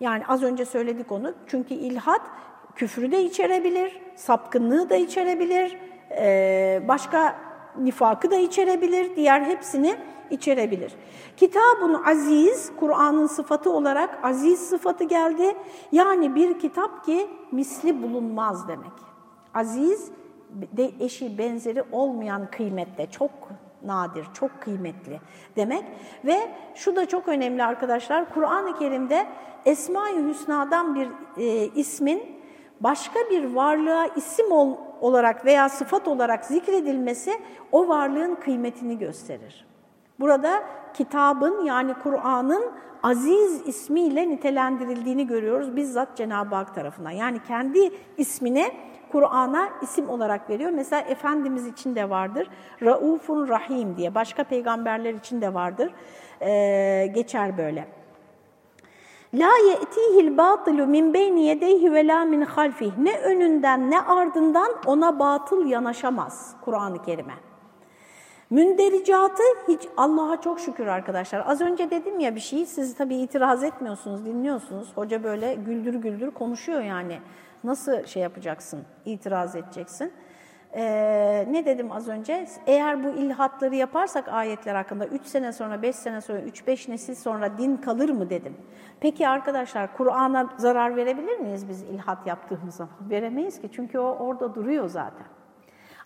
Yani 0.01 0.23
az 0.29 0.43
önce 0.43 0.65
söyledik 0.65 1.13
onu 1.13 1.33
çünkü 1.47 1.75
ilhat 1.75 2.21
küfrü 2.79 3.13
de 3.13 3.23
içerebilir, 3.23 4.01
sapkınlığı 4.17 4.91
da 4.91 4.97
içerebilir, 4.97 5.77
başka 6.89 7.37
nifakı 7.79 8.31
da 8.31 8.37
içerebilir, 8.37 9.17
diğer 9.17 9.41
hepsini 9.41 9.97
içerebilir. 10.31 10.95
Kitabun 11.37 12.03
aziz, 12.07 12.73
Kur'an'ın 12.81 13.27
sıfatı 13.27 13.73
olarak 13.73 14.25
aziz 14.25 14.69
sıfatı 14.69 15.05
geldi. 15.05 15.57
Yani 15.93 16.35
bir 16.35 16.59
kitap 16.59 17.05
ki 17.05 17.27
misli 17.53 18.03
bulunmaz 18.03 18.69
demek. 18.69 18.93
Aziz, 19.55 20.11
de 20.51 20.91
eşi 21.01 21.39
benzeri 21.39 21.85
olmayan 21.93 22.51
kıymette, 22.51 23.07
çok 23.11 23.31
nadir, 23.85 24.27
çok 24.35 24.61
kıymetli 24.61 25.21
demek. 25.57 25.85
Ve 26.25 26.37
şu 26.75 26.97
da 26.97 27.07
çok 27.07 27.29
önemli 27.29 27.65
arkadaşlar, 27.65 28.35
Kur'an-ı 28.35 28.79
Kerim'de 28.79 29.27
Esma-i 29.65 30.29
Hüsna'dan 30.29 30.95
bir 30.95 31.09
e, 31.37 31.67
ismin 31.75 32.38
başka 32.81 33.21
bir 33.31 33.55
varlığa 33.55 34.07
isim 34.07 34.53
ol, 34.53 34.77
olarak 35.01 35.45
veya 35.45 35.69
sıfat 35.69 36.09
olarak 36.09 36.45
zikredilmesi 36.45 37.33
o 37.73 37.89
varlığın 37.89 38.35
kıymetini 38.35 38.99
gösterir. 38.99 39.67
Burada 40.21 40.63
kitabın 40.95 41.65
yani 41.65 41.95
Kur'an'ın 42.03 42.73
aziz 43.03 43.69
ismiyle 43.69 44.29
nitelendirildiğini 44.29 45.27
görüyoruz 45.27 45.77
bizzat 45.77 46.17
Cenab-ı 46.17 46.55
Hak 46.55 46.75
tarafından. 46.75 47.11
Yani 47.11 47.39
kendi 47.49 47.91
ismine 48.17 48.71
Kur'an'a 49.13 49.69
isim 49.83 50.09
olarak 50.09 50.51
veriyor. 50.51 50.71
Mesela 50.71 51.03
Efendimiz 51.03 51.67
için 51.67 51.95
de 51.95 52.11
vardır. 52.11 52.51
Raufun 52.83 53.49
Rahim 53.49 53.97
diye 53.97 54.15
başka 54.15 54.45
peygamberler 54.45 55.15
için 55.15 55.41
de 55.41 55.55
vardır. 55.55 55.93
Ee, 56.41 57.07
geçer 57.15 57.59
böyle. 57.59 57.98
La 59.35 59.51
ye'tihil 59.69 60.39
batilu 60.39 60.87
min 60.87 61.15
beyni 61.15 61.47
yedeyhi 61.47 61.93
ve 61.93 62.07
la 62.07 62.25
min 62.25 62.41
halfih. 62.41 62.99
Ne 62.99 63.19
önünden 63.19 63.91
ne 63.91 64.01
ardından 64.01 64.69
ona 64.87 65.19
batıl 65.19 65.67
yanaşamaz 65.67 66.57
Kur'an-ı 66.65 67.03
Kerim'e. 67.03 67.35
Mündericatı 68.51 69.43
hiç 69.69 69.89
Allah'a 69.97 70.41
çok 70.41 70.61
şükür 70.61 70.87
arkadaşlar. 70.87 71.43
Az 71.47 71.61
önce 71.61 71.91
dedim 71.91 72.21
ya 72.21 72.35
bir 72.35 72.41
şeyi 72.41 72.67
siz 72.67 72.95
tabii 72.95 73.17
itiraz 73.17 73.65
etmiyorsunuz, 73.65 74.25
dinliyorsunuz. 74.25 74.93
Hoca 74.95 75.25
böyle 75.25 75.55
güldür 75.55 75.95
güldür 75.95 76.31
konuşuyor 76.31 76.81
yani. 76.81 77.19
Nasıl 77.65 78.07
şey 78.07 78.23
yapacaksın, 78.23 78.81
itiraz 79.05 79.57
edeceksin? 79.57 80.13
Ee, 80.75 81.47
ne 81.51 81.67
dedim 81.67 81.93
az 81.93 82.09
önce? 82.09 82.47
Eğer 82.67 83.05
bu 83.05 83.09
ilhatları 83.09 83.75
yaparsak 83.75 84.29
ayetler 84.29 84.75
hakkında 84.75 85.07
3 85.07 85.27
sene 85.27 85.53
sonra, 85.53 85.83
5 85.83 85.97
sene 85.97 86.21
sonra, 86.21 86.41
3-5 86.41 86.91
nesil 86.91 87.15
sonra 87.15 87.59
din 87.59 87.77
kalır 87.77 88.11
mı 88.11 88.31
dedim. 88.31 88.57
Peki 89.01 89.29
arkadaşlar 89.29 89.97
Kur'an'a 89.97 90.49
zarar 90.57 90.97
verebilir 90.97 91.39
miyiz 91.39 91.69
biz 91.69 91.83
ilhat 91.83 92.27
yaptığımız 92.27 92.75
zaman? 92.75 92.95
Veremeyiz 93.11 93.61
ki 93.61 93.69
çünkü 93.73 93.99
o 93.99 94.17
orada 94.17 94.55
duruyor 94.55 94.89
zaten. 94.89 95.27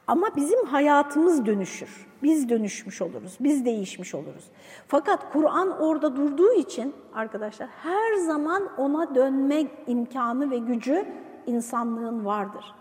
Ama 0.07 0.37
bizim 0.37 0.67
hayatımız 0.67 1.47
dönüşür. 1.47 2.07
Biz 2.23 2.49
dönüşmüş 2.49 3.03
oluruz, 3.03 3.37
biz 3.41 3.65
değişmiş 3.65 4.15
oluruz. 4.15 4.51
Fakat 4.89 5.33
Kur'an 5.33 5.81
orada 5.81 6.17
durduğu 6.17 6.53
için 6.53 6.95
arkadaşlar 7.15 7.69
her 7.83 8.15
zaman 8.15 8.69
ona 8.77 9.15
dönme 9.15 9.65
imkanı 9.87 10.51
ve 10.51 10.59
gücü 10.59 11.07
insanlığın 11.47 12.25
vardır 12.25 12.75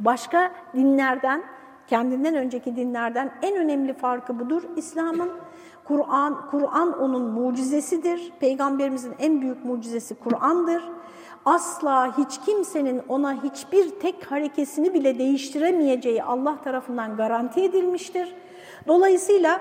başka 0.00 0.52
dinlerden 0.74 1.42
Kendinden 1.86 2.34
önceki 2.34 2.76
dinlerden 2.76 3.32
en 3.42 3.56
önemli 3.56 3.94
farkı 3.94 4.38
budur 4.38 4.62
İslam'ın. 4.76 5.30
Kur'an 5.84 6.50
Kur'an 6.50 7.00
onun 7.00 7.22
mucizesidir. 7.22 8.32
Peygamberimizin 8.40 9.14
en 9.18 9.40
büyük 9.40 9.64
mucizesi 9.64 10.14
Kur'an'dır. 10.14 10.82
Asla 11.44 12.18
hiç 12.18 12.40
kimsenin 12.46 13.02
ona 13.08 13.42
hiçbir 13.42 13.90
tek 13.90 14.30
harekesini 14.30 14.94
bile 14.94 15.18
değiştiremeyeceği 15.18 16.22
Allah 16.22 16.56
tarafından 16.64 17.16
garanti 17.16 17.64
edilmiştir. 17.64 18.34
Dolayısıyla 18.88 19.60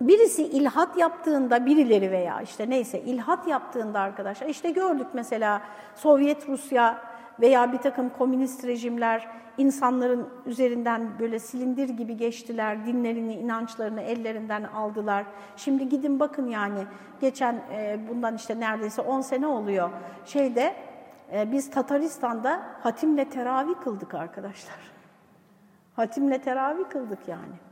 birisi 0.00 0.42
ilhat 0.42 0.96
yaptığında 0.96 1.66
birileri 1.66 2.10
veya 2.10 2.40
işte 2.42 2.70
neyse 2.70 3.00
ilhat 3.00 3.48
yaptığında 3.48 4.00
arkadaşlar 4.00 4.46
işte 4.46 4.70
gördük 4.70 5.06
mesela 5.12 5.62
Sovyet 5.94 6.48
Rusya 6.48 7.07
veya 7.40 7.72
bir 7.72 7.78
takım 7.78 8.10
komünist 8.10 8.64
rejimler 8.64 9.28
insanların 9.58 10.28
üzerinden 10.46 11.18
böyle 11.18 11.38
silindir 11.38 11.88
gibi 11.88 12.16
geçtiler, 12.16 12.86
dinlerini, 12.86 13.34
inançlarını 13.34 14.00
ellerinden 14.00 14.62
aldılar. 14.62 15.24
Şimdi 15.56 15.88
gidin 15.88 16.20
bakın 16.20 16.46
yani 16.46 16.84
geçen 17.20 17.54
e, 17.72 18.00
bundan 18.08 18.36
işte 18.36 18.60
neredeyse 18.60 19.02
10 19.02 19.20
sene 19.20 19.46
oluyor 19.46 19.90
şeyde 20.24 20.74
e, 21.32 21.52
biz 21.52 21.70
Tataristan'da 21.70 22.62
hatimle 22.82 23.24
teravih 23.24 23.74
kıldık 23.84 24.14
arkadaşlar. 24.14 24.78
Hatimle 25.96 26.38
teravih 26.38 26.84
kıldık 26.90 27.28
yani. 27.28 27.67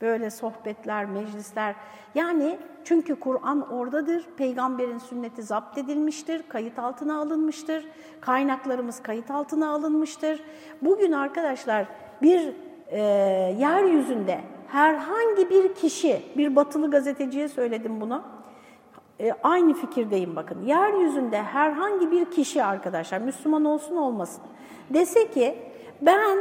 Böyle 0.00 0.30
sohbetler, 0.30 1.04
meclisler. 1.04 1.74
Yani 2.14 2.58
çünkü 2.84 3.20
Kur'an 3.20 3.72
oradadır, 3.72 4.24
peygamberin 4.36 4.98
sünneti 4.98 5.42
zapt 5.42 5.78
edilmiştir, 5.78 6.42
kayıt 6.48 6.78
altına 6.78 7.20
alınmıştır, 7.20 7.88
kaynaklarımız 8.20 9.02
kayıt 9.02 9.30
altına 9.30 9.70
alınmıştır. 9.70 10.42
Bugün 10.82 11.12
arkadaşlar 11.12 11.86
bir 12.22 12.52
e, 12.88 13.00
yeryüzünde 13.58 14.40
herhangi 14.68 15.50
bir 15.50 15.74
kişi, 15.74 16.22
bir 16.36 16.56
batılı 16.56 16.90
gazeteciye 16.90 17.48
söyledim 17.48 18.00
bunu, 18.00 18.22
e, 19.20 19.32
aynı 19.42 19.74
fikirdeyim 19.74 20.36
bakın. 20.36 20.62
Yeryüzünde 20.62 21.42
herhangi 21.42 22.10
bir 22.10 22.30
kişi 22.30 22.64
arkadaşlar, 22.64 23.20
Müslüman 23.20 23.64
olsun 23.64 23.96
olmasın, 23.96 24.42
dese 24.90 25.30
ki 25.30 25.58
ben 26.02 26.38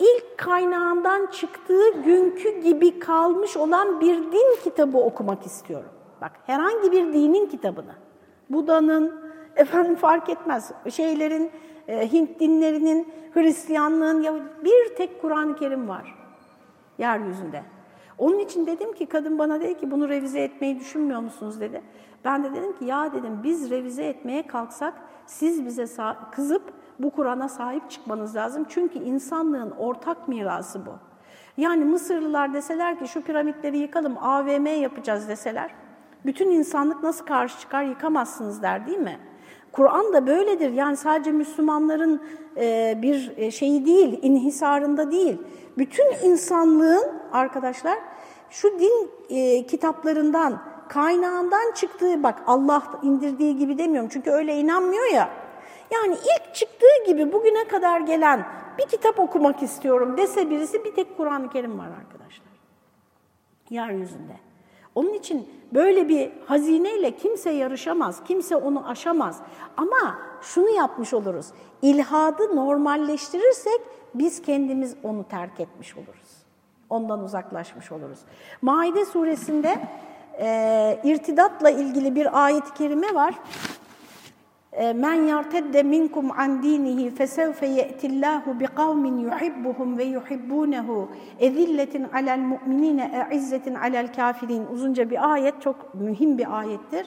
ilk 0.00 0.38
kaynağından 0.38 1.26
çıktığı 1.26 2.02
günkü 2.04 2.60
gibi 2.60 2.98
kalmış 2.98 3.56
olan 3.56 4.00
bir 4.00 4.16
din 4.16 4.62
kitabı 4.64 4.98
okumak 4.98 5.46
istiyorum. 5.46 5.90
Bak 6.20 6.32
herhangi 6.46 6.92
bir 6.92 7.12
dinin 7.12 7.46
kitabını. 7.46 7.94
Buda'nın, 8.50 9.20
efendim 9.56 9.94
fark 9.94 10.28
etmez, 10.28 10.72
şeylerin, 10.90 11.50
e, 11.88 12.12
Hint 12.12 12.40
dinlerinin, 12.40 13.08
Hristiyanlığın, 13.34 14.22
ya 14.22 14.34
bir 14.64 14.96
tek 14.96 15.20
Kur'an-ı 15.22 15.56
Kerim 15.56 15.88
var 15.88 16.20
yeryüzünde. 16.98 17.62
Onun 18.18 18.38
için 18.38 18.66
dedim 18.66 18.92
ki 18.92 19.06
kadın 19.06 19.38
bana 19.38 19.60
dedi 19.60 19.78
ki 19.78 19.90
bunu 19.90 20.08
revize 20.08 20.40
etmeyi 20.40 20.80
düşünmüyor 20.80 21.20
musunuz 21.20 21.60
dedi. 21.60 21.82
Ben 22.24 22.44
de 22.44 22.54
dedim 22.54 22.76
ki 22.76 22.84
ya 22.84 23.12
dedim 23.12 23.40
biz 23.42 23.70
revize 23.70 24.04
etmeye 24.04 24.46
kalksak 24.46 24.94
siz 25.26 25.66
bize 25.66 25.86
kızıp 26.32 26.62
bu 27.02 27.10
Kur'an'a 27.10 27.48
sahip 27.48 27.90
çıkmanız 27.90 28.36
lazım. 28.36 28.66
Çünkü 28.68 28.98
insanlığın 28.98 29.70
ortak 29.70 30.28
mirası 30.28 30.86
bu. 30.86 30.90
Yani 31.56 31.84
Mısırlılar 31.84 32.54
deseler 32.54 32.98
ki 32.98 33.08
şu 33.08 33.22
piramitleri 33.22 33.78
yıkalım, 33.78 34.18
AVM 34.18 34.66
yapacağız 34.66 35.28
deseler, 35.28 35.70
bütün 36.26 36.50
insanlık 36.50 37.02
nasıl 37.02 37.26
karşı 37.26 37.60
çıkar 37.60 37.84
yıkamazsınız 37.84 38.62
der 38.62 38.86
değil 38.86 38.98
mi? 38.98 39.18
Kur'an 39.72 40.12
da 40.12 40.26
böyledir. 40.26 40.72
Yani 40.72 40.96
sadece 40.96 41.32
Müslümanların 41.32 42.22
e, 42.56 42.98
bir 43.02 43.32
e, 43.36 43.50
şeyi 43.50 43.86
değil, 43.86 44.18
inhisarında 44.22 45.10
değil. 45.10 45.38
Bütün 45.78 46.30
insanlığın 46.30 47.04
arkadaşlar 47.32 47.98
şu 48.50 48.78
din 48.78 49.10
e, 49.28 49.66
kitaplarından, 49.66 50.62
kaynağından 50.88 51.72
çıktığı, 51.74 52.22
bak 52.22 52.42
Allah 52.46 52.82
indirdiği 53.02 53.56
gibi 53.56 53.78
demiyorum 53.78 54.10
çünkü 54.12 54.30
öyle 54.30 54.56
inanmıyor 54.56 55.12
ya, 55.14 55.30
yani 55.92 56.14
ilk 56.14 56.54
çıktığı 56.54 57.04
gibi 57.06 57.32
bugüne 57.32 57.68
kadar 57.68 58.00
gelen 58.00 58.46
bir 58.78 58.86
kitap 58.86 59.18
okumak 59.18 59.62
istiyorum 59.62 60.16
dese 60.16 60.50
birisi 60.50 60.84
bir 60.84 60.94
tek 60.94 61.16
Kur'an-ı 61.16 61.50
Kerim 61.50 61.78
var 61.78 61.88
arkadaşlar. 62.00 62.50
Yeryüzünde. 63.70 64.32
Onun 64.94 65.14
için 65.14 65.48
böyle 65.74 66.08
bir 66.08 66.30
hazineyle 66.46 67.16
kimse 67.16 67.50
yarışamaz, 67.50 68.24
kimse 68.24 68.56
onu 68.56 68.88
aşamaz. 68.88 69.40
Ama 69.76 70.18
şunu 70.42 70.68
yapmış 70.70 71.14
oluruz, 71.14 71.46
ilhadı 71.82 72.56
normalleştirirsek 72.56 73.80
biz 74.14 74.42
kendimiz 74.42 74.96
onu 75.02 75.24
terk 75.28 75.60
etmiş 75.60 75.96
oluruz. 75.96 76.40
Ondan 76.90 77.24
uzaklaşmış 77.24 77.92
oluruz. 77.92 78.18
Maide 78.62 79.04
suresinde 79.04 79.78
e, 80.38 81.00
irtidatla 81.04 81.70
ilgili 81.70 82.14
bir 82.14 82.44
ayet-i 82.44 82.74
kerime 82.74 83.14
var. 83.14 83.34
Ee, 84.72 84.92
men 84.92 85.14
yartedde 85.14 85.82
minkum 85.82 86.30
an 86.30 86.62
dinihi 86.62 87.10
fesevfe 87.10 87.66
ye'tillahu 87.66 88.60
bi 88.60 88.66
kavmin 88.66 89.18
yuhibbuhum 89.18 89.98
ve 89.98 90.04
yuhibbunehu 90.04 91.08
ezilletin 91.38 92.04
alel 92.04 92.38
mu'minine 92.38 93.28
e'izzetin 93.30 93.74
alel 93.74 94.12
kafirin 94.12 94.66
uzunca 94.66 95.10
bir 95.10 95.32
ayet 95.32 95.62
çok 95.62 95.94
mühim 95.94 96.38
bir 96.38 96.58
ayettir. 96.58 97.06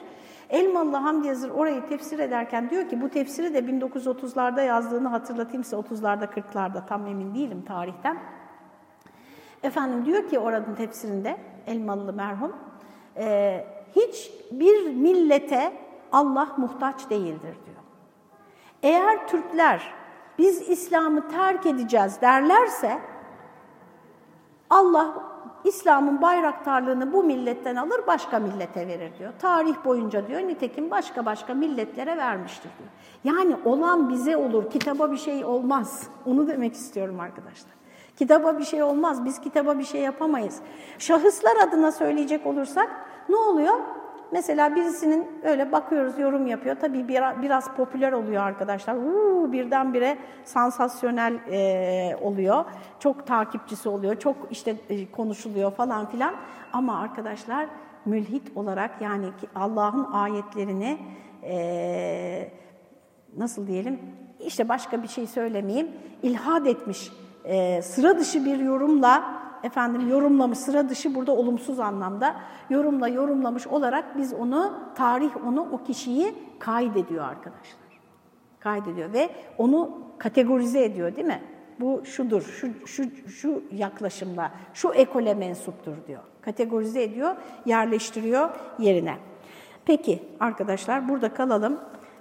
Elmalı 0.50 0.96
Hamdi 0.96 1.26
Yazır 1.26 1.50
orayı 1.50 1.86
tefsir 1.86 2.18
ederken 2.18 2.70
diyor 2.70 2.88
ki 2.88 3.00
bu 3.00 3.08
tefsiri 3.08 3.54
de 3.54 3.58
1930'larda 3.58 4.66
yazdığını 4.66 5.08
hatırlatayım 5.08 5.64
size 5.64 5.76
30'larda 5.76 6.24
40'larda 6.24 6.86
tam 6.86 7.06
emin 7.06 7.34
değilim 7.34 7.62
tarihten. 7.62 8.18
Efendim 9.62 10.04
diyor 10.04 10.28
ki 10.28 10.38
oranın 10.38 10.74
tefsirinde 10.74 11.36
Elmalı 11.66 12.12
merhum 12.12 12.52
e, 13.16 13.64
hiç 13.96 14.30
bir 14.50 14.94
millete 14.94 15.72
Allah 16.14 16.48
muhtaç 16.56 17.10
değildir 17.10 17.56
diyor. 17.66 17.82
Eğer 18.82 19.28
Türkler 19.28 19.94
biz 20.38 20.68
İslam'ı 20.68 21.28
terk 21.28 21.66
edeceğiz 21.66 22.20
derlerse 22.20 22.98
Allah 24.70 25.14
İslam'ın 25.64 26.22
bayraktarlığını 26.22 27.12
bu 27.12 27.22
milletten 27.22 27.76
alır 27.76 28.06
başka 28.06 28.38
millete 28.38 28.86
verir 28.88 29.18
diyor. 29.18 29.32
Tarih 29.38 29.74
boyunca 29.84 30.28
diyor 30.28 30.40
nitekim 30.40 30.90
başka 30.90 31.26
başka 31.26 31.54
milletlere 31.54 32.16
vermiştir 32.16 32.70
diyor. 32.78 32.90
Yani 33.24 33.56
olan 33.64 34.08
bize 34.08 34.36
olur, 34.36 34.70
kitaba 34.70 35.12
bir 35.12 35.16
şey 35.16 35.44
olmaz. 35.44 36.08
Onu 36.26 36.48
demek 36.48 36.74
istiyorum 36.74 37.20
arkadaşlar. 37.20 37.72
Kitaba 38.16 38.58
bir 38.58 38.64
şey 38.64 38.82
olmaz, 38.82 39.24
biz 39.24 39.40
kitaba 39.40 39.78
bir 39.78 39.84
şey 39.84 40.00
yapamayız. 40.00 40.58
Şahıslar 40.98 41.56
adına 41.68 41.92
söyleyecek 41.92 42.46
olursak 42.46 42.90
ne 43.28 43.36
oluyor? 43.36 43.74
Mesela 44.32 44.76
birisinin 44.76 45.26
öyle 45.42 45.72
bakıyoruz, 45.72 46.18
yorum 46.18 46.46
yapıyor. 46.46 46.76
Tabii 46.80 47.08
biraz, 47.42 47.74
popüler 47.76 48.12
oluyor 48.12 48.42
arkadaşlar. 48.42 48.94
Uuu, 48.94 49.52
birdenbire 49.52 50.18
sansasyonel 50.44 51.34
e, 51.50 52.16
oluyor. 52.22 52.64
Çok 52.98 53.26
takipçisi 53.26 53.88
oluyor, 53.88 54.16
çok 54.16 54.36
işte 54.50 54.76
e, 54.90 55.10
konuşuluyor 55.10 55.72
falan 55.72 56.06
filan. 56.06 56.34
Ama 56.72 57.00
arkadaşlar 57.00 57.66
mülhit 58.04 58.56
olarak 58.56 58.90
yani 59.00 59.26
Allah'ın 59.54 60.04
ayetlerini 60.12 60.98
e, 61.42 62.48
nasıl 63.36 63.66
diyelim, 63.66 63.98
işte 64.40 64.68
başka 64.68 65.02
bir 65.02 65.08
şey 65.08 65.26
söylemeyeyim, 65.26 65.88
ilhad 66.22 66.66
etmiş, 66.66 67.12
e, 67.44 67.82
sıra 67.82 68.18
dışı 68.18 68.44
bir 68.44 68.58
yorumla 68.58 69.43
efendim 69.64 70.08
yorumlamış, 70.08 70.58
sıra 70.58 70.88
dışı 70.88 71.14
burada 71.14 71.32
olumsuz 71.32 71.80
anlamda 71.80 72.36
yorumla 72.70 73.08
yorumlamış 73.08 73.66
olarak 73.66 74.18
biz 74.18 74.32
onu, 74.32 74.72
tarih 74.94 75.46
onu, 75.46 75.68
o 75.72 75.84
kişiyi 75.84 76.34
kaydediyor 76.58 77.24
arkadaşlar. 77.24 77.84
Kaydediyor 78.60 79.12
ve 79.12 79.30
onu 79.58 79.98
kategorize 80.18 80.84
ediyor 80.84 81.16
değil 81.16 81.26
mi? 81.26 81.42
Bu 81.80 82.02
şudur, 82.04 82.42
şu, 82.42 82.86
şu, 82.86 83.28
şu 83.28 83.62
yaklaşımla, 83.72 84.50
şu 84.74 84.92
ekole 84.92 85.34
mensuptur 85.34 85.92
diyor. 86.06 86.22
Kategorize 86.40 87.02
ediyor, 87.02 87.36
yerleştiriyor 87.66 88.50
yerine. 88.78 89.16
Peki 89.84 90.22
arkadaşlar 90.40 91.08
burada 91.08 91.34
kalalım. 91.34 91.80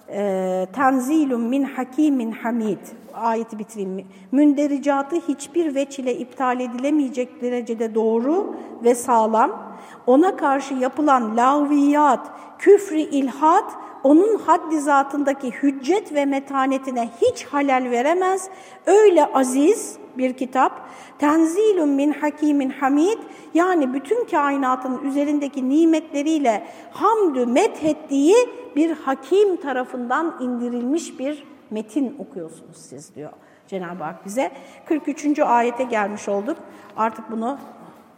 Ee, 0.09 0.67
tenzilun 0.73 1.41
min 1.41 1.63
hakimin 1.63 2.31
hamid 2.31 2.77
ayeti 3.13 3.59
bitireyim. 3.59 4.05
Mündericatı 4.31 5.15
hiçbir 5.15 5.75
veç 5.75 5.99
ile 5.99 6.17
iptal 6.17 6.59
edilemeyecek 6.59 7.41
derecede 7.41 7.95
doğru 7.95 8.55
ve 8.83 8.95
sağlam. 8.95 9.73
Ona 10.07 10.35
karşı 10.35 10.73
yapılan 10.73 11.37
laviyat, 11.37 12.31
küfri 12.59 13.01
ilhat, 13.01 13.73
onun 14.03 14.37
haddi 14.37 14.79
zatındaki 14.79 15.51
hüccet 15.51 16.13
ve 16.13 16.25
metanetine 16.25 17.09
hiç 17.21 17.45
halel 17.45 17.91
veremez. 17.91 18.49
Öyle 18.85 19.25
aziz 19.25 19.97
bir 20.17 20.33
kitap, 20.33 20.89
tenzilun 21.19 21.89
min 21.89 22.11
hakimin 22.11 22.69
hamid, 22.69 23.17
yani 23.53 23.93
bütün 23.93 24.25
kainatın 24.25 25.03
üzerindeki 25.03 25.69
nimetleriyle 25.69 26.63
hamdü 26.91 27.45
methettiği 27.45 28.35
bir 28.75 28.91
hakim 28.91 29.61
tarafından 29.61 30.37
indirilmiş 30.41 31.19
bir 31.19 31.43
metin 31.69 32.15
okuyorsunuz 32.19 32.77
siz 32.77 33.15
diyor 33.15 33.31
Cenab-ı 33.67 34.03
Hak 34.03 34.25
bize. 34.25 34.51
43. 34.85 35.39
ayete 35.39 35.83
gelmiş 35.83 36.29
olduk. 36.29 36.57
Artık 36.97 37.31
bunu 37.31 37.57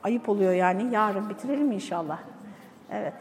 ayıp 0.03 0.29
oluyor 0.29 0.53
yani 0.53 0.93
yarın 0.93 1.29
bitirelim 1.29 1.71
inşallah. 1.71 2.19
Evet. 2.91 3.13